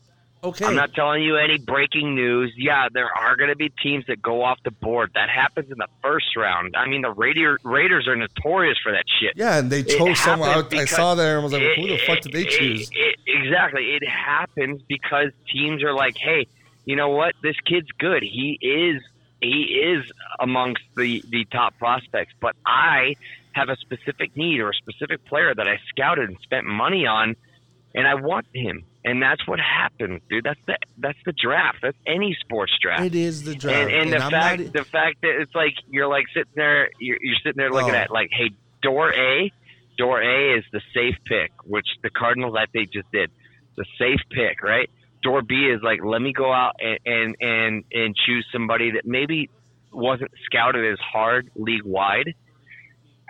[0.44, 2.54] okay, I'm not telling you any breaking news.
[2.56, 5.12] Yeah, there are going to be teams that go off the board.
[5.16, 6.76] That happens in the first round.
[6.78, 9.34] I mean, the Raider, Raiders are notorious for that shit.
[9.36, 10.50] yeah, and they chose someone.
[10.50, 12.90] I, I saw there and was like, it- who the fuck did they it- choose?
[12.94, 13.96] it- exactly.
[13.96, 16.48] It happens because teams are like, hey,
[16.86, 17.36] you know what?
[17.44, 18.24] This kid's good.
[18.24, 19.04] He is
[19.42, 20.10] he is
[20.40, 23.16] amongst the the top prospects, but I
[23.54, 27.36] have a specific need or a specific player that I scouted and spent money on,
[27.96, 28.84] and I want him.
[29.06, 30.44] And that's what happens, dude.
[30.44, 31.78] That's the that's the draft.
[31.82, 33.04] That's any sports draft.
[33.04, 35.74] It is the draft, And, and, the I'm fact not, the fact that it's like
[35.90, 37.98] you're like sitting there you're, you're sitting there looking Oh.
[37.98, 39.52] at like hey door A
[39.98, 43.32] door A is the safe pick which the Cardinals I they just did
[43.78, 44.90] the safe pick right
[45.24, 49.06] door B is like let me go out and and and, and choose somebody that
[49.06, 49.50] maybe
[49.94, 52.36] wasn't scouted as hard league wide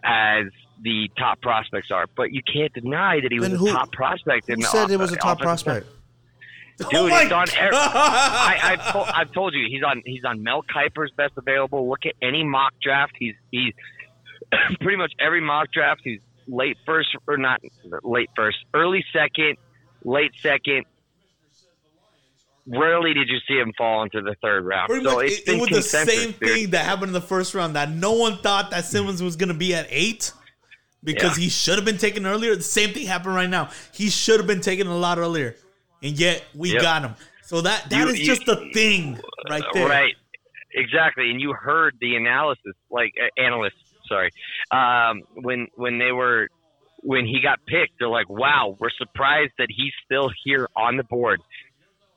[0.03, 0.45] as
[0.81, 4.49] the top prospects are but you can't deny that he was Then a top prospect
[4.49, 5.87] in who said it off- was a top prospect?
[6.77, 7.27] Dude, Oh it's on.
[7.29, 7.49] God.
[7.73, 10.01] I, I've, told, I've told you he's on.
[10.05, 11.89] He's on Mel Kiper's best available.
[11.89, 13.11] Look at any mock draft.
[13.19, 13.73] He's he's
[14.79, 15.99] pretty much every mock draft.
[16.05, 17.59] He's late first or not
[18.03, 19.57] late first, early second,
[20.05, 20.85] late second.
[22.71, 24.89] Rarely did you see him fall into the third round.
[24.89, 26.39] Pretty so much, it's it, it was the same dude.
[26.39, 29.47] thing that happened in the first round that no one thought that Simmons was going
[29.49, 30.31] to be at eight
[31.03, 31.43] because Yeah.
[31.45, 32.55] he should have been taken earlier.
[32.55, 33.69] The same thing happened right now.
[33.93, 35.55] He should have been taken a lot earlier,
[36.03, 36.81] and yet we Yep.
[36.81, 37.15] got him.
[37.43, 39.19] So that that You- is you- just the thing
[39.49, 39.87] right there.
[39.87, 40.15] Right.
[40.75, 41.31] Exactly.
[41.31, 43.73] And you heard the analysis, like uh, analysts,
[44.07, 44.29] sorry,
[44.69, 46.47] um, when when they were
[47.01, 51.03] when he got picked, they're like, "Wow, we're surprised that he's still here on the
[51.03, 51.41] board."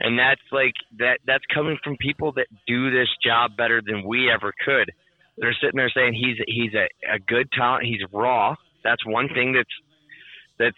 [0.02, 1.20] And that's like that.
[1.26, 4.90] That's coming from people that do this job better than we ever could.
[5.38, 7.86] They're sitting there saying he's he's a, a good talent.
[7.86, 8.56] He's raw.
[8.82, 9.70] That's one thing that's
[10.58, 10.76] that's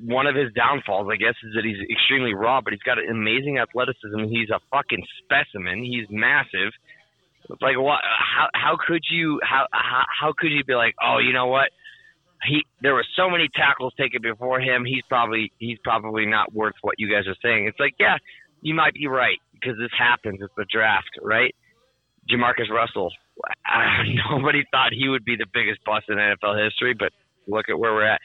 [0.00, 3.08] one of his downfalls, I guess, is that he's extremely raw, but he's got an
[3.10, 4.24] amazing athleticism.
[4.28, 5.84] He's a fucking specimen.
[5.84, 6.72] He's massive.
[7.60, 8.00] Like what?
[8.02, 11.68] How how could you how how, how could you be like, oh, you know what?
[12.46, 14.84] He there were so many tackles taken before him.
[14.84, 17.66] He's probably he's probably not worth what you guys are saying.
[17.66, 18.16] It's like, yeah,
[18.62, 20.40] you might be right because this happens.
[20.40, 21.54] It's the draft, right?
[22.30, 23.10] Jamarcus Russell.
[23.44, 23.80] Uh,
[24.30, 27.12] nobody thought he would be the biggest bust in NFL history, but
[27.46, 28.20] look at where we're at.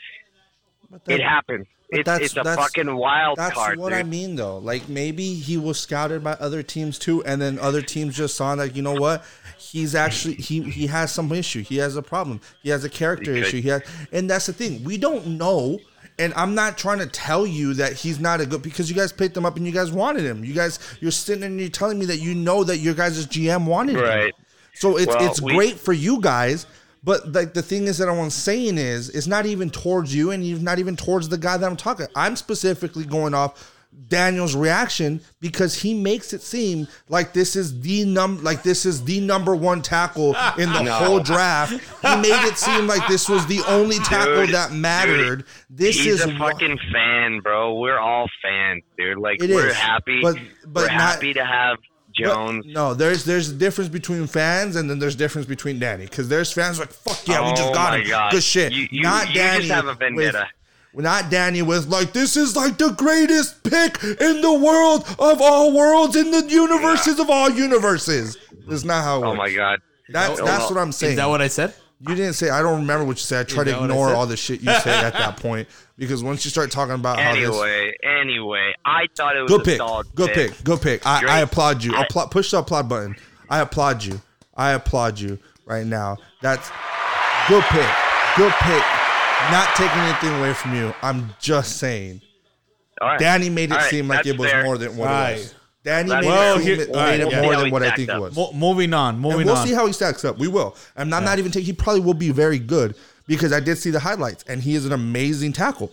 [0.89, 1.67] But It that- happens.
[1.93, 3.99] It's, it's a fucking wild That's card, That's what dude.
[3.99, 4.59] I mean, though.
[4.59, 8.53] Like maybe he was scouted by other teams too, and then other teams just saw
[8.53, 9.25] like, you know what?
[9.61, 11.63] He's actually he he has some issue.
[11.63, 12.41] He has a problem.
[12.63, 13.61] He has a character issue.
[13.61, 14.83] He has, and that's the thing.
[14.83, 15.79] We don't know.
[16.19, 19.11] And I'm not trying to tell you that he's not a good because you guys
[19.11, 20.43] picked him up and you guys wanted him.
[20.43, 23.65] You guys, you're sitting and you're telling me that you know that your guys' GM
[23.65, 24.01] wanted him.
[24.03, 24.33] Right.
[24.75, 26.67] So it's Well, it's we- great for you guys,
[27.03, 30.61] but like the thing is that I'm saying is it's not even towards you and
[30.63, 32.07] not even towards the guy that I'm talking.
[32.15, 33.73] I'm specifically going off
[34.07, 39.03] Daniel's reaction because he makes it seem like this is the num like this is
[39.05, 40.91] the number one tackle in the No.
[40.93, 41.71] whole draft.
[41.73, 45.45] He made it seem like this was the only tackle Dude, that mattered.
[45.69, 47.75] this He's is a fucking fan, bro.
[47.79, 49.17] We're all fans, dude.
[49.17, 50.19] Like It we're is, happy.
[50.21, 50.35] but-
[50.65, 51.77] but we're not- happy to have
[52.17, 52.65] But Jones.
[52.67, 56.51] no, there's there's a difference between fans and then there's difference between Danny because there's
[56.51, 58.31] fans like fuck yeah we just Oh got him God.
[58.31, 60.39] good shit You- you- not you Danny just have a vendetta.
[60.39, 60.47] with,
[60.93, 65.73] not Danny with like this is like the greatest pick in the world of all
[65.73, 68.37] worlds in the universes of all universes.
[68.67, 69.79] That's not how it Oh my god.
[70.09, 70.75] That's No, that's no.
[70.75, 71.11] what I'm saying.
[71.13, 71.73] Is that what I said?
[72.01, 72.49] you didn't say?
[72.49, 73.41] I don't remember what you said.
[73.41, 76.23] I try to that what ignore all the shit you said at that point because
[76.23, 79.63] once you start talking about how this Anyway, anyway, I thought it was Good a
[79.65, 79.77] pick.
[79.77, 80.63] solid Good pick.
[80.63, 81.05] Good pick.
[81.05, 81.31] I, Great.
[81.31, 81.95] I applaud you.
[81.95, 83.15] I- Applaud, push the applaud button.
[83.49, 84.19] I applaud you.
[84.55, 86.17] I applaud you right now.
[86.41, 86.69] That's
[87.47, 87.89] good pick.
[88.35, 88.83] Good pick.
[89.49, 90.93] Not taking anything away from you.
[91.01, 92.21] I'm just saying.
[93.01, 93.19] All right.
[93.19, 94.63] Danny made it All right, seem like that's it was fair.
[94.63, 95.55] more than what it was.
[95.83, 97.41] Danny That's made Well, it, seem here- it, all right, it yeah.
[97.41, 98.21] more than what I stacked think it up.
[98.21, 98.35] was.
[98.35, 99.19] Mo- moving on.
[99.19, 99.67] Moving And we'll on.
[99.67, 100.37] see how he stacks up.
[100.37, 100.75] We will.
[100.95, 101.65] And I'm not even taking.
[101.65, 102.95] He probably will be very good
[103.27, 105.91] because I did see the highlights, and he is an amazing tackle.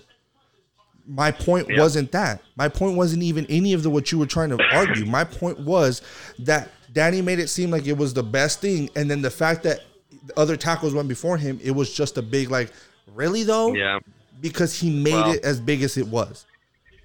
[1.07, 1.79] My point Yeah.
[1.81, 2.43] wasn't that.
[2.57, 5.07] My point wasn't even any of the what you were trying to argue.
[5.07, 6.03] My point was
[6.41, 9.63] that Danny made it seem like it was the best thing, and then the fact
[9.63, 9.81] that
[10.37, 12.71] other tackles went before him, it was just a big like,
[13.15, 13.99] really though, Yeah.
[14.41, 16.45] because he made Well- it as big as it was.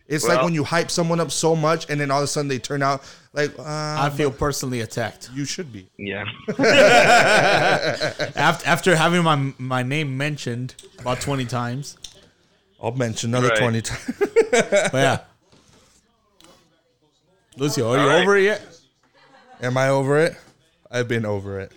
[0.06, 2.48] It's like when you hype someone up so much, and then all of a sudden
[2.50, 3.02] they turn out
[3.32, 5.88] like uh, I feel personally attacked you should be.
[5.98, 6.26] Yeah.
[8.36, 11.98] after after having my my name mentioned about twenty times.
[12.82, 13.58] I'll mention another Right.
[13.58, 14.12] twenty times.
[14.52, 15.18] But yeah,
[17.58, 18.22] Lucio, are you All right.
[18.22, 18.62] over it yet?
[19.62, 20.36] Am I over it?
[20.92, 21.72] I've been over it.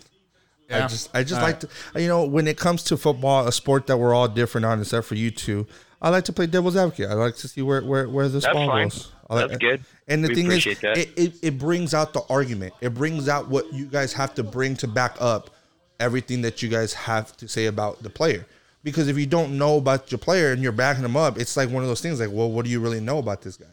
[0.71, 3.53] I just I just All like to you know when it comes to football, a
[3.53, 5.67] sport that we're all different on, except for you two.
[6.03, 7.09] I like to play devil's advocate.
[7.09, 8.89] I like to see where where, where this That's ball fine.
[8.89, 9.13] goes.
[9.31, 9.85] I like- That's good.
[10.09, 10.85] And the We thing is, it,
[11.17, 12.75] it it brings out the argument.
[12.81, 15.51] It brings out what you guys have to bring to back up
[15.99, 18.47] everything that you guys have to say about the player.
[18.85, 21.71] Because if you don't know about your player and you're backing them up, it's like
[21.71, 23.67] one of those things like, well, what do you really know about this guy?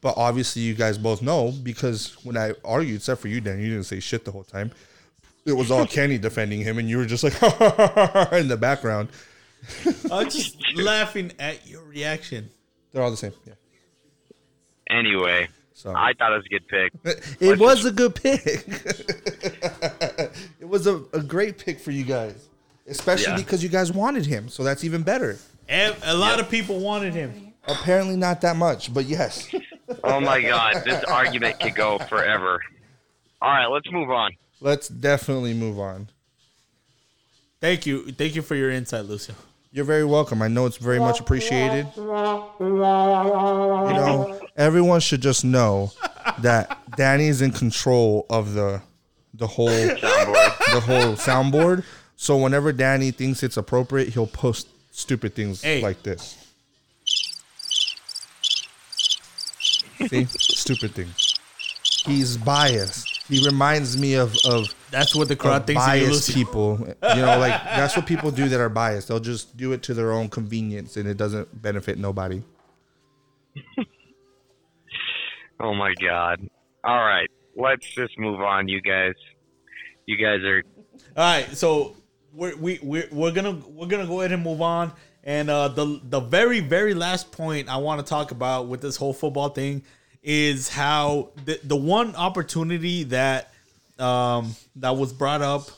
[0.00, 3.68] But obviously, you guys both know because when I argued, except for you, Dan, you
[3.68, 4.72] didn't say shit the whole time.
[5.46, 7.34] It was all Kenny defending him, and you were just like
[8.32, 9.08] in the background.
[10.10, 12.50] I'm just laughing at your reaction.
[12.92, 13.32] They're all the same.
[13.46, 13.54] Yeah.
[14.90, 16.92] Anyway, So I thought it was a good pick.
[17.40, 18.40] it was a good pick.
[20.60, 22.48] it was a, a great pick for you guys,
[22.86, 23.36] especially Yeah.
[23.38, 24.48] because you guys wanted him.
[24.48, 25.38] So that's even better.
[25.68, 27.52] Ev- A lot of people wanted him.
[27.66, 29.48] Apparently, not that much, but yes.
[30.04, 32.60] Oh my god, this argument could go forever.
[33.42, 34.30] All right, let's move on.
[34.66, 36.08] Let's definitely move on.
[37.60, 39.36] Thank you, thank you for your insight, Lucio.
[39.70, 40.42] You're very welcome.
[40.42, 41.86] I know it's very much appreciated.
[41.96, 42.02] You
[42.66, 45.92] know, everyone should just know
[46.40, 48.82] that Danny's in control of the
[49.34, 50.72] the whole Soundboard.
[50.72, 51.84] the whole soundboard.
[52.16, 55.80] So whenever Danny thinks it's appropriate, he'll post stupid things Hey.
[55.80, 56.36] like this.
[60.08, 61.34] See, stupid things.
[62.04, 63.15] He's biased.
[63.28, 66.78] He reminds me of of That's what the crowd thinks biased people.
[66.80, 69.08] You know, like that's what people do that are biased.
[69.08, 72.42] They'll just do it to their own convenience, and it doesn't benefit nobody.
[75.58, 76.46] Oh my god.
[76.84, 79.14] All right, let's just move on, you guys.
[80.06, 80.62] You guys are
[81.16, 81.96] All right, so
[82.32, 84.92] we're we we're, we're gonna we're gonna go ahead and move on.
[85.24, 88.96] And uh, the the very very last point I want to talk about with this
[88.96, 89.82] whole football thing
[90.26, 93.52] is how the the one opportunity that
[93.98, 95.70] um, that was brought up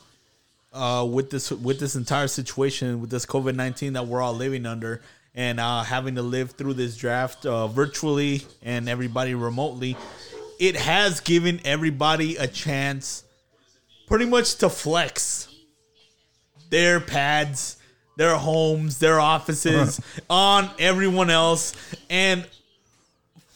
[0.73, 4.65] uh, with this with this entire situation with this COVID nineteen that we're all living
[4.65, 5.01] under
[5.35, 9.95] and uh, having to live through this draft uh, virtually and everybody remotely,
[10.59, 13.23] it has given everybody a chance
[14.07, 15.47] pretty much to flex
[16.71, 17.77] their pads,
[18.17, 21.73] their homes, their offices, on everyone else.
[22.09, 22.45] And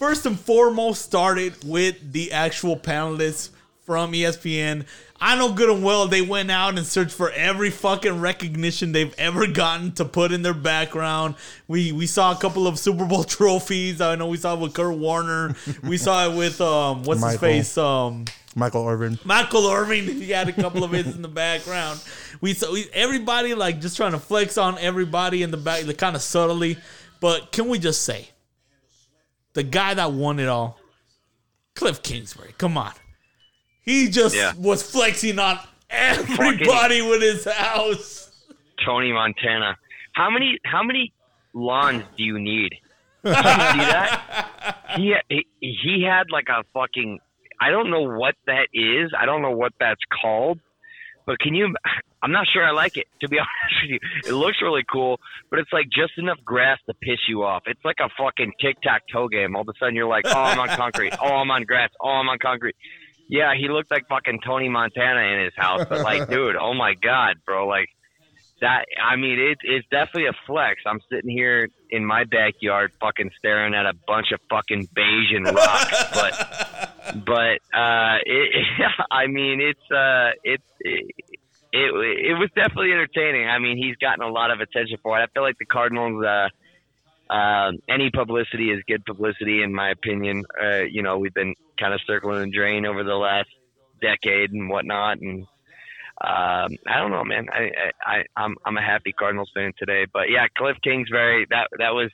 [0.03, 3.51] first and foremost, started with the actual panelists
[3.85, 4.85] from ESPN.
[5.21, 9.15] I know good and well they went out and searched for every fucking recognition they've
[9.17, 11.35] ever gotten to put in their background.
[11.69, 14.01] We we saw a couple of Super Bowl trophies.
[14.01, 15.55] I know we saw it with Kurt Warner.
[15.83, 18.25] We saw it with um what's his face um
[18.55, 19.17] Michael Irvin.
[19.23, 22.03] Michael Irving, he had a couple of hits in the background.
[22.41, 25.97] We saw we, everybody like just trying to flex on everybody in the back, like,
[25.97, 26.75] kind of subtly.
[27.21, 28.27] But can we just say,
[29.53, 30.79] the guy that won it all,
[31.75, 32.53] Cliff Kingsbury.
[32.57, 32.91] Come on,
[33.81, 34.53] he just Yeah.
[34.57, 35.59] was flexing on
[35.89, 38.31] everybody with his house.
[38.85, 39.77] Tony Montana.
[40.13, 41.13] How many how many
[41.53, 42.73] lawns do you need?
[43.25, 44.79] You see that?
[44.97, 45.15] He
[45.61, 47.19] he had like a fucking
[47.61, 49.11] I don't know what that is.
[49.17, 50.59] I don't know what that's called.
[51.25, 51.73] But can you
[52.23, 53.99] I'm not sure I like it, to be honest with you.
[54.25, 55.19] It looks really cool,
[55.49, 57.63] but it's like just enough grass to piss you off.
[57.67, 59.55] It's like a fucking tic tac toe game.
[59.55, 61.13] All of a sudden you're like, Oh, I'm on concrete.
[61.21, 61.89] Oh, I'm on grass.
[62.01, 62.75] Oh, I'm on concrete.
[63.27, 66.93] Yeah, he looked like fucking Tony Montana in his house, but like, dude, oh my
[66.93, 67.89] god, bro, like
[68.61, 68.85] that.
[69.01, 70.81] I mean, it, it's definitely a flex.
[70.85, 75.45] I'm sitting here in my backyard, fucking staring at a bunch of fucking beige and
[75.45, 76.93] rocks, but
[77.25, 78.65] but uh, it,
[79.11, 80.63] I mean, it's uh, it's.
[80.79, 81.22] It,
[81.73, 83.47] it, it was definitely entertaining.
[83.47, 85.23] I mean, he's gotten a lot of attention for it.
[85.23, 90.43] I feel like the Cardinals, uh, uh, any publicity is good publicity, in my opinion.
[90.61, 93.49] Uh, you know, we've been kind of circling the drain over the last
[94.01, 95.47] decade and whatnot, and
[96.21, 97.47] um, I don't know, man.
[97.51, 97.71] I,
[98.05, 101.95] I, I I'm I'm a happy Cardinals fan today, but yeah, Cliff Kingsbury, that that
[101.95, 102.11] was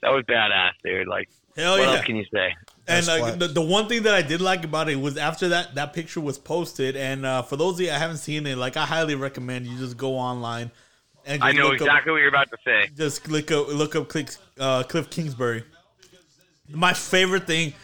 [0.00, 1.06] that was badass, dude.
[1.06, 1.96] Like, Hell what yeah!
[1.96, 2.54] else can you say?
[2.88, 5.48] And That's like the, the one thing that I did like about it was after
[5.48, 8.56] that that picture was posted, and uh, for those of you that haven't seen it,
[8.58, 10.70] like I highly recommend you just go online
[11.26, 12.90] and I know look up- exactly what you're about to say.
[12.96, 15.64] just look up look up Cliff, uh, Cliff Kingsbury.
[16.68, 17.74] My favorite thing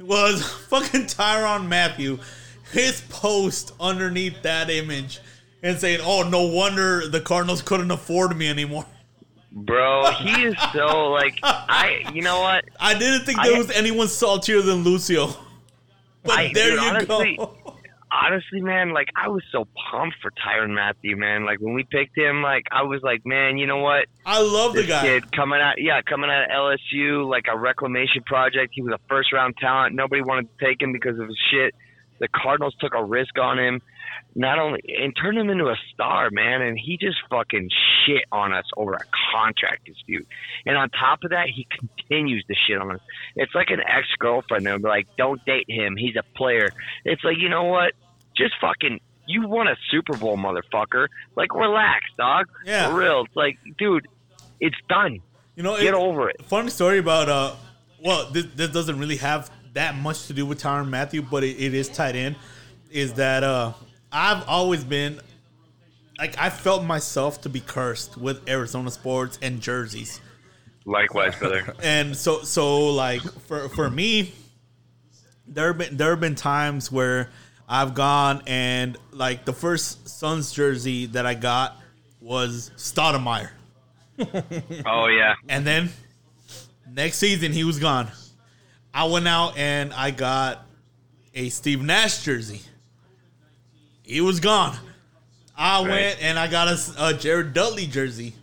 [0.00, 2.18] was fucking Tyrann Mathieu,
[2.72, 5.20] his post underneath that image,
[5.62, 8.86] and saying, "Oh, no wonder the Cardinals couldn't afford me anymore."
[9.58, 12.04] Bro, he is so like I.
[12.12, 12.66] You know what?
[12.78, 15.28] I didn't think there I- was anyone saltier than Lucio,
[16.22, 17.74] but I- there dude, you honestly, go.
[18.12, 21.46] honestly, man, like I was so pumped for Tyrann Mathieu, man.
[21.46, 24.04] Like when we picked him, like I was like, man, you know what?
[24.26, 25.00] I love the guy.
[25.00, 28.72] kid coming out, yeah, coming out of LSU, like a reclamation project.
[28.74, 29.94] He was a first round talent.
[29.94, 31.74] Nobody wanted to take him because of his shit.
[32.18, 33.80] The Cardinals took a risk on him,
[34.34, 36.62] not only and turned him into a star, man.
[36.62, 37.70] And he just fucking
[38.06, 39.00] shit on us over a
[39.32, 40.26] contract dispute.
[40.66, 43.00] And on top of that, he continues to shit on us.
[43.34, 44.66] It's like an ex girlfriend.
[44.66, 45.96] They'll be like, "Don't date him.
[45.96, 46.68] He's a player."
[47.04, 47.92] It's like, you know what?
[48.36, 49.00] Just fucking.
[49.28, 51.08] You won a Super Bowl, motherfucker.
[51.34, 52.46] Like, relax, dog.
[52.64, 52.88] Yeah.
[52.90, 53.22] For real.
[53.24, 54.06] It's like, dude,
[54.60, 55.18] it's done.
[55.56, 56.42] You know, Get it- over it.
[56.44, 57.56] Funny story about uh,
[58.04, 61.56] well, this, this doesn't really have that much to do with Tyrann Mathieu, but it,
[61.58, 62.36] it is tied in.
[62.90, 63.72] Is that uh,
[64.16, 65.20] I've always been
[66.18, 70.22] like I felt myself to be cursed with Arizona sports and jerseys,
[70.86, 71.74] Likewise, brother.
[71.82, 74.32] and so so like for for me,
[75.46, 77.28] there have been there have been times where
[77.68, 81.78] I've gone and like the first Suns jersey that I got
[82.18, 83.50] was Stoudemire.
[84.86, 85.34] oh yeah.
[85.50, 85.90] And then
[86.90, 88.08] next season he was gone.
[88.94, 90.66] I went out and I got
[91.34, 92.62] a Steve Nash jersey.
[94.06, 94.76] He was gone.
[95.56, 95.88] I Right.
[95.90, 98.34] went and I got a, a Jared Dudley jersey.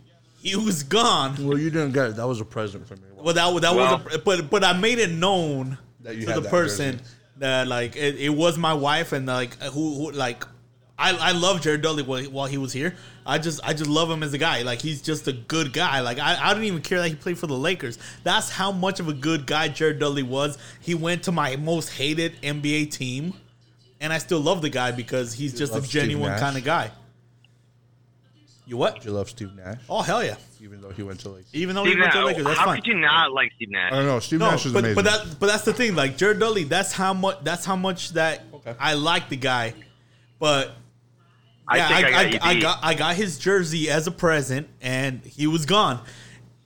[0.42, 1.34] He was gone.
[1.46, 2.16] Well, you didn't get it.
[2.16, 3.02] That was a present for me.
[3.16, 6.40] Well, that, that Well- was a, but but I made it known That you to
[6.40, 7.10] the person jersey.
[7.38, 10.44] that like it, it was my wife and like who, who like
[10.98, 12.94] I I love Jared Dudley while, while he was here.
[13.26, 14.62] I just I just love him as a guy.
[14.62, 16.00] Like he's just a good guy.
[16.00, 17.98] Like I, I didn't even care that he played for the Lakers.
[18.22, 20.58] That's how much of a good guy Jared Dudley was.
[20.80, 23.32] He went to my most hated NBA team,
[24.04, 26.40] and I still love the guy because he's just a love Steve genuine Nash?
[26.40, 26.90] kind of guy.
[28.66, 28.94] You what?
[28.94, 29.78] Did you love Steve Nash?
[29.90, 30.36] Oh hell yeah!
[30.62, 31.44] Even though he went to like.
[31.52, 32.28] Even though Steve he went to the Nash.
[32.32, 32.76] Lakers, that's How fine.
[32.76, 33.92] could you not like Steve Nash?
[33.92, 34.20] I don't know.
[34.20, 34.94] Steve No, Nash is but amazing.
[34.94, 35.94] but that but that's the thing.
[35.94, 38.74] Like Jared Dudley, that's how much that's how much that Okay.
[38.80, 39.74] I like the guy.
[40.38, 40.72] But
[41.68, 42.62] I yeah, think I, I, got you I beat.
[42.62, 46.00] got I got his jersey as a present, and he was gone.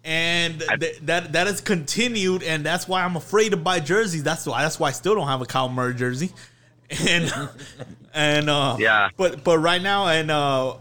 [0.05, 4.23] And I- th- that that has continued, and that's why I'm afraid to buy jerseys.
[4.23, 6.31] That's why that's why I still don't have a Kyler Murray jersey.
[6.90, 7.31] And
[8.15, 9.10] and uh, Yeah.
[9.16, 10.74] but but right now and uh,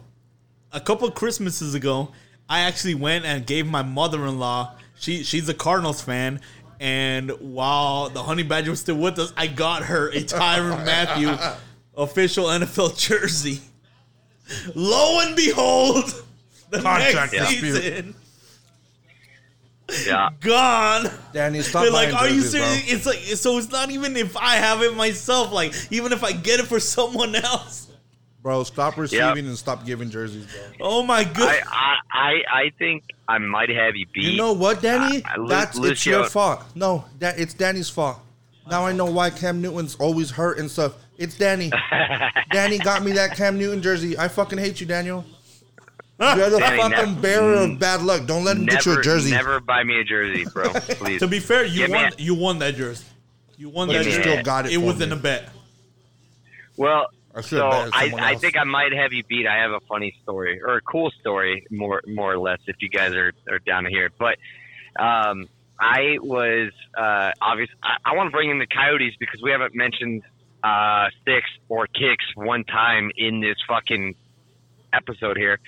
[0.71, 2.11] a couple of Christmases ago,
[2.49, 4.73] I actually went and gave my mother-in-law.
[4.99, 6.39] She she's a Cardinals fan,
[6.79, 11.35] and while the Honey Badger was still with us, I got her a Tyrann Mathieu
[11.97, 13.59] official NFL jersey.
[14.75, 16.05] Lo and behold,
[16.69, 17.75] The Contract next dispute.
[17.81, 18.15] season,
[20.05, 20.29] Yeah.
[20.41, 21.09] gone.
[21.33, 22.61] Danny, stop They're like, are you jerseys, bro.
[22.67, 22.93] serious?
[22.93, 25.51] It's like, so it's not even if I have it myself.
[25.51, 27.85] Like, even if I get it for someone else.
[28.43, 30.61] Bro, stop receiving and stop giving jerseys, bro.
[30.87, 31.61] Oh my god.
[31.69, 34.31] I I I think I might have you beat.
[34.31, 35.23] You know what, Danny?
[35.25, 36.63] I- I- Lu- That's it's your fault.
[36.75, 38.19] No, that it's Danny's fault.
[38.69, 40.93] Now I know why Cam Newton's always hurt and stuff.
[41.17, 41.71] It's Danny.
[42.51, 44.17] Danny got me that Cam Newton jersey.
[44.17, 45.25] I fucking hate you, Daniel.
[46.19, 48.25] You're the Danny, fucking ne- bearer of bad luck.
[48.25, 49.31] Don't let him get you a jersey.
[49.31, 50.69] never buy me a jersey, bro.
[50.73, 51.19] Please.
[51.19, 52.05] to be fair, you Give won.
[52.13, 53.05] a- You won that jersey.
[53.57, 54.31] You won But that Give you jersey.
[54.31, 54.71] still got it.
[54.73, 55.05] It was me.
[55.05, 55.49] in a bet.
[56.75, 59.45] Well, I so I, I think I might have you beat.
[59.47, 62.89] I have a funny story or a cool story, more more or less, if you
[62.89, 64.09] guys are, are down here.
[64.17, 64.37] But
[64.99, 65.47] um,
[65.79, 67.69] I was uh, obvious.
[67.83, 70.23] I, I want to bring in the Coyotes because we haven't mentioned
[70.63, 74.15] uh, sticks or kicks one time in this fucking
[74.93, 75.59] episode here.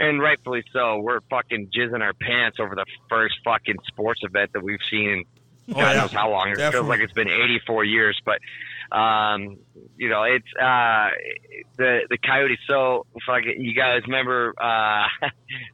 [0.00, 0.98] And rightfully so.
[1.00, 5.24] We're fucking jizzing our pants over the first fucking sports event that we've seen in
[5.74, 6.00] God Oh, yeah.
[6.00, 6.48] knows how long.
[6.48, 8.38] It feels like it's been 84 years, but
[8.96, 9.58] um,
[9.96, 11.10] you know, it's uh,
[11.76, 12.58] the the Coyotes.
[12.66, 15.04] So, fucking, you guys remember uh,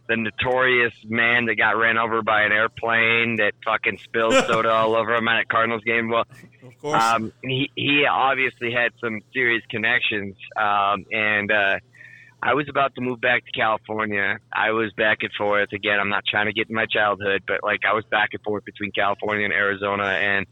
[0.09, 4.95] the notorious man that got ran over by an airplane that fucking spilled soda all
[4.97, 6.11] over him at a Cardinals game?
[6.11, 6.25] Well,
[6.63, 7.03] Of course.
[7.03, 11.79] um, he he obviously had some serious connections, um, and uh,
[12.47, 14.39] I was about to move back to California.
[14.53, 15.99] I was back and forth again.
[15.99, 18.65] I'm not trying to get in my childhood, but like I was back and forth
[18.65, 20.47] between California and Arizona, and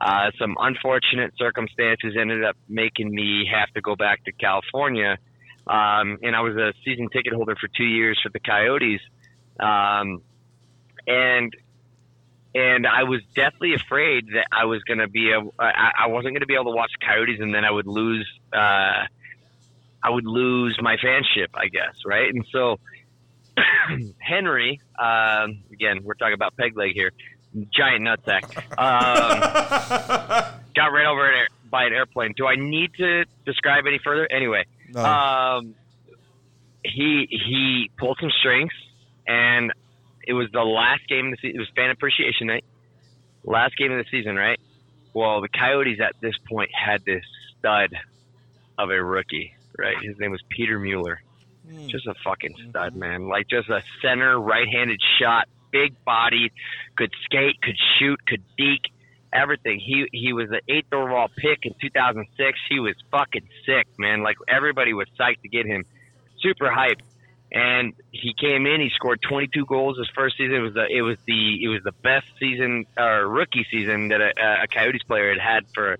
[0.00, 5.18] uh, some unfortunate circumstances ended up making me have to go back to California.
[5.66, 9.00] Um, and I was a season ticket holder for two years for the Coyotes,
[9.58, 10.22] um,
[11.08, 11.52] and
[12.54, 16.34] and I was deathly afraid that I was going to be able, I, I wasn't
[16.34, 19.06] going to be able to watch Coyotes, and then I would lose, uh,
[20.02, 22.32] I would lose my fanship, I guess, right?
[22.32, 22.78] And so
[24.18, 27.12] Henry, um, again, we're talking about peg leg here,
[27.72, 28.44] giant nutsack,
[28.78, 29.40] um,
[30.74, 32.32] got ran over an air, by an airplane.
[32.36, 34.26] Do I need to describe any further?
[34.30, 35.04] Anyway, No.
[35.04, 35.74] um,
[36.84, 38.72] he he pulled some strings,
[39.26, 39.72] and
[40.26, 41.56] it was the last game of the season.
[41.56, 42.64] It was fan appreciation night,
[43.44, 44.58] last game of the season, right?
[45.14, 47.24] Well, the Coyotes at this point had this
[47.58, 47.94] stud
[48.78, 49.96] of a rookie, right?
[50.02, 51.20] His name was Peter Mueller.
[51.68, 51.88] Hmm.
[51.88, 53.28] Just a fucking stud, man.
[53.28, 56.52] Like just a center right-handed shot, big body,
[56.96, 58.92] could skate, could shoot, could deke,
[59.32, 59.80] everything.
[59.80, 62.58] He he was an eighth overall pick in 2006.
[62.68, 64.22] He was fucking sick, man.
[64.22, 65.84] Like everybody was psyched to get him.
[66.40, 67.00] Super hype.
[67.54, 68.80] And he came in.
[68.80, 70.56] He scored 22 goals his first season.
[70.56, 74.20] It was the it was the it was the best season or rookie season that
[74.20, 75.98] a, a Coyotes player had had for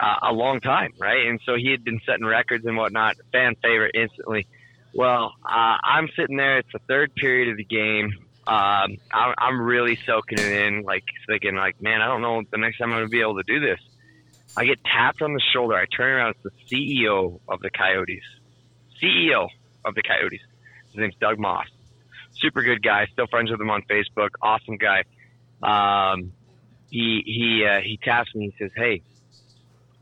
[0.00, 1.26] uh, a long time, right?
[1.26, 3.16] And so he had been setting records and whatnot.
[3.32, 4.46] Fan favorite instantly.
[4.94, 6.58] Well, uh, I'm sitting there.
[6.58, 8.12] It's the third period of the game.
[8.46, 12.58] Um, I'm, I'm really soaking it in, like thinking, like, man, I don't know the
[12.58, 13.80] next time I'm going to be able to do this.
[14.56, 15.74] I get tapped on the shoulder.
[15.74, 16.34] I turn around.
[16.44, 18.22] It's the CEO of the Coyotes.
[19.02, 19.48] CEO
[19.84, 20.42] of the Coyotes.
[20.92, 21.66] His name's Doug Moss.
[22.34, 23.06] Super good guy.
[23.12, 24.30] Still friends with him on Facebook.
[24.42, 25.04] Awesome guy.
[25.62, 26.32] Um,
[26.90, 28.54] he he uh, he taps me.
[28.56, 29.02] He says, "Hey,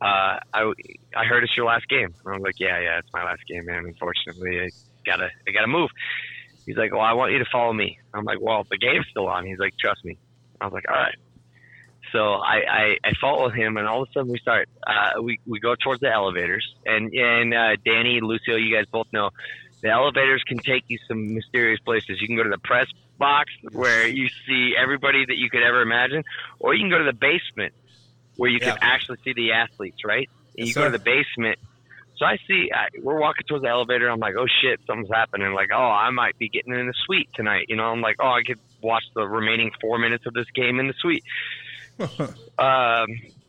[0.02, 0.72] uh, I
[1.16, 3.66] I heard it's your last game." And I'm like, "Yeah, yeah, it's my last game,
[3.66, 3.84] man.
[3.86, 4.70] Unfortunately, I
[5.06, 5.90] gotta I gotta move."
[6.66, 9.28] He's like, "Well, I want you to follow me." I'm like, "Well, the game's still
[9.28, 10.18] on." He's like, "Trust me."
[10.60, 11.16] I was like, "All right."
[12.12, 14.68] So I, I, I follow him, and all of a sudden we start.
[14.86, 19.06] Uh, we we go towards the elevators, and and uh, Danny, Lucio, you guys both
[19.12, 19.30] know
[19.82, 22.20] the elevators can take you some mysterious places.
[22.20, 22.86] You can go to the press
[23.18, 26.22] box where you see everybody that you could ever imagine,
[26.58, 27.72] or you can go to the basement
[28.36, 28.72] where you Yeah.
[28.72, 30.28] can actually see the athletes, right?
[30.59, 31.59] And Yes, you go to the basement.
[32.16, 34.09] So I see I, we're walking towards the elevator.
[34.09, 35.52] I'm like, oh shit, something's happening.
[35.54, 37.66] Like, oh, I might be getting in the suite tonight.
[37.68, 40.78] You know, I'm like, oh, I could watch the remaining four minutes of this game
[40.78, 41.24] in the suite.
[42.59, 43.06] um,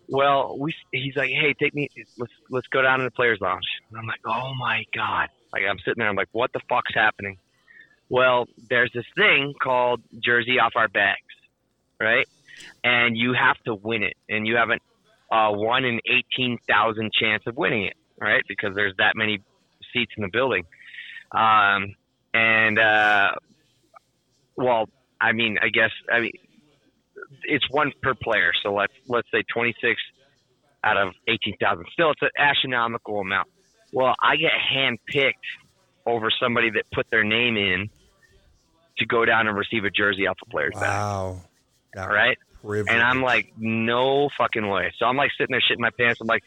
[0.07, 3.65] well, we he's like, hey, take me, let's let's go down to the players' lounge.
[3.89, 6.93] And I'm like, oh my god, like I'm sitting there, I'm like, what the fuck's
[6.93, 7.37] happening?
[8.09, 11.21] Well, there's this thing called jersey off our backs,
[11.99, 12.27] right?
[12.83, 14.79] And you have to win it, and you have an
[15.31, 18.43] uh, one in eighteen thousand chance of winning it, right?
[18.47, 19.39] Because there's that many
[19.93, 20.63] seats in the building.
[21.31, 21.95] Um,
[22.33, 23.31] and uh,
[24.55, 24.89] well,
[25.19, 26.31] I mean, I guess I mean
[27.43, 28.51] it's one per player.
[28.63, 29.99] So let's let's say 26
[30.83, 31.85] out of 18,000.
[31.93, 33.47] Still, it's an astronomical amount.
[33.93, 35.33] Well, I get handpicked
[36.05, 37.89] over somebody that put their name in
[38.97, 40.89] to go down and receive a jersey off a player's back.
[40.89, 41.41] Wow.
[41.93, 42.37] That All right.
[42.63, 42.91] privilege.
[42.91, 44.93] And I'm like, no fucking way.
[44.97, 46.21] So I'm like sitting there shitting my pants.
[46.21, 46.43] I'm like,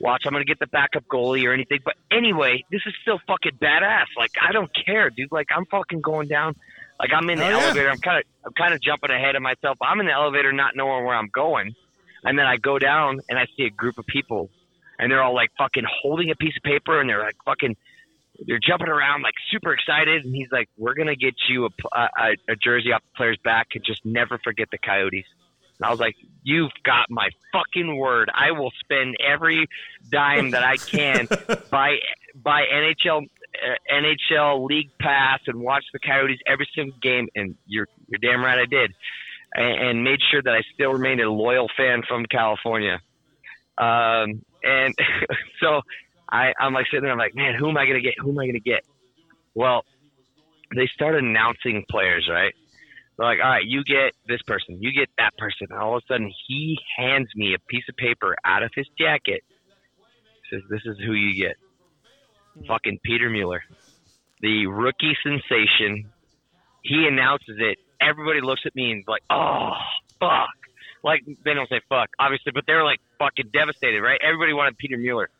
[0.00, 1.80] watch, I'm gonna get the backup goalie or anything.
[1.84, 4.06] But anyway, this is still fucking badass.
[4.16, 5.32] Like I don't care, dude.
[5.32, 6.54] Like I'm fucking going down.
[6.98, 7.58] Like I'm in the Oh, yeah.
[7.66, 7.90] elevator.
[7.90, 9.78] I'm kind of I'm kind of jumping ahead of myself.
[9.82, 11.74] I'm in the elevator, not knowing where I'm going,
[12.24, 14.50] and then I go down and I see a group of people,
[14.98, 17.76] and they're all like fucking holding a piece of paper, and they're like fucking.
[18.46, 22.36] They're jumping around like super excited, and he's like, "We're gonna get you a, a,
[22.48, 25.26] a jersey off the player's back, and just never forget the Coyotes."
[25.78, 28.30] And I was like, "You've got my fucking word.
[28.34, 29.66] I will spend every
[30.10, 31.28] dime that I can
[31.70, 31.96] buy
[32.34, 37.88] buy NHL uh, NHL League Pass and watch the Coyotes every single game." And you're
[38.08, 38.92] you're damn right I did,
[39.54, 43.00] and, and made sure that I still remained a loyal fan from California.
[43.78, 44.94] Um, and
[45.60, 45.82] so
[46.30, 48.14] I, I'm like sitting there, I'm like, man, who am I gonna get?
[48.18, 48.84] Who am I gonna get?
[49.54, 49.84] Well,
[50.74, 52.54] they start announcing players, right?
[53.16, 55.68] They're like, all right, you get this person, you get that person.
[55.70, 58.86] And all of a sudden, he hands me a piece of paper out of his
[58.98, 59.42] jacket.
[60.50, 61.56] Says, "This is who you get."
[62.58, 62.66] Hmm.
[62.66, 63.62] Fucking Peter Mueller,
[64.40, 66.10] the rookie sensation.
[66.82, 67.78] He announces it.
[68.00, 69.72] Everybody looks at me and is like, "Oh,
[70.20, 70.50] fuck!"
[71.02, 74.20] Like they don't say "fuck," obviously, but they're like fucking devastated, right?
[74.22, 75.30] Everybody wanted Peter Mueller.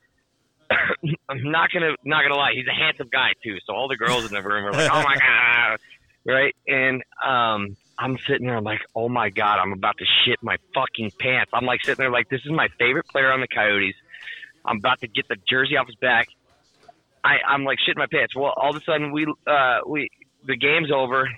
[1.28, 3.56] I'm not gonna not gonna lie, he's a handsome guy too.
[3.66, 5.78] So all the girls in the room are like, "Oh my god!"
[6.26, 6.56] Right?
[6.66, 10.56] And um, I'm sitting there, I'm like, "Oh my god, I'm about to shit my
[10.74, 13.94] fucking pants." I'm like sitting there, like, "This is my favorite player on the Coyotes."
[14.64, 16.28] I'm about to get the jersey off his back.
[17.22, 18.34] I, I'm like shitting my pants.
[18.34, 20.08] Well, all of a sudden we uh, we
[20.46, 21.28] the game's over.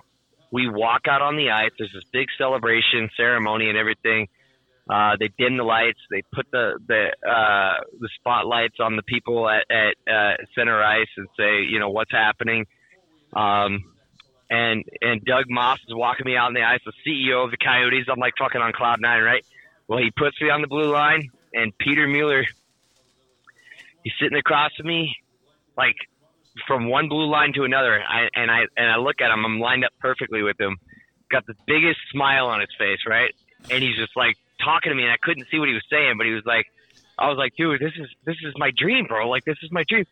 [0.53, 1.70] We walk out on the ice.
[1.78, 4.28] There's this big celebration ceremony and everything.
[4.89, 5.99] Uh, they dim the lights.
[6.11, 11.09] They put the the uh, the spotlights on the people at, at uh, center ice
[11.17, 12.67] and say, you know, what's happening.
[13.35, 13.85] Um,
[14.49, 17.57] and and Doug Moss is walking me out on the ice, the CEO of the
[17.57, 18.07] Coyotes.
[18.09, 19.45] I'm like fucking on cloud nine, right?
[19.89, 22.45] Well, he puts me on the blue line, and Peter Mueller,
[24.05, 25.17] he's sitting across from me,
[25.77, 25.97] like
[26.67, 28.01] from one blue line to another.
[28.01, 29.45] I, and I and I look at him.
[29.45, 30.77] I'm lined up perfectly with him.
[31.29, 33.35] Got the biggest smile on his face, right?
[33.69, 36.15] And he's just like talking to me, and I couldn't see what he was saying,
[36.16, 36.66] but he was like,
[37.19, 39.28] I was like, dude, this is this is my dream, bro.
[39.28, 40.05] Like this is my dream.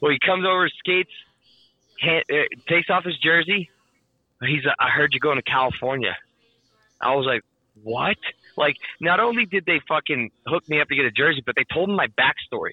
[0.00, 1.10] Well, he comes over, skates,
[2.00, 3.70] hand, uh, takes off his jersey.
[4.40, 6.16] He's, uh, I heard you going to California.
[7.00, 7.42] I was like,
[7.82, 8.16] what?
[8.56, 11.64] Like, not only did they fucking hook me up to get a jersey, but they
[11.72, 12.72] told him my backstory,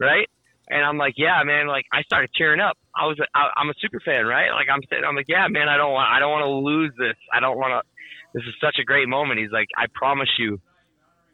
[0.00, 0.28] right?
[0.70, 1.66] And I'm like, yeah, man.
[1.66, 2.76] Like, I started tearing up.
[2.94, 4.50] I was, I, I'm a super fan, right?
[4.50, 5.68] Like, I'm sitting, I'm like, yeah, man.
[5.68, 7.16] I don't want, I don't want to lose this.
[7.32, 7.97] I don't want to.
[8.34, 9.40] This is such a great moment.
[9.40, 10.60] He's like, I promise you,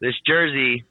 [0.00, 0.84] this jersey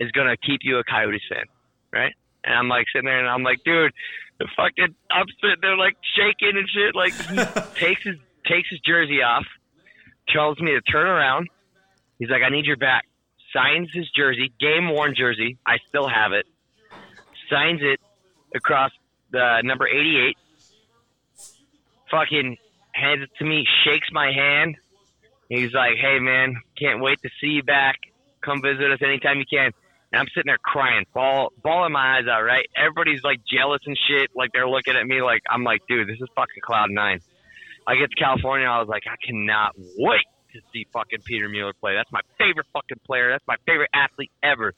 [0.00, 1.44] is gonna keep you a Coyotes fan,
[1.92, 2.12] right?
[2.44, 3.92] And I'm like sitting there, and I'm like, dude,
[4.38, 6.94] the fucking, I'm sitting there like shaking and shit.
[6.94, 9.44] Like, he takes his takes his jersey off,
[10.28, 11.48] tells me to turn around.
[12.18, 13.04] He's like, I need your back.
[13.52, 15.58] Signs his jersey, game worn jersey.
[15.66, 16.46] I still have it.
[17.50, 18.00] Signs it
[18.54, 18.90] across
[19.30, 20.36] the number 88.
[22.10, 22.56] Fucking
[22.98, 24.76] hands it to me, shakes my hand.
[25.48, 27.96] He's like, hey, man, can't wait to see you back.
[28.44, 29.72] Come visit us anytime you can.
[30.12, 32.66] And I'm sitting there crying, ball, bawling my eyes out, right?
[32.76, 34.30] Everybody's like jealous and shit.
[34.34, 37.20] Like they're looking at me like, I'm like, dude, this is fucking Cloud Nine.
[37.86, 41.72] I get to California, I was like, I cannot wait to see fucking Peter Mueller
[41.72, 41.94] play.
[41.94, 43.30] That's my favorite fucking player.
[43.30, 44.74] That's my favorite athlete ever.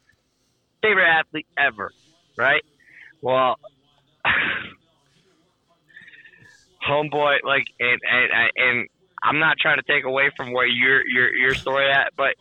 [0.83, 1.93] Favorite athlete ever,
[2.37, 2.63] right?
[3.21, 3.57] Well,
[6.89, 8.89] homeboy, like, and and and
[9.23, 12.35] I'm not trying to take away from where your your your story at, but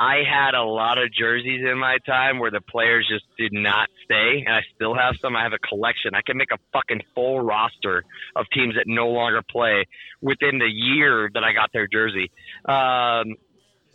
[0.00, 3.88] I had a lot of jerseys in my time where the players just did not
[4.04, 5.36] stay, and I still have some.
[5.36, 6.14] I have a collection.
[6.14, 9.84] I can make a fucking full roster of teams that no longer play
[10.22, 12.30] within the year that I got their jersey.
[12.64, 13.36] Um,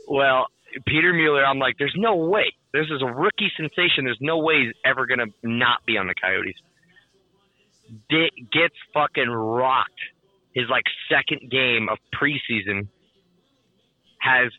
[0.07, 0.45] well,
[0.85, 2.53] Peter Mueller, I'm like, there's no way.
[2.72, 4.03] This is a rookie sensation.
[4.03, 6.57] There's no way he's ever gonna not be on the Coyotes.
[8.10, 9.91] Di gets fucking rocked.
[10.53, 12.88] His like second game of preseason
[14.20, 14.52] has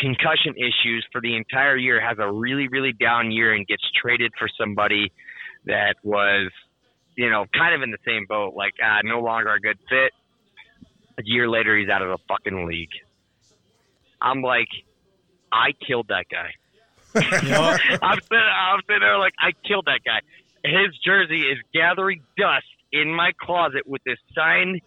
[0.00, 4.32] concussion issues for the entire year, has a really, really down year, and gets traded
[4.38, 5.12] for somebody
[5.66, 6.50] that was,
[7.16, 10.12] you know, kind of in the same boat, like uh, no longer a good fit.
[11.18, 12.88] A year later, he's out of the fucking league.
[14.20, 14.68] I'm like,
[15.52, 16.50] I killed that guy.
[17.14, 20.20] I'm sitting, I'm sitting there like I killed that guy.
[20.64, 24.80] His jersey is gathering dust in my closet with this signed,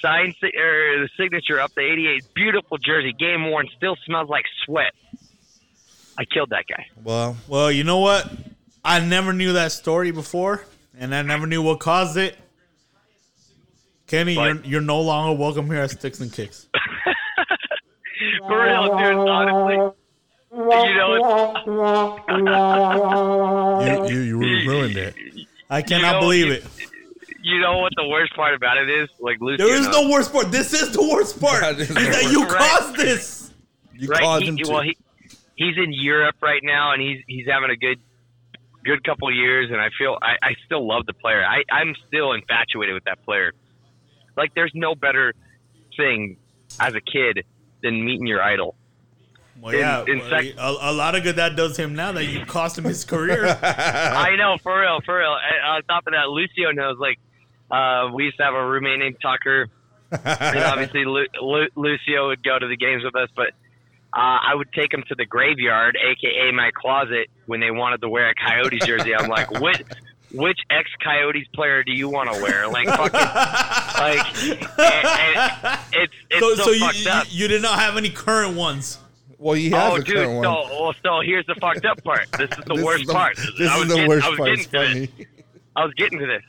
[0.00, 2.24] signed si- er, the signature up the 88.
[2.34, 4.92] Beautiful jersey, game worn, still smells like sweat.
[6.18, 6.86] I killed that guy.
[7.02, 8.30] Well, well, you know what?
[8.84, 10.64] I never knew that story before,
[10.98, 12.36] and I never knew what caused it.
[14.06, 16.68] Kenny, you're, you're no longer welcome here at Sticks and Kicks.
[18.46, 19.28] For real, dude.
[19.28, 19.98] Honestly,
[20.56, 20.94] you
[22.44, 25.14] know, You, you, you ruined it.
[25.70, 26.64] I cannot know, believe it.
[27.42, 29.08] you know what the worst part about it is?
[29.18, 29.66] Like Lucio.
[29.66, 30.50] There is no worst part.
[30.52, 31.60] This is the worst part.
[31.62, 32.58] That is is the that worst you part.
[32.58, 33.50] caused this.
[33.94, 34.20] You right?
[34.20, 34.70] caused He, him to.
[34.70, 34.96] well, he
[35.56, 37.98] he's in Europe right now, and he's he's having a good
[38.84, 41.44] good couple of years, and I feel I, I still love the player.
[41.44, 43.52] I I'm still infatuated with that player.
[44.36, 45.32] Like, there's no better
[45.96, 46.36] thing
[46.80, 47.44] as a kid
[47.84, 48.74] than meeting your idol.
[49.60, 52.12] Well, In- yeah, in well, fact- a, a lot of good that does him now
[52.12, 53.46] that you cost him his career.
[53.62, 55.34] I know, for real, for real.
[55.34, 56.98] And on top of that, Lucio knows.
[56.98, 57.18] Like,
[57.70, 59.68] uh, we used to have a roommate named Tucker,
[60.10, 63.48] and obviously Lu- Lu- Lucio would go to the games with us, but
[64.16, 68.08] uh, I would take him to the graveyard, aka my closet, when they wanted to
[68.08, 69.14] wear a Coyotes jersey.
[69.14, 69.82] I'm like, which
[70.32, 72.68] which ex Coyotes player do you want to wear?
[72.68, 74.42] Like, fucking, like,
[74.78, 78.10] and, and it's it's so, so, so you, fucked you you did not have any
[78.10, 78.98] current ones.
[79.44, 80.14] Well, he has Oh, a dude!
[80.16, 80.70] current So, one.
[80.70, 82.26] well, so here's the fucked up part.
[82.32, 83.36] This is the This worst is the, part.
[83.36, 84.48] This I is was the getting- worst I was part.
[84.48, 85.08] getting It's to this.
[85.08, 85.26] funny.
[85.76, 86.42] I was getting to this.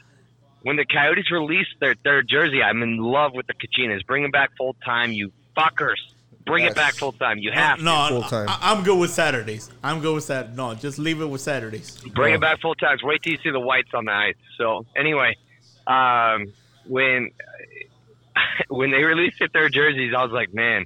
[0.63, 4.05] When the Coyotes released their, their jersey, I'm in love with the Kachinas.
[4.05, 5.97] Bring them back full time, you fuckers.
[6.45, 6.73] Bring Yes.
[6.73, 7.39] it back full time.
[7.39, 8.47] You have no, Full time.
[8.49, 9.69] I, I'm good with Saturdays.
[9.83, 10.55] I'm good with Saturdays.
[10.55, 11.95] No, just leave it with Saturdays.
[11.97, 12.09] to.
[12.11, 12.97] Bring it back full time.
[13.03, 14.35] Wait till you see the whites on the ice.
[14.57, 15.35] So anyway,
[15.87, 16.53] um,
[16.87, 17.31] when
[18.69, 20.85] when they released their jerseys, I was like, man,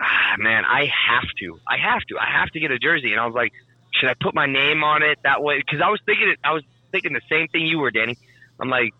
[0.00, 3.12] ah, man, I have to, I have to, I have to get a jersey.
[3.12, 3.52] And I was like,
[3.92, 5.58] should I put my name on it that way?
[5.58, 6.62] Because I was thinking, it, I was
[6.92, 8.16] thinking the same thing you were, Danny.
[8.60, 8.94] I'm like,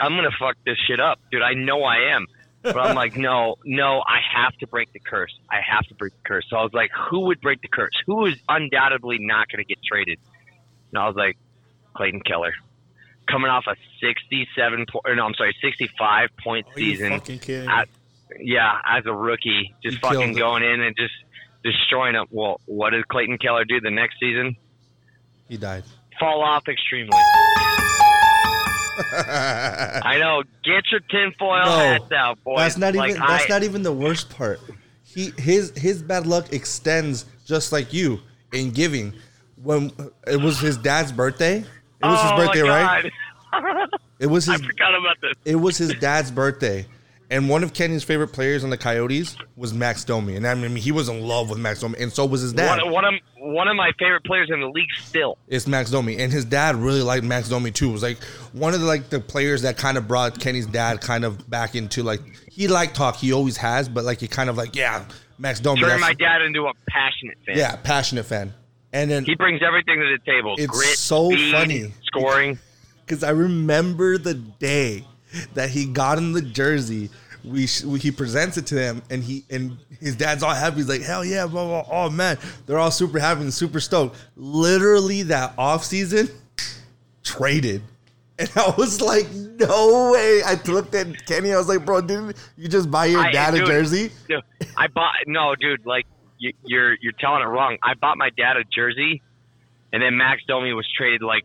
[0.00, 1.42] I'm gonna fuck this shit up, dude.
[1.42, 2.26] I know I am.
[2.62, 5.34] But I'm like, no, no, I have to break the curse.
[5.50, 6.44] I have to break the curse.
[6.50, 7.94] So I was like, who would break the curse?
[8.06, 10.18] Who is undoubtedly not going to get traded?
[10.92, 11.38] And I was like,
[11.94, 12.52] Clayton Keller.
[13.30, 17.10] Coming off a 67 point, no, I'm sorry, 65 point Are you season.
[17.12, 17.66] fucking kidding?
[17.66, 17.72] me?
[18.38, 21.12] Yeah, as a rookie, just He fucking going in and just
[21.64, 22.28] destroying it.
[22.30, 24.56] Well, what did Clayton Keller do the next season?
[25.48, 25.84] He died.
[26.18, 27.10] Fall off extremely.
[29.12, 30.42] I know.
[30.64, 32.58] Get your tinfoil No, hats out, boys.
[32.58, 33.22] That's not Like, even.
[33.22, 34.60] That's I- not even the worst part.
[35.02, 38.20] He his his bad luck extends just like you
[38.52, 39.12] in giving.
[39.62, 39.90] When
[40.26, 41.64] it was his dad's birthday, it
[42.02, 43.10] was oh his birthday, right?
[44.20, 45.32] It was I forgot about this.
[45.46, 46.86] It was his dad's birthday,
[47.30, 50.74] and one of Kenny's favorite players on the Coyotes was Max Domi, and I mean
[50.76, 52.82] he was in love with Max Domi, and so was his dad.
[52.82, 55.38] One, one of one of my favorite players in the league still.
[55.46, 57.90] It's Max Domi, and his dad really liked Max Domi too.
[57.90, 61.00] It was like one of the like the players that kind of brought Kenny's dad
[61.00, 62.20] kind of back into like
[62.50, 65.04] he liked talk, he always has, but like he kind of like yeah,
[65.38, 65.80] Max Domi.
[65.80, 67.56] Turned my dad into a passionate fan.
[67.56, 68.52] yeah, passionate fan,
[68.92, 70.56] and then He brings everything to the table.
[70.58, 71.92] It's Grit, so speed, funny.
[72.02, 72.58] Scoring.
[73.06, 75.04] because I remember the day
[75.54, 77.10] that he got in the jersey.
[77.44, 80.76] We, sh- we he presents it to them, and he and his dad's all happy.
[80.76, 81.86] He's like, "Hell yeah, blah, blah.
[81.90, 84.16] oh man!" They're all super happy and super stoked.
[84.36, 86.28] Literally, that off season,
[87.22, 87.82] traded,
[88.38, 91.52] and I was like, "No way!" I looked at Kenny.
[91.52, 94.42] I was like, "Bro, didn't you just buy your I- dad a jersey?" Dude,
[94.76, 95.86] I bought no, dude.
[95.86, 96.06] Like
[96.38, 97.78] you, you're you're telling it wrong.
[97.82, 99.22] I bought my dad a jersey,
[99.92, 101.44] and then Max Domi was traded like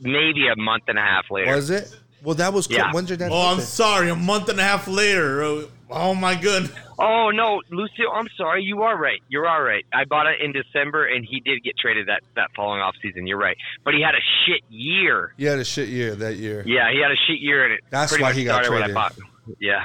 [0.00, 1.54] maybe a month and a half later.
[1.54, 1.94] Was it?
[2.24, 2.78] Well, that was cool.
[2.78, 2.90] Yeah.
[2.92, 3.30] When's your dad?
[3.32, 4.08] oh, I'm sorry.
[4.10, 5.66] A month and a half later.
[5.90, 6.72] Oh, my goodness.
[6.96, 8.62] Oh no, Lucio, I'm sorry.
[8.62, 9.20] You are right.
[9.28, 9.84] You're all right.
[9.92, 13.26] I bought it in December, and he did get traded that that following off season.
[13.26, 15.34] You're right, but he had a shit year.
[15.36, 16.62] He had a shit year that year.
[16.64, 18.82] Yeah, he had a shit year, and it That's why much he got started when
[18.82, 18.94] I traded.
[18.94, 19.56] bought.
[19.58, 19.82] Yeah,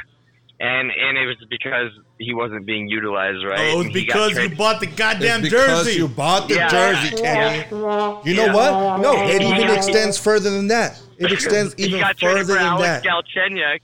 [0.60, 1.90] and and it was because
[2.20, 3.60] he wasn't being utilized right.
[3.60, 5.98] Oh, it was and because you bought the goddamn It's because jersey.
[5.98, 6.68] you bought the Yeah.
[6.68, 7.66] jersey, Kenny.
[7.72, 8.54] You know Yeah.
[8.54, 9.02] what?
[9.02, 11.02] No, it even extends further than that.
[11.20, 13.04] It extends even got further than Alex that.
[13.04, 13.80] Galchenyuk.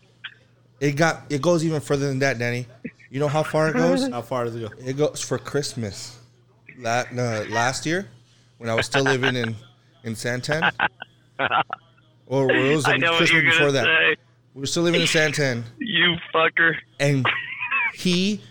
[0.79, 2.65] It got it goes even further than that, Danny.
[3.11, 4.07] You know how far it goes?
[4.11, 4.69] How far does it go?
[4.83, 6.17] It goes for Christmas.
[6.77, 8.07] La- no, last year,
[8.57, 9.55] when I was still living in
[10.03, 10.69] in Santan,
[12.27, 13.85] or it was I know what Christmas you're before that.
[13.85, 14.15] say.
[14.53, 16.75] We were still living in Santan, You fucker.
[16.99, 17.25] and
[17.93, 18.41] he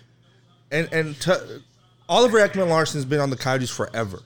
[0.70, 1.32] and and t-
[2.08, 4.20] Oliver Ekman Larsson's been on the Coyotes forever,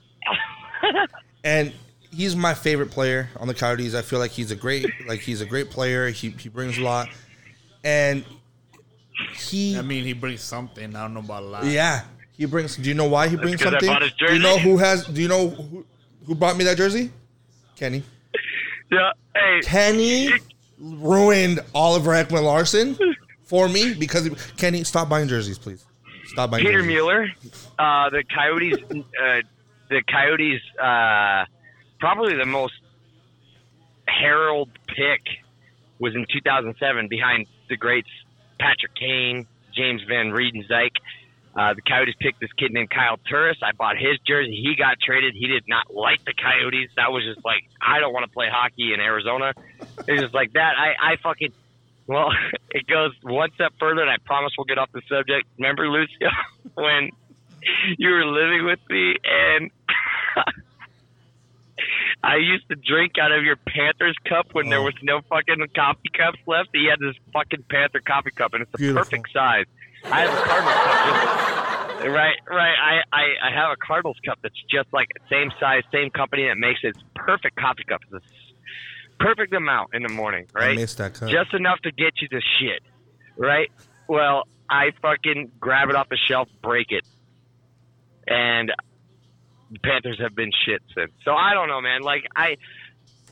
[1.44, 1.72] and
[2.12, 3.94] he's my favorite player on the Coyotes.
[3.94, 6.08] I feel like he's a great like he's a great player.
[6.10, 7.08] He he brings a lot,
[7.84, 8.24] and
[9.34, 10.94] he I mean, he brings something.
[10.94, 11.64] I don't know about a lot.
[11.66, 12.02] yeah
[12.36, 12.76] he brings.
[12.76, 13.88] Do you know why he brings 'cause I something?
[13.88, 15.04] bought his Do you know who has?
[15.06, 15.84] Do you know who
[16.26, 17.10] who brought me that jersey?
[17.76, 18.02] Kenny.
[18.92, 19.10] Yeah.
[19.34, 19.60] Hey.
[19.62, 20.30] Kenny
[20.80, 22.96] ruined Oliver Ekman Larsson
[23.44, 25.84] for me because he, Kenny stop buying jerseys, please.
[26.26, 26.86] Stop buying Peter jerseys.
[26.88, 27.28] Mueller,
[27.78, 28.76] uh, the Coyotes,
[29.20, 29.40] uh,
[29.90, 31.44] the Coyotes, uh,
[31.98, 32.74] probably the most
[34.06, 35.22] herald pick
[35.98, 38.08] was in 2007 behind the greats
[38.58, 40.90] Patrick Kane, James Van Riemsdyk.
[41.56, 43.58] Uh, the Coyotes picked this kid named Kyle Turris.
[43.62, 44.54] I bought his jersey.
[44.62, 45.34] He got traded.
[45.34, 46.90] He did not like the Coyotes.
[46.96, 49.54] That was just like, I don't want to play hockey in Arizona.
[50.06, 50.74] It's just like that.
[50.78, 51.52] I, I fucking,
[52.06, 52.30] well,
[52.70, 55.48] it goes one step further, and I promise we'll get off the subject.
[55.58, 56.28] Remember, Lucio,
[56.74, 57.10] when
[57.96, 59.70] you were living with me and
[62.22, 64.84] I used to drink out of your Panthers cup when there Oh.
[64.84, 66.70] was no fucking coffee cups left.
[66.72, 69.04] He had this fucking Panther coffee cup, and it's the Beautiful.
[69.04, 69.66] perfect size.
[70.04, 72.36] I have a Cardinals cup, just, right?
[72.48, 72.76] Right.
[72.78, 76.56] I, I I have a Cardinals cup that's just like same size, same company that
[76.58, 76.88] makes it.
[76.96, 78.00] It's perfect coffee cup.
[78.12, 80.76] It's a perfect amount in the morning, I right?
[80.76, 81.28] missed that cup.
[81.28, 82.82] just enough to get you to shit,
[83.36, 83.70] right?
[84.08, 87.04] Well, I fucking grab it off the shelf, break it,
[88.26, 88.72] and
[89.82, 91.12] Panthers have been shit since.
[91.24, 92.02] So I don't know, man.
[92.02, 92.56] Like I,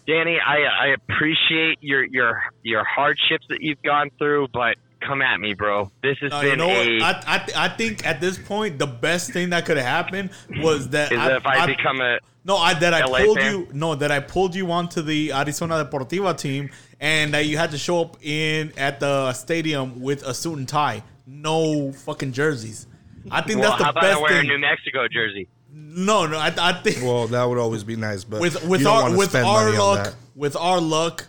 [0.06, 5.38] Danny, I I appreciate your your your hardships that you've gone through, but come at
[5.40, 5.90] me, bro.
[6.02, 7.00] This has Uh, been you know a.
[7.00, 10.90] I, I I think at this point the best thing that could have happened was
[10.90, 13.52] that is that if I, become a no, I that I LA pulled fan?
[13.52, 17.72] you no that I pulled you onto the Arizona Deportiva team and that you had
[17.72, 22.86] to show up in at the stadium with a suit and tie, no fucking jerseys.
[23.28, 24.50] I think well, that's the how about best I wear thing.
[24.50, 25.48] a New Mexico jersey?
[25.78, 28.82] No, no, I, I think Well, that would always be nice, but with you with
[28.82, 31.26] don't our with our luck with our luck,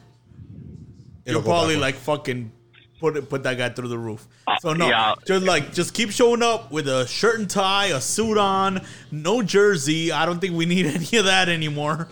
[1.25, 2.51] It'll you'll probably like fucking
[2.99, 4.27] put it, put that guy through the roof.
[4.61, 5.15] So no, yeah.
[5.25, 9.41] just like just keep showing up with a shirt and tie, a suit on, no
[9.41, 10.11] jersey.
[10.11, 12.07] I don't think we need any of that anymore.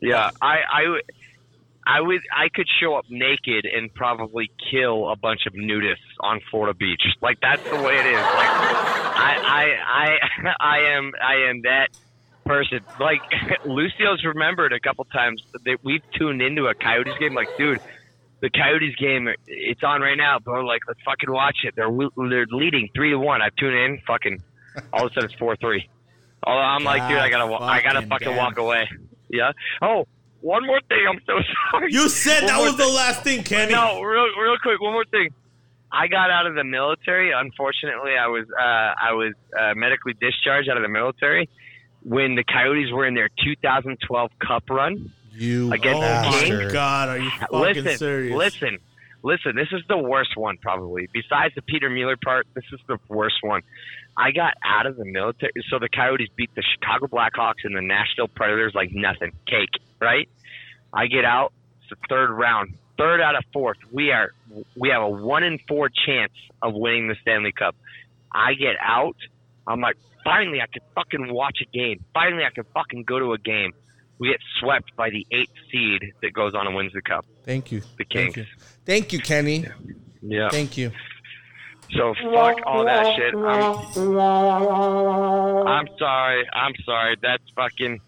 [0.00, 1.02] Yeah, I, I, would-
[1.90, 6.40] I would, I could show up naked and probably kill a bunch of nudists on
[6.48, 7.02] Florida Beach.
[7.20, 8.20] Like that's the way it is.
[8.20, 8.50] Like,
[9.18, 11.88] I, I, I, I am, I am that
[12.46, 12.80] person.
[13.00, 13.22] Like
[13.64, 17.34] Lucio's remembered a couple times that we've tuned into a Coyotes game.
[17.34, 17.80] Like, dude,
[18.40, 20.64] the Coyotes game, it's on right now, bro.
[20.64, 21.74] Like, let's fucking watch it.
[21.74, 23.42] They're they're leading three to one.
[23.42, 24.42] I tune in, fucking.
[24.92, 25.88] All of a sudden, it's four three.
[26.46, 28.88] Oh, I'm like, dude, I gotta, I gotta fucking fucking walk away.
[29.28, 29.52] Yeah.
[29.82, 30.06] Oh,
[30.40, 31.04] one more thing.
[31.08, 31.38] I'm so
[31.70, 31.92] sorry.
[31.92, 33.72] You said One that was the last thing, Kenny.
[33.72, 34.80] No, real, real quick.
[34.80, 35.30] One more thing.
[35.92, 37.32] I got out of the military.
[37.32, 41.48] Unfortunately, I was uh, I was uh, medically discharged out of the military
[42.02, 45.12] when the Coyotes were in their 2012 Cup run.
[45.32, 46.72] You Against Oh the Kings?
[46.72, 48.36] god, are you fucking listen, serious?
[48.36, 48.78] listen,
[49.22, 49.56] listen.
[49.56, 51.08] This is the worst one probably.
[51.12, 53.62] Besides the Peter Mueller part, this is the worst one.
[54.16, 57.80] I got out of the military, so the Coyotes beat the Chicago Blackhawks and the
[57.80, 59.70] Nashville Predators like nothing, cake,
[60.00, 60.28] right?
[60.92, 61.52] I get out.
[61.80, 63.78] It's the third round, third out of fourth.
[63.92, 64.32] We are
[64.76, 66.32] we have a one in four chance
[66.62, 67.76] of winning the Stanley Cup.
[68.32, 69.16] I get out.
[69.66, 72.04] I'm like, finally, I can fucking watch a game.
[72.14, 73.72] Finally, I can fucking go to a game.
[74.18, 77.24] We get swept by the eighth seed that goes on and wins the cup.
[77.44, 77.80] Thank you.
[77.80, 78.36] The Thank Kings.
[78.36, 78.46] you.
[78.84, 79.66] Thank you, Kenny.
[80.20, 80.50] Yeah.
[80.50, 80.92] Thank you.
[81.96, 83.34] So fuck all that shit.
[83.34, 83.74] I'm,
[85.66, 86.48] I'm sorry.
[86.52, 87.16] I'm sorry.
[87.20, 88.00] That's fucking.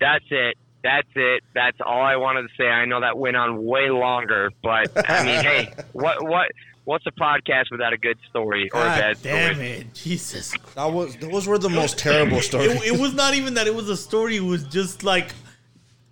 [0.00, 0.56] That's it.
[0.82, 1.42] That's it.
[1.54, 2.66] That's all I wanted to say.
[2.66, 6.48] I know that went on way longer, but I mean, hey, what what
[6.84, 9.68] what's a podcast without a good story or a God bad damn story?
[9.70, 10.54] it, Jesus!
[10.74, 12.72] That was those were the most terrible stories.
[12.72, 14.36] It, it was not even that it was a story.
[14.36, 15.32] It was just like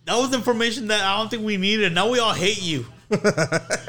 [0.04, 1.92] that was information that I don't think we needed.
[1.94, 2.86] Now we all hate you.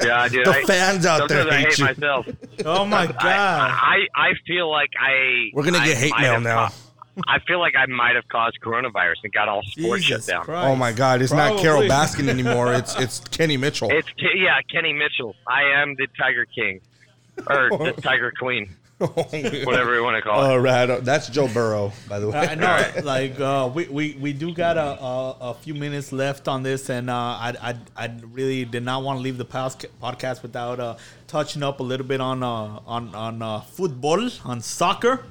[0.02, 0.46] Yeah, dude.
[0.46, 1.84] The I, fans out there sometimes I hate hate you.
[1.84, 2.26] myself.
[2.64, 3.20] Oh my god!
[3.20, 5.50] I I feel like I.
[5.52, 6.68] We're gonna get I hate mail now.
[6.68, 6.74] ca-
[7.26, 10.44] I feel like I might have caused coronavirus and got all sports Jesus shut down.
[10.44, 10.68] Christ.
[10.68, 11.22] Oh my God!
[11.22, 12.72] It's not Carole Baskin anymore.
[12.74, 13.88] It's it's Kenny Mitchell.
[13.90, 15.34] It's yeah, Kenny Mitchell.
[15.46, 16.80] I am the Tiger King,
[17.46, 20.50] or the Tiger Queen, whatever you want to call it.
[20.50, 22.36] All right, that's Joe Burrow, by the way.
[22.38, 26.48] I know, like uh, we, we we do got a, a, a few minutes left
[26.48, 29.76] on this, and uh, I, I I really did not want to leave the pos-
[30.02, 30.96] podcast without uh,
[31.28, 35.24] touching up a little bit on uh, on on uh, football, on soccer,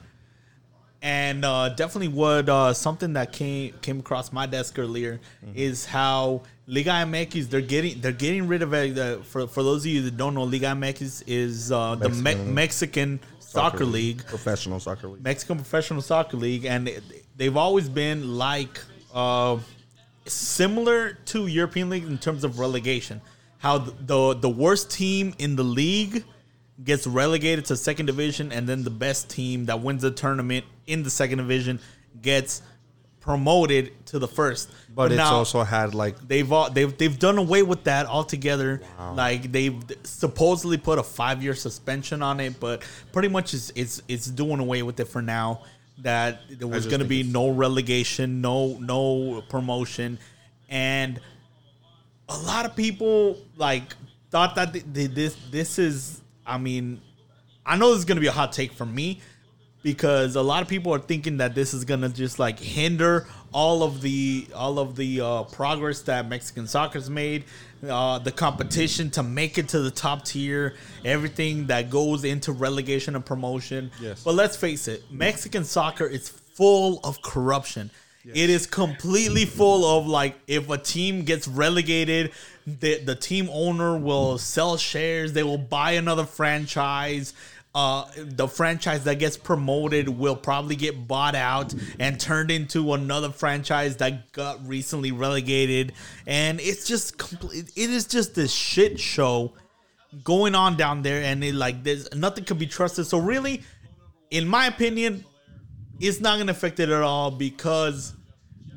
[1.02, 5.20] and uh, definitely what uh, something that came came across my desk earlier
[5.56, 8.98] is how Liga MX they're getting they're getting rid of it.
[8.98, 12.22] Uh, for for those of you that don't know, Liga MX is uh, the Me-
[12.22, 14.26] Mexican Mexican soccer league.
[14.26, 15.24] professional soccer league.
[15.24, 16.90] Mexican Professional Soccer League, and
[17.38, 18.80] they've always been like
[19.14, 19.58] uh,
[20.26, 23.22] similar to European League in terms of relegation.
[23.60, 26.24] How the, the the worst team in the league
[26.84, 31.04] gets relegated to second division, and then the best team that wins the tournament in
[31.04, 31.80] the second division
[32.22, 32.62] gets
[33.20, 34.70] promoted to the first.
[34.96, 38.82] But it's now- also had like They've all, they've they've done away with that altogether.
[39.14, 44.02] Like they've supposedly put a five year suspension on it, but pretty much it's it's
[44.08, 45.64] it's doing away with it for now.
[46.00, 50.18] That there was going to be no relegation, no no promotion,
[50.70, 51.20] and
[52.30, 53.84] a lot of people like
[54.32, 57.02] thought that th- th- this this is I mean
[57.66, 59.22] I know this is gonna be a hot take from me
[59.82, 63.84] because a lot of people are thinking that this is gonna just like hinder all
[63.84, 67.46] of the all of the uh, progress that Mexican soccer's made,
[67.88, 73.16] uh, the competition to make it to the top tier, everything that goes into relegation
[73.16, 73.92] and promotion.
[74.02, 74.24] Yes.
[74.24, 77.90] But let's face it, Mexican soccer is full of corruption.
[78.26, 82.32] It is completely full of like if a team gets relegated,
[82.66, 85.34] the the team owner will sell shares.
[85.34, 87.34] They will buy another franchise.
[87.74, 93.30] Uh, the franchise that gets promoted will probably get bought out and turned into another
[93.30, 95.94] franchise that got recently relegated,
[96.26, 97.72] and it's just complete.
[97.76, 99.54] It is just this shit show
[100.24, 103.06] going on down there, and it like there's nothing can be trusted.
[103.06, 103.62] So really,
[104.32, 105.24] in my opinion,
[106.00, 108.14] it's not gonna affect it at all because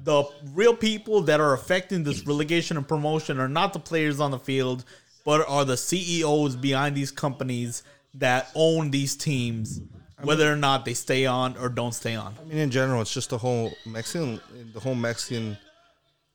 [0.05, 4.31] the real people that are affecting this relegation and promotion are not the players on
[4.31, 4.85] the field,
[5.25, 7.85] but are the CEOs behind these companies
[8.15, 9.81] that own these teams,
[10.23, 12.35] whether or not they stay on or don't stay on.
[12.41, 14.41] I mean, in general, it's just the whole Mexican,
[14.75, 15.57] the whole Mexican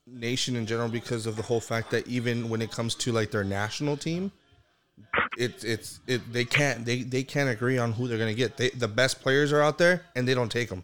[0.05, 3.31] nation in general, because of the whole fact that even when it comes to like
[3.31, 4.31] their national team,
[5.37, 8.57] it's it's it they can't they they can't agree on who they're gonna get.
[8.57, 10.83] They, the best players are out there, and they don't take them.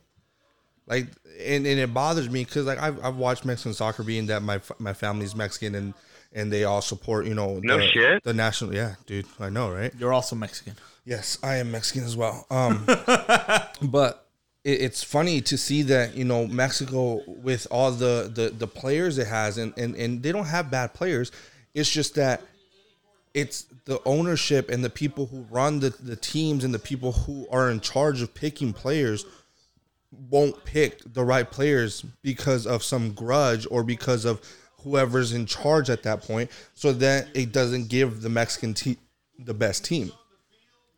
[0.85, 1.07] Like,
[1.39, 4.55] and, and it bothers me because like I've, I've watched Mexican soccer, being that my
[4.55, 5.93] f- my family's Mexican and
[6.33, 8.23] and they all support you know No the, shit.
[8.23, 10.75] the national yeah dude I know right You're also Mexican.
[11.05, 12.45] Yes, I am Mexican as well.
[12.49, 12.85] Um,
[13.81, 14.25] but
[14.63, 19.17] it, it's funny to see that you know Mexico with all the the, the players
[19.17, 21.31] it has, and, and and they don't have bad players.
[21.73, 22.41] It's just that
[23.33, 27.47] it's the ownership and the people who run the, the teams and the people who
[27.51, 29.25] are in charge of picking players
[30.29, 34.41] won't pick the right players because of some grudge or because of
[34.81, 38.97] whoever's in charge at that point so that it doesn't give the Mexican team
[39.39, 40.11] the best team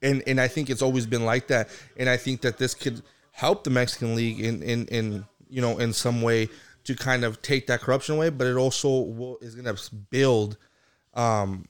[0.05, 1.69] and and I think it's always been like that.
[1.97, 3.01] And I think that this could
[3.31, 6.49] help the Mexican league in in in you know in some way
[6.85, 8.29] to kind of take that corruption away.
[8.29, 10.57] But it also will, is going to build
[11.15, 11.65] um,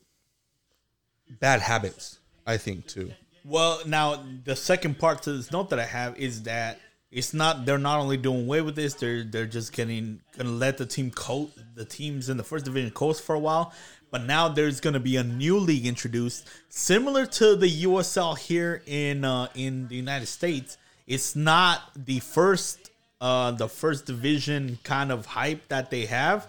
[1.30, 2.20] bad habits.
[2.46, 3.12] I think too.
[3.44, 6.80] Well, now the second part to this note that I have is that
[7.12, 10.78] it's not they're not only doing away with this, they're they're just getting gonna let
[10.78, 13.74] the team coast the teams in the first division coast for a while.
[14.12, 19.24] But now there's gonna be a new league introduced, similar to the USL here in
[19.24, 20.78] uh, in the United States.
[21.08, 22.92] It's not the first
[23.22, 26.48] uh, the first division kind of hype that they have,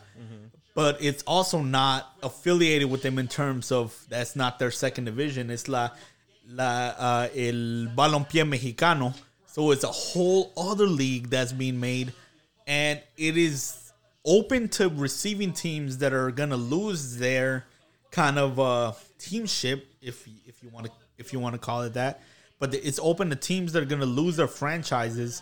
[0.77, 5.49] but it's also not affiliated with them in terms of that's not their second division.
[5.49, 5.89] It's la
[6.47, 9.15] la uh, el balompié mexicano.
[9.47, 12.13] So it's a whole other league that's being made,
[12.67, 13.91] and it is
[14.27, 17.65] open to receiving teams that are gonna lose their
[18.11, 21.95] kind of uh, teamship, if if you want to if you want to call it
[21.95, 22.21] that.
[22.59, 25.41] But it's open to teams that are gonna lose their franchises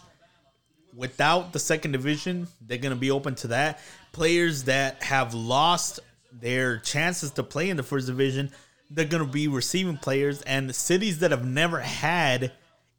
[0.97, 3.81] without the second division, they're going to be open to that.
[4.13, 6.01] Players that have lost
[6.33, 8.51] their chances to play in the first division,
[8.91, 10.43] they're going to be receiving players.
[10.43, 12.53] And cities that have never had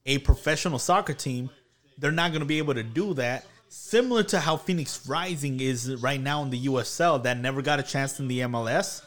[0.06, 1.50] a professional soccer team,
[1.98, 3.46] they're not going to be able to do that.
[3.70, 7.84] Similar to how Phoenix Rising is right now in the USL, that never got a
[7.84, 9.02] chance in the MLS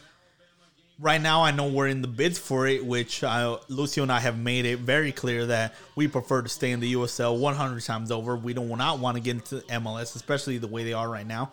[0.99, 4.21] right now I know we're in the bids for it, which uh, Lucio and I
[4.21, 8.11] have made it very clear that we prefer to stay in the USL 100 times
[8.11, 8.37] over.
[8.37, 11.51] We do not want to get into MLS, especially the way they are right now.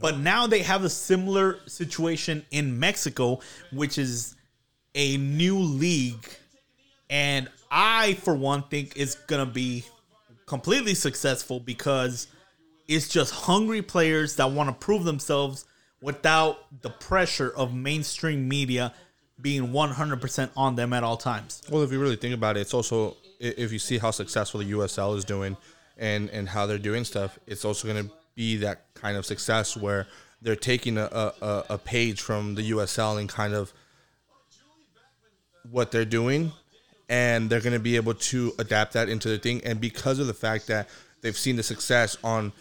[0.00, 3.40] But now they have a similar situation in Mexico,
[3.72, 4.34] which is
[4.94, 6.28] a new league.
[7.08, 9.84] And I, for one, think it's going to be
[10.46, 12.26] completely successful because
[12.88, 15.66] it's just hungry players that want to prove themselves
[16.00, 18.92] without the pressure of mainstream media
[19.40, 21.62] being 100% on them at all times.
[21.70, 24.72] Well, if you really think about it, it's also if you see how successful the
[24.72, 25.56] USL is doing
[25.98, 29.76] and and how they're doing stuff, it's also going to be that kind of success
[29.76, 30.06] where
[30.42, 33.72] they're taking a, a, a- page from the USL and kind of
[35.70, 36.52] what they're doing,
[37.08, 39.62] and they're going to be able to adapt that into their thing.
[39.64, 40.88] And because of the fact that
[41.22, 42.52] they've seen the success on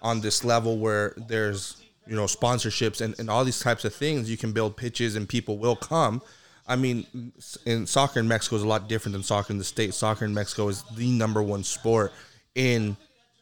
[0.00, 4.30] on this level where there's you know sponsorships and, and all these types of things,
[4.30, 6.22] you can build pitches and people will come.
[6.66, 7.06] I mean,
[7.66, 9.98] in soccer in Mexico is a lot different than soccer in the states.
[9.98, 12.12] Soccer in Mexico is the number one sport
[12.54, 12.96] in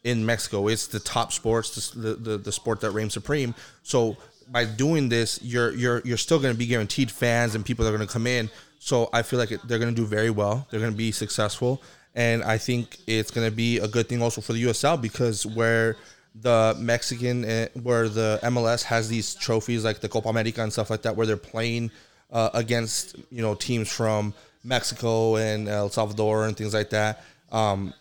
[0.05, 0.69] in Mexico.
[0.69, 3.55] It's the top sports, the the, the sport that reigns supreme.
[3.83, 4.17] So
[4.51, 7.93] by doing this, you're you're you're still going to be guaranteed fans and people that
[7.93, 8.51] are going to come in.
[8.79, 10.67] So I feel like they're going to do very well.
[10.71, 11.81] They're going to be successful,
[12.15, 15.47] and I think it's going to be a good thing also for the USL because
[15.47, 15.97] where
[16.35, 20.91] the Mexican, uh, where the MLS has these trophies like the Copa America and stuff
[20.91, 21.91] like that, where they're playing
[22.31, 24.35] uh, against you know teams from
[24.65, 27.23] Mexico and El Salvador and things like that.
[27.51, 27.93] Um,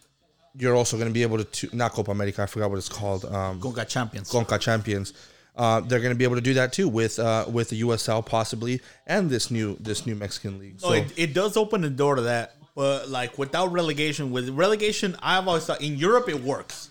[0.58, 2.44] you're also going to be able to, to not Copa America.
[2.44, 3.26] I forgot what it's called.
[3.26, 4.32] Um, Gonga champions.
[4.32, 5.14] Conca champions.
[5.56, 8.26] Uh, they're going to be able to do that too with uh, with the USL
[8.26, 10.82] possibly and this new this new Mexican league.
[10.82, 14.50] No, So it, it does open the door to that, but like without relegation, with
[14.50, 16.91] relegation, I've always thought in Europe it works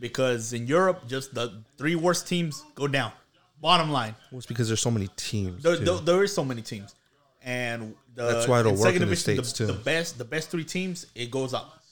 [0.00, 3.12] because in Europe, just the three worst teams go down.
[3.60, 5.62] Bottom line, well, it's because there's so many teams.
[5.62, 6.94] there, there, there is so many teams,
[7.42, 9.66] and the, That's why it'll work second in the States, the, too.
[9.66, 11.82] The best, the best three teams, it goes up,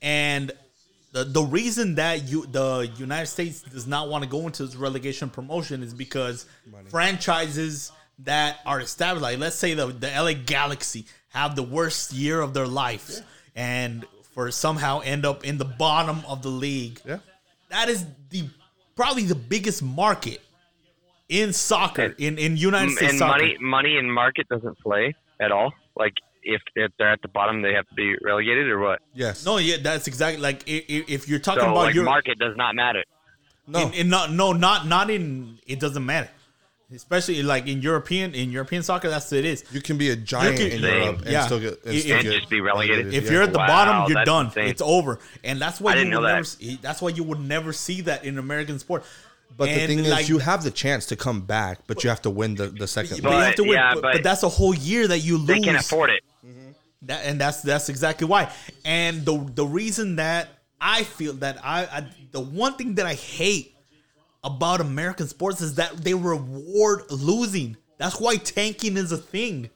[0.00, 0.50] and
[1.12, 4.76] the the reason that you the United States does not want to go into this
[4.76, 6.46] relegation promotion is because
[6.88, 12.40] franchises that are established, like let's say the the LA Galaxy, have the worst year
[12.40, 13.22] of their lives,
[13.54, 17.00] and for somehow end up in the bottom of the league.
[17.04, 17.18] yeah.
[17.70, 18.48] That is the
[18.96, 20.40] probably the biggest market
[21.28, 23.38] in soccer in in United States and soccer.
[23.38, 25.72] money money in market doesn't play at all.
[25.96, 29.00] Like if, if they're at the bottom, they have to be relegated or what?
[29.14, 29.44] Yes.
[29.44, 32.56] No, yeah, that's exactly like if, if you're talking So about like your market does
[32.56, 33.04] not matter.
[33.66, 33.86] No.
[33.86, 36.28] in, in not no not not in it doesn't matter,
[36.94, 39.64] especially like in European in European soccer that's what it is.
[39.72, 41.46] You can be a giant can- in Europe and Yeah.
[41.46, 43.14] still get and, You- still and get just be relegated.
[43.14, 43.30] If yeah.
[43.32, 44.46] you're at the Wow, bottom, you're done.
[44.46, 44.68] insane.
[44.68, 46.42] It's over, and that's why I you would know never.
[46.42, 46.46] that.
[46.46, 49.04] See, that's why you would never see that in American sport.
[49.56, 52.22] But the thing like, is, you have the chance to come back, but you have
[52.22, 53.20] to win the, the second.
[53.22, 53.38] but league.
[53.38, 53.72] you have to win.
[53.72, 55.46] yeah, but, but- but that's a whole year that you lose.
[55.48, 56.22] They can't afford it.
[56.46, 56.70] Mm-hmm.
[57.02, 58.50] That, and that's that's exactly why.
[58.84, 60.48] And the the reason that
[60.80, 63.74] I feel that I, I the one thing that I hate
[64.42, 67.76] about American sports is that they reward losing.
[67.98, 69.70] That's why tanking is a thing.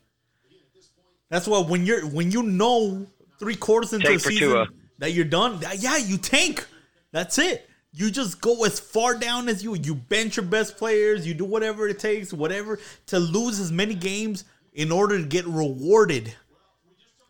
[1.29, 3.07] That's why when you're when you know
[3.39, 4.67] three quarters into Tank the season Tua.
[4.99, 6.67] that you're done, that- yeah, you tank.
[7.13, 7.69] That's it.
[7.93, 9.75] You just go as far down as you.
[9.77, 11.27] You bench your best players.
[11.27, 15.47] You do whatever it takes, whatever to lose as many games in order to get
[15.47, 16.35] rewarded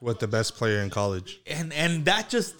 [0.00, 1.40] with the best player in college.
[1.46, 2.54] and and that just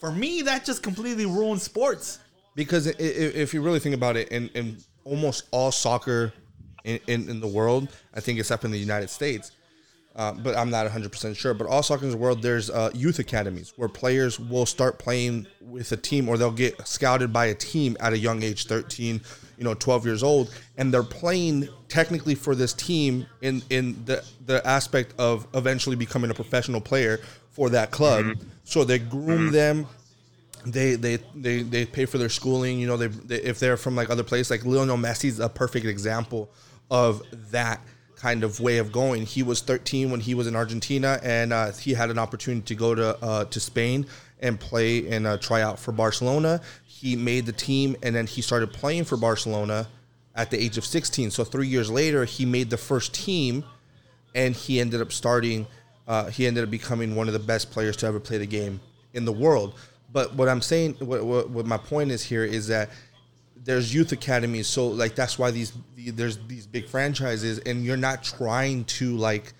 [0.00, 2.18] for me that just completely ruins sports.
[2.56, 6.32] Because i- i- if you really think about it, in, in almost all soccer
[6.84, 9.52] in, in, in the world, I think except in the United States,
[10.16, 11.52] uh, but I'm not 100% sure.
[11.52, 15.46] But all soccer in the world, there's uh, youth academies where players will start playing
[15.60, 19.20] with a team or they'll get scouted by a team at a young age 13,
[19.58, 20.50] you know, 12 years old.
[20.78, 26.30] And they're playing technically for this team in, in the, the aspect of eventually becoming
[26.30, 27.20] a professional player
[27.50, 28.24] for that club.
[28.64, 29.86] So they groom them
[30.66, 32.78] they they they they pay for their schooling.
[32.78, 35.86] You know, they, they if they're from like other places, like Lionel Messi's a perfect
[35.86, 36.50] example
[36.90, 37.80] of that
[38.16, 39.26] kind of way of going.
[39.26, 42.74] He was 13 when he was in Argentina, and uh, he had an opportunity to
[42.74, 44.06] go to uh, to Spain
[44.40, 46.60] and play and uh, try out for Barcelona.
[46.84, 49.88] He made the team, and then he started playing for Barcelona
[50.36, 51.30] at the age of 16.
[51.30, 53.64] So three years later, he made the first team
[54.34, 55.66] and he ended up starting.
[56.06, 58.80] Uh, he ended up becoming one of the best players to ever play the game
[59.14, 59.74] in the world.
[60.16, 62.88] But what I'm saying, what, what, what my point is here is that
[63.54, 67.98] there's youth academies, so like that's why these the, there's these big franchises, and you're
[67.98, 69.52] not trying to like.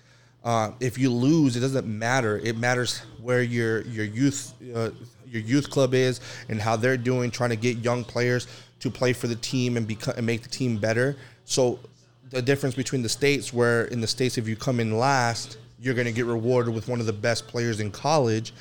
[0.43, 2.39] Uh, if you lose, it doesn't matter.
[2.39, 4.89] It matters where your your youth uh,
[5.27, 8.47] your youth club is and how they're doing, trying to get young players
[8.79, 11.17] to play for the team and become and make the team better.
[11.45, 11.77] So
[12.31, 15.93] the difference between the states where in the states if you come in last you're
[15.93, 18.53] going to get rewarded with one of the best players in college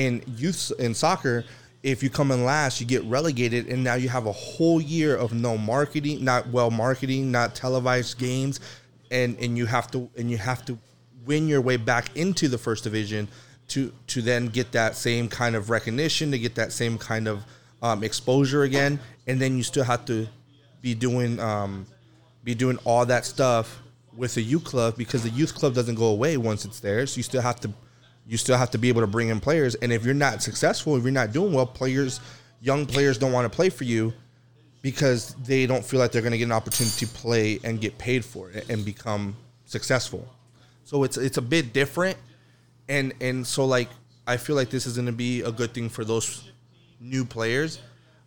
[0.00, 1.44] in youth in soccer
[1.82, 5.14] if you come in last you get relegated and now you have a whole year
[5.16, 8.60] of no marketing not well marketing not televised games
[9.10, 10.78] and and you have to and you have to
[11.26, 13.28] win your way back into the first division
[13.68, 17.44] to to then get that same kind of recognition to get that same kind of
[17.82, 20.26] um, exposure again and then you still have to
[20.80, 21.86] be doing um,
[22.42, 23.82] be doing all that stuff
[24.16, 27.06] with the youth club because the youth club doesn't go away once it's there.
[27.06, 27.70] So you still have to
[28.30, 29.74] you still have to be able to bring in players.
[29.74, 32.20] And if you're not successful, if you're not doing well, players,
[32.60, 34.12] young players don't want to play for you
[34.82, 37.98] because they don't feel like they're going to get an opportunity to play and get
[37.98, 40.28] paid for it and become successful.
[40.84, 42.16] So it's it's a bit different,
[42.88, 43.88] and and so like
[44.28, 46.48] I feel like this is going to be a good thing for those
[47.00, 47.80] new players.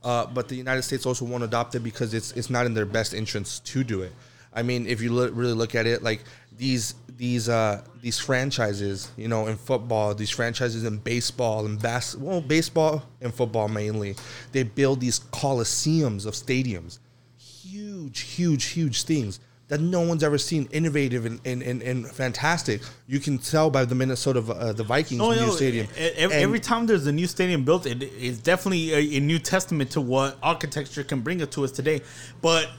[0.03, 2.85] Uh, but the United States also won't adopt it because it's it's not in their
[2.85, 4.11] best interest to do it.
[4.53, 6.25] I mean, if you look, really look at it, like
[6.57, 12.15] these these uh, these franchises, you know, in football, these franchises in baseball and bas-
[12.15, 14.15] well, baseball and football mainly,
[14.52, 16.99] they build these coliseums of stadiums,
[17.38, 22.81] huge, huge, huge things that no one's ever seen, innovative and, and, and, and fantastic.
[23.07, 25.88] You can tell by the Minnesota uh, the Vikings No, new stadium.
[25.98, 29.91] Every, every time there's a new stadium built, it is definitely a, a new testament
[29.91, 32.02] to what architecture can bring it to us today.
[32.41, 32.69] But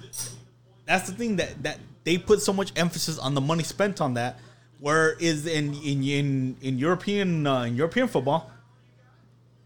[0.84, 4.14] that's the thing that that they put so much emphasis on the money spent on
[4.14, 4.38] that
[4.80, 8.50] Whereas in in in, in European uh, in European football,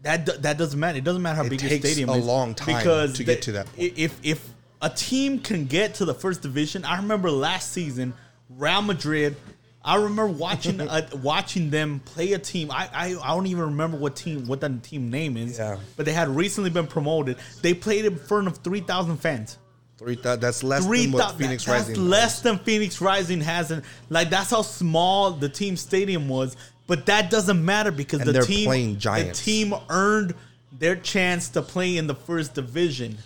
[0.03, 0.97] that that doesn't matter.
[0.97, 3.41] It doesn't matter how It big your stadium a is long time because to get
[3.43, 4.47] to that i- If if
[4.81, 8.13] a team can get to the first division, I remember last season
[8.49, 9.35] Real Madrid.
[9.83, 12.71] I remember watching uh, watching them play a team.
[12.71, 15.57] I, I I don't even remember what team what that team name is.
[15.57, 15.77] Yeah.
[15.97, 17.37] But they had recently been promoted.
[17.61, 19.57] They played in front of three thousand fans.
[19.99, 21.37] Three thou- that's less Three than what thousand.
[21.39, 22.09] Phoenix that's Rising.
[22.09, 23.69] less than Phoenix Rising has.
[23.69, 26.55] And like that's how small the team stadium was.
[26.87, 30.33] But that doesn't matter because And the team playing the team earned
[30.71, 33.17] their chance to play in the first division.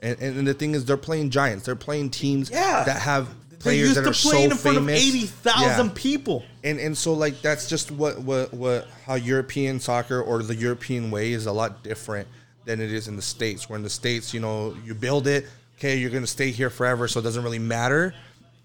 [0.00, 1.64] And, and, the thing is, they're playing giants.
[1.64, 2.84] They're playing teams Yeah.
[2.84, 3.28] that have
[3.60, 5.00] players that are so in front famous.
[5.00, 5.92] of eighty thousand Yeah.
[5.94, 6.44] people.
[6.64, 11.10] and and so like that's just what what what how European soccer or the European
[11.10, 12.28] way is a lot different
[12.66, 13.68] than it is in the states.
[13.70, 15.46] Where in the states, you know, you build it,
[15.78, 18.14] okay, you're gonna stay here forever, so it doesn't really matter.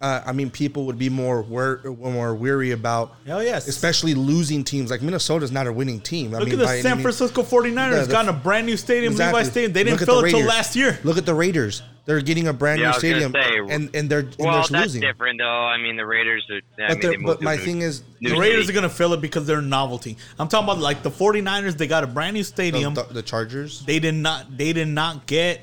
[0.01, 3.67] Uh, I mean, people would be more wor- more weary about, Hell yes.
[3.67, 4.89] especially losing teams.
[4.89, 6.33] Like Minnesota's not a winning team.
[6.33, 8.65] I Look mean, at the by any San Francisco 49ers Yeah, the- got a brand
[8.65, 9.41] new stadium, Exactly.
[9.41, 9.73] Levi Stadium.
[9.73, 10.97] They didn't at fill the it till last year.
[11.03, 11.83] Look at the Raiders.
[12.05, 14.71] They're getting a brand Yeah, new stadium, say, and and they're and Well, they're that's
[14.71, 15.01] losing.
[15.01, 15.45] different though.
[15.45, 16.55] I mean, the Raiders are.
[16.55, 18.71] I But, mean, they're- but my new- thing is, The Raiders city.
[18.75, 20.17] are going to fill it because they're a novelty.
[20.39, 21.77] I'm talking about like the 49ers.
[21.77, 22.95] They got a brand new stadium.
[22.95, 23.83] the, the Chargers.
[23.85, 24.57] they did not.
[24.57, 25.61] They did not get.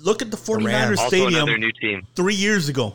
[0.00, 0.98] Look at the 49ers Rams.
[1.00, 2.06] also stadium new team.
[2.14, 2.94] three years ago.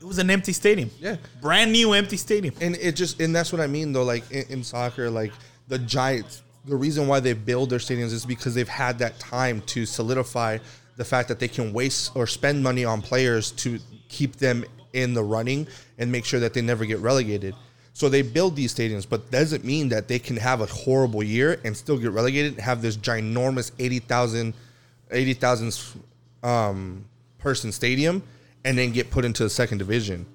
[0.00, 0.90] It was an empty stadium.
[0.98, 1.16] Yeah.
[1.42, 2.54] brand new empty stadium.
[2.60, 4.04] and it just and that's what I mean though.
[4.04, 5.32] Like in, in soccer, like
[5.68, 9.60] the Giants, the reason why they build their stadiums is because they've had that time
[9.66, 10.58] to solidify
[10.96, 13.78] the fact that they can waste or spend money on players to
[14.08, 15.66] keep them in the running
[15.98, 17.54] and make sure that they never get relegated.
[17.92, 21.60] So they build these stadiums, but doesn't mean that they can have a horrible year
[21.64, 24.54] and still get relegated and have this ginormous 80,000
[25.10, 25.74] 80,000
[26.42, 27.04] um,
[27.38, 28.22] person stadium
[28.64, 30.26] and then get put into the second division.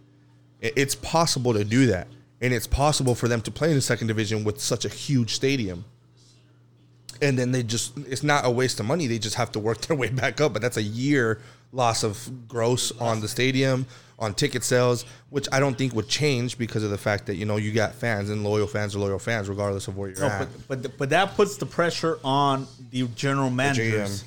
[0.62, 2.08] It's possible to do that,
[2.42, 5.36] and it's possible for them to play in the second division with such a huge
[5.36, 5.86] stadium.
[7.22, 9.08] And then they just—it's not a waste of money.
[9.08, 10.54] They just have to work their way back up.
[10.54, 11.40] But that's a year
[11.72, 13.86] loss of gross on the stadium,
[14.18, 17.46] on ticket sales, which I don't think would change because of the fact that you
[17.46, 20.28] know you got fans and loyal fans are loyal fans regardless of where you're No,
[20.28, 20.48] at.
[20.68, 24.26] but, but but that puts the pressure on the general managers, So,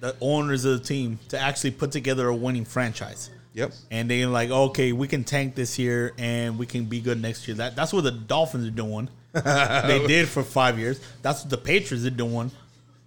[0.00, 3.30] the owners of the team, to actually put together a winning franchise.
[3.54, 3.72] yep.
[3.90, 7.48] And they're like, okay, we can tank this year and we can be good next
[7.48, 7.56] year.
[7.56, 9.08] That that's what the Dolphins are doing.
[9.32, 11.00] they did for five years.
[11.22, 12.50] That's what the Patriots are doing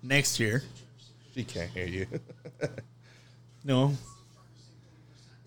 [0.04, 0.64] next year.
[1.34, 2.08] She can't hear you.
[3.62, 3.94] No,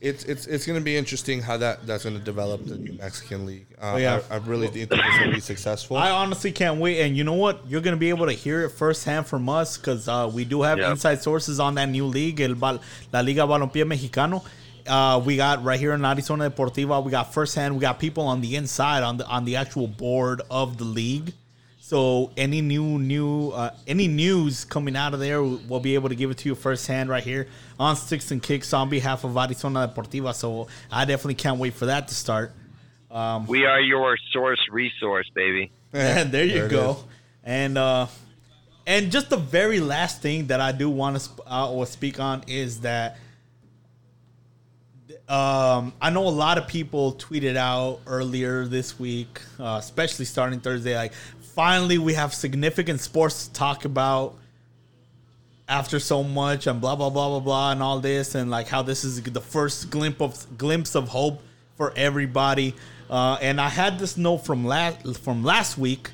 [0.03, 2.93] It's it's it's going to be interesting how that that's going to develop the new
[2.95, 3.66] Mexican league.
[3.81, 4.20] Uh, Oh, yeah.
[4.31, 5.97] I, I really think that it's going to be successful.
[5.97, 7.01] I honestly can't wait.
[7.03, 7.61] And you know what?
[7.69, 10.79] You're gonna be able to hear it firsthand from us because uh, we do have
[10.79, 10.91] Yeah.
[10.91, 12.81] inside sources on that new league, El Bal-
[13.12, 14.43] La Liga Balompié Mexicano.
[14.89, 17.03] Uh, we got right here in Arizona Deportiva.
[17.05, 17.74] We got firsthand.
[17.74, 21.33] We got people on the inside on the on the actual board of the league.
[21.93, 26.14] So any new new uh, any news coming out of there, we'll be able to
[26.14, 27.48] give it to you firsthand right here
[27.78, 30.32] on Sticks and Kicks on behalf of Arizona Deportiva.
[30.35, 32.52] So I definitely can't wait for that to start.
[33.47, 35.70] We are your source resource, baby.
[35.93, 36.90] And there you There go.
[36.93, 36.97] is.
[37.44, 38.06] And uh
[38.86, 42.19] and just the very last thing that I do want to sp- uh, or speak
[42.19, 43.19] on is that
[45.28, 50.59] um I know a lot of people tweeted out earlier this week, uh, especially starting
[50.60, 51.12] Thursday like
[51.55, 54.37] finally we have significant sports to talk about
[55.69, 58.83] after so much and blah blah blah blah blah and all this and like how
[58.83, 61.41] this is the first glimpse of glimpse of hope
[61.77, 62.74] for everybody.
[63.11, 66.11] Uh, and I had this note from last from last week,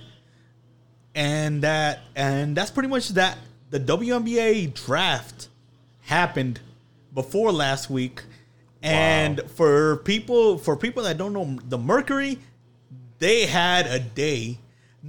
[1.15, 3.39] and that and that's pretty much that.
[3.71, 5.49] The WNBA draft
[6.01, 6.59] happened
[7.13, 8.23] before last week,
[8.83, 12.39] and for people for people that don't know the Mercury,
[13.19, 14.59] they had a day.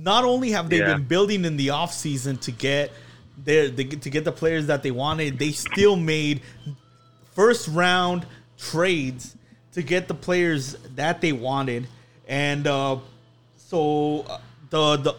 [0.02, 0.94] Not only have they Yeah.
[0.94, 2.92] been building in the off season to get
[3.38, 6.42] their to get to get the players that they wanted, they still made
[7.34, 8.26] first round
[8.58, 9.36] trades
[9.74, 11.88] to get the players that they wanted,
[12.28, 12.98] and uh,
[13.56, 14.40] so uh,
[14.70, 15.16] the the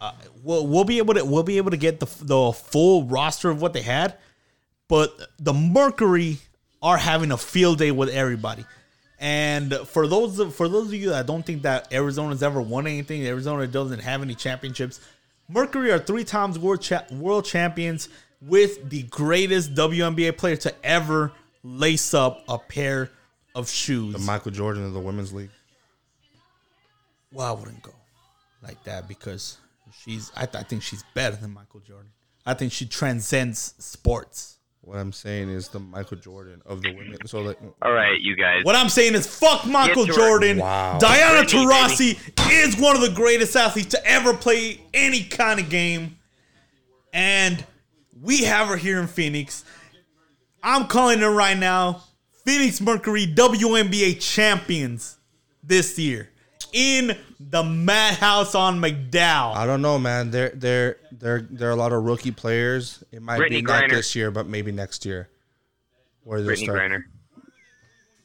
[0.00, 0.12] uh,
[0.42, 3.60] we'll, we'll be able to we'll be able to get the the full roster of
[3.62, 4.14] what they had,
[4.88, 6.38] but the Mercury
[6.82, 8.64] are having a field day with everybody.
[9.18, 12.86] And for those of, for those of you that don't think that Arizona's ever won
[12.86, 15.00] anything, Arizona doesn't have any championships.
[15.48, 18.08] Mercury are three times world cha- world champions
[18.42, 21.32] with the greatest WNBA player to ever
[21.62, 23.10] lace up a pair
[23.54, 24.12] of shoes.
[24.12, 25.50] the Michael Jordan of the women's league.
[27.32, 27.92] well, I wouldn't go
[28.62, 29.56] like that because
[30.04, 30.30] she's.
[30.36, 32.10] I, I think she's better than Michael Jordan.
[32.44, 34.55] I think she transcends sports.
[34.86, 37.18] What I'm saying is the Michael Jordan of the women.
[37.26, 38.64] So like, All right, you guys.
[38.64, 40.18] What I'm saying is, fuck Michael Get to.
[40.20, 40.58] Jordan.
[40.58, 40.98] Wow.
[41.00, 45.68] Diana Brittany, Taurasi is one of the greatest athletes to ever play any kind of
[45.68, 46.16] game,
[47.12, 47.64] and
[48.22, 49.64] we have her here in Phoenix.
[50.62, 52.04] I'm calling her right now.
[52.44, 55.18] Phoenix Mercury WNBA champions
[55.64, 56.30] this year
[56.76, 59.56] in the Madhouse on McDowell.
[59.56, 60.30] I don't know, man.
[60.30, 63.02] There, there, there, there are a lot of rookie players.
[63.10, 63.90] It might Brittany be not Griner.
[63.92, 65.30] this year, but maybe next year.
[66.24, 66.78] Where they Brittany start.
[66.78, 67.02] Griner.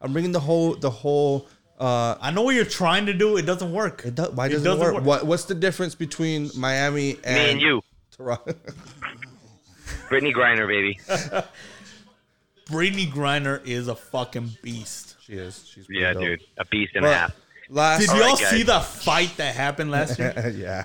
[0.00, 1.48] I'm bringing the whole, the whole.
[1.78, 3.36] Uh, I know what you're trying to do.
[3.36, 4.02] It doesn't work.
[4.06, 4.94] it do, why It doesn't, it doesn't work?
[4.94, 5.04] work.
[5.04, 7.82] What, what's the difference between Miami and Me and you.
[8.16, 8.54] Toronto?
[10.08, 10.98] Brittany Griner, baby.
[12.70, 15.15] Brittany Griner is a fucking beast.
[15.26, 15.66] She is.
[15.72, 16.22] She's Yeah, dope.
[16.22, 16.40] dude.
[16.58, 17.36] A beast and a But half.
[17.68, 20.32] last, Did All y'all right, see the fight that happened last year?
[20.56, 20.84] yeah.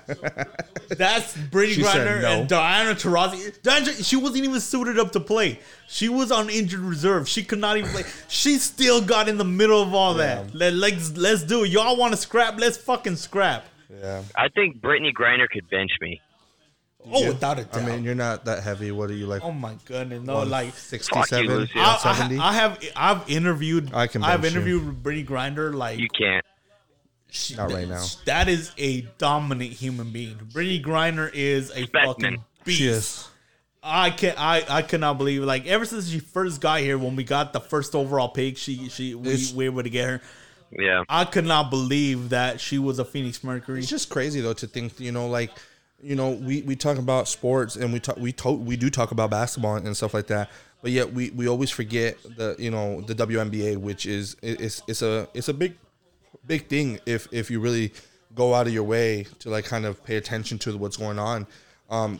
[0.88, 2.40] That's Brittany She said Griner no.
[2.40, 3.62] and Diana Taurasi.
[3.62, 5.58] Diana, she wasn't even suited up to play.
[5.88, 7.28] She was on injured reserve.
[7.28, 8.02] She could not even play.
[8.28, 10.54] She still got in the middle of all that.
[10.54, 11.68] Let, let's let's do it.
[11.70, 12.58] Y'all want to scrap?
[12.58, 13.64] Let's fucking scrap.
[14.00, 14.22] yeah.
[14.36, 16.20] I think Brittany Griner could bench me.
[17.10, 17.76] Oh, without a I doubt.
[17.82, 18.92] I mean, you're not that heavy.
[18.92, 19.42] What are you like?
[19.42, 21.80] oh my goodness, no, like 67, Lucio.
[21.82, 24.60] I, I, I have I've interviewed I can I've bench you.
[24.60, 26.44] interviewed Brittany Griner like You can't.
[27.28, 28.04] she- Not right now.
[28.26, 30.38] That is a dominant human being.
[30.52, 32.06] Brittany Griner is a Specimen.
[32.06, 32.78] fucking beast.
[32.78, 33.28] she is.
[33.82, 35.46] I can I I cannot believe it.
[35.46, 38.88] like ever since she first got here when we got the first overall pick she
[38.88, 40.20] she we, It's- we were able to get her.
[40.70, 41.02] Yeah.
[41.08, 43.80] I could not believe that she was a Phoenix Mercury.
[43.80, 45.50] It's just crazy though to think, you know, like,
[46.02, 49.30] you know, we, we talk about sports and we talk we we do talk about
[49.30, 50.50] basketball and stuff like that,
[50.82, 55.02] but yet we, we always forget the you know the WNBA, which is it's it's
[55.02, 55.76] a it's a big
[56.46, 57.92] big thing if if you really
[58.34, 61.46] go out of your way to like kind of pay attention to what's going on.
[61.88, 62.18] Um,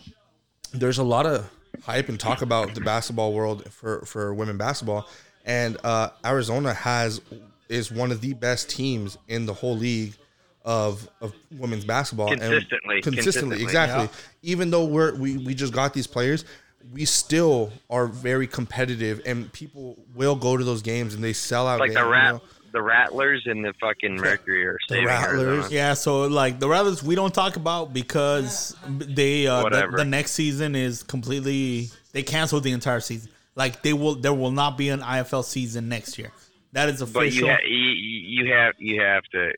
[0.72, 1.50] there's a lot of
[1.82, 5.09] hype and talk about the basketball world for for women basketball,
[5.44, 7.20] and uh, Arizona has
[7.68, 10.14] is one of the best teams in the whole league
[10.64, 12.30] of of women's basketball.
[12.32, 14.05] And Consistently, consistently, consistently, exactly.
[14.05, 14.51] yeah.
[14.52, 16.44] Even though we're we we just got these players.
[16.93, 21.68] We still are very competitive, and people will go to those games, and they sell
[21.68, 21.78] out.
[21.78, 22.43] Like games, the you rat, know?
[22.72, 25.40] the Rattlers and the fucking Mercury are The Rattlers.
[25.47, 25.68] Arizona.
[25.74, 30.32] yeah, so like the Rattlers we don't talk about because they uh the, the next
[30.32, 33.30] season is completely they canceled the entire season.
[33.55, 36.32] Like they will there will not be an IFL season next year.
[36.72, 37.47] That is But official.
[37.47, 37.78] you, ha- you
[38.44, 39.52] you have you have to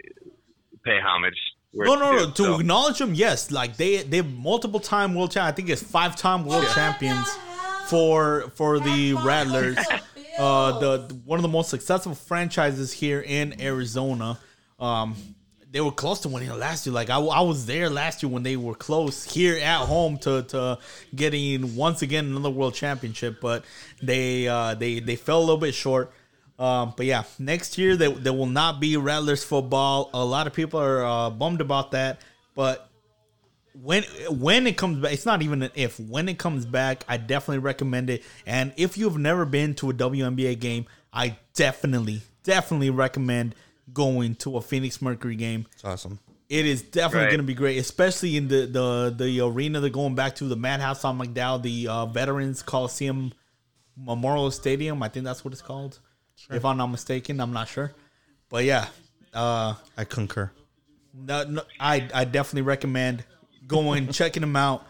[0.84, 1.38] pay homage.
[1.72, 2.26] where No, no, no.
[2.26, 2.60] due, To so.
[2.60, 3.50] acknowledge them, yes.
[3.50, 5.46] Like they, they multiple time world champ.
[5.46, 7.28] I think it's five time world champions
[7.88, 9.78] for for the Rattlers.
[10.36, 14.36] Uh, the, the- one of the most successful franchises here in Arizona.
[14.80, 15.14] Um,
[15.70, 16.92] they were close to winning it last year.
[16.92, 20.42] Like I, I was there last year when they were close here at home to,
[20.42, 20.78] to
[21.14, 23.64] getting once again another world championship, but
[24.02, 26.12] they uh, they they fell a little bit short.
[26.58, 30.10] Um, but yeah, next year there, there will not be Rattlers football.
[30.14, 32.20] A lot of people are uh, bummed about that,
[32.54, 32.88] but
[33.82, 35.98] when when it comes back, it's not even an if.
[35.98, 38.22] When it comes back, I definitely recommend it.
[38.46, 43.56] And if you've never been to a WNBA game, I definitely definitely recommend
[43.92, 45.66] going to a Phoenix Mercury game.
[45.72, 46.20] It's awesome.
[46.48, 47.30] It is definitely Right.
[47.30, 49.80] going to be great, especially in the the the arena.
[49.80, 53.32] They're going back to the Madhouse on McDowell, the uh, Veterans Coliseum
[53.96, 55.02] Memorial Stadium.
[55.02, 55.98] I think that's what it's called.
[56.50, 57.92] If I'm not mistaken, I'm not sure.
[58.50, 58.88] But yeah,
[59.32, 60.50] uh, I concur.
[61.14, 63.24] no, no, I I definitely recommend
[63.66, 64.86] going checking them out.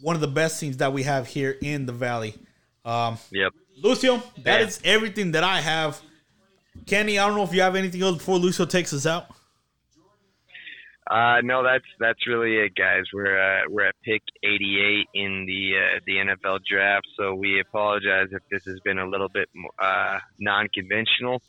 [0.00, 2.34] One of the best teams that we have here in the valley.
[2.84, 3.52] Um, Yep.
[3.82, 4.66] Lucio, that Yeah.
[4.66, 6.00] is everything that I have.
[6.86, 9.26] Kenny, I don't know if you have anything else before Lucio takes us out.
[11.08, 13.04] Uh, no, that's that's really it, guys.
[13.12, 18.28] We're uh, we're at pick 88 in the uh, the NFL draft, so we apologize
[18.32, 21.42] if this has been a little bit uh, non-conventional.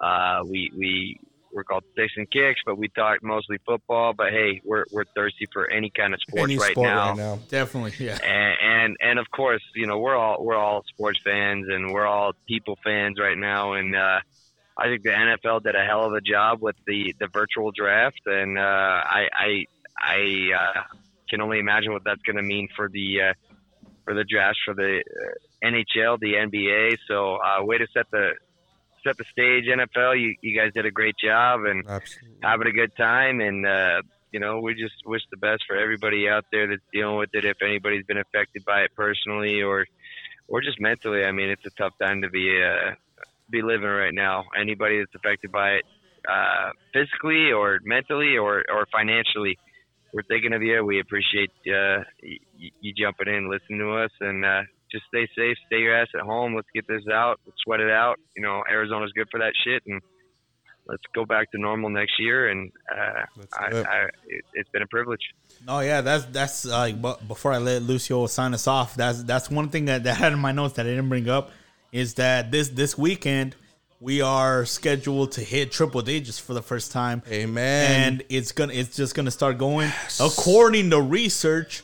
[0.00, 1.20] Uh, we we
[1.52, 4.12] we're called sticks and kicks, but we talk mostly football.
[4.12, 7.08] But hey, we're we're thirsty for any kind of sports Any right, sport now.
[7.08, 7.38] right now.
[7.48, 8.18] Definitely, yeah.
[8.22, 12.06] And, and and of course, you know we're all we're all sports fans and we're
[12.06, 13.72] all people fans right now.
[13.72, 14.20] And uh,
[14.78, 18.20] I think the NFL did a hell of a job with the the virtual draft,
[18.26, 19.64] and uh, I I
[20.00, 20.82] I uh,
[21.28, 23.32] can only imagine what that's going to mean for the uh,
[24.04, 26.96] for the drafts for the uh, NHL, the NBA.
[27.06, 28.32] So uh, way to set the
[29.04, 30.20] set the stage, NFL.
[30.20, 32.38] You you guys did a great job, and Absolutely.
[32.42, 34.02] having a good time and uh
[34.32, 37.44] you know we just wish the best for everybody out there that's dealing with it
[37.44, 39.86] if anybody's been affected by it personally or
[40.48, 42.92] or just mentally i mean it's a tough time to be uh
[43.50, 45.84] be living right now anybody that's affected by it
[46.28, 49.58] uh physically or mentally or or financially
[50.12, 50.84] we're thinking of you.
[50.84, 55.56] We appreciate uh, y- you jumping in, listening to us, and uh, just stay safe.
[55.66, 56.54] Stay your ass at home.
[56.54, 57.40] Let's get this out.
[57.46, 58.16] Let's sweat it out.
[58.36, 60.00] You know, Arizona's good for that shit, and
[60.86, 62.48] let's go back to normal next year.
[62.48, 63.86] And uh, I, it.
[63.86, 65.22] I, it, it's been a privilege.
[65.68, 67.00] Oh yeah, that's that's like.
[67.00, 70.18] But before I let Lucio sign us off, that's that's one thing that, that I
[70.18, 71.50] had in my notes that I didn't bring up
[71.92, 73.54] is that this this weekend
[74.00, 77.22] we are scheduled to hit triple digits for the first time.
[77.30, 77.90] Amen.
[77.90, 79.92] And it's gonna it's just gonna start going.
[80.18, 81.82] According to research,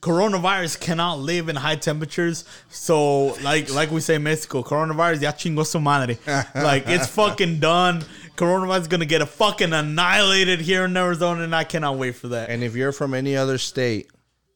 [0.00, 2.44] coronavirus cannot live in high temperatures.
[2.68, 6.18] So like like we say in Mexico, coronavirus ya chingó su madre.
[6.54, 8.04] like it's fucking done.
[8.36, 12.28] Coronavirus is gonna get a fucking annihilated here in Arizona, and I cannot wait for
[12.28, 12.50] that.
[12.50, 14.10] And if you're from any other state,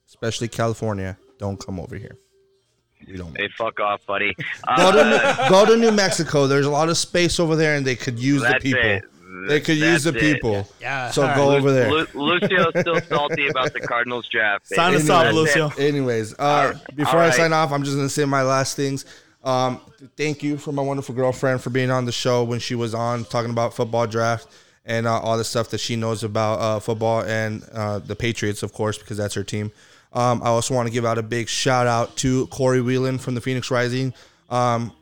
[0.06, 2.18] especially California, don't come over here.
[3.08, 3.36] We don't.
[3.36, 4.34] Hey, fuck off, buddy.
[4.76, 5.04] Go Uh, to
[5.44, 6.46] New, go to New Mexico.
[6.46, 8.80] There's a lot of space over there, and they could use the people.
[8.82, 9.04] it.
[9.48, 10.20] They could use the it.
[10.20, 10.66] people.
[10.80, 11.10] Yeah.
[11.10, 11.58] So All go right.
[11.58, 11.90] over there.
[11.90, 14.70] Lu- Lucio's still salty about the Cardinals draft.
[14.70, 14.76] baby.
[14.76, 15.68] Sign us Anyway, off, Lucio.
[15.84, 16.96] Anyways, uh, right.
[16.96, 19.04] before All I sign off, I'm just gonna say my last things.
[19.42, 19.80] Um,
[20.16, 23.24] thank you for my wonderful girlfriend for being on the show when she was on
[23.26, 24.46] talking about football draft
[24.86, 28.62] and uh, all the stuff that she knows about uh, football and uh, the Patriots,
[28.62, 29.70] of course, because that's her team.
[30.14, 33.34] Um, I also want to give out a big shout out to Corey Whelan from
[33.34, 34.14] the Phoenix Rising.
[34.48, 34.92] Um,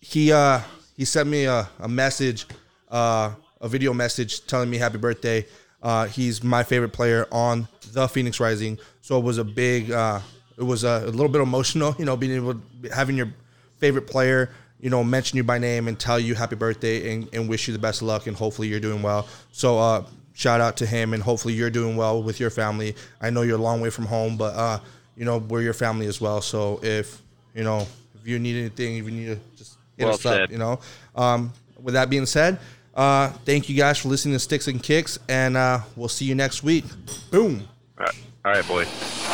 [0.00, 0.60] he uh,
[0.96, 2.46] he sent me a, a message,
[2.90, 5.44] uh, a video message telling me happy birthday.
[5.82, 10.20] Uh, he's my favorite player on the Phoenix Rising, so it was a big, uh,
[10.56, 12.60] it was a, a little bit emotional, you know, being able
[12.92, 13.34] having your
[13.78, 14.50] favorite player,
[14.80, 17.72] you know, mention you by name and tell you happy birthday and, and wish you
[17.72, 19.26] the best of luck and hopefully you're doing well.
[19.50, 20.04] So uh,
[20.34, 22.94] shout out to him and hopefully you're doing well with your family.
[23.20, 24.78] I know you're a long way from home, but uh,
[25.16, 26.40] you know we're your family as well.
[26.42, 27.22] So if
[27.54, 27.86] you know
[28.20, 30.50] if you need anything, if you need to just hit Well us up, said.
[30.50, 30.80] you know.
[31.14, 32.58] Um, with that being said,
[32.94, 36.34] uh, thank you guys for listening to Sticks and Kicks, and uh, we'll see you
[36.34, 36.84] next week.
[37.30, 37.66] Boom.
[37.98, 39.33] All right, All right boys.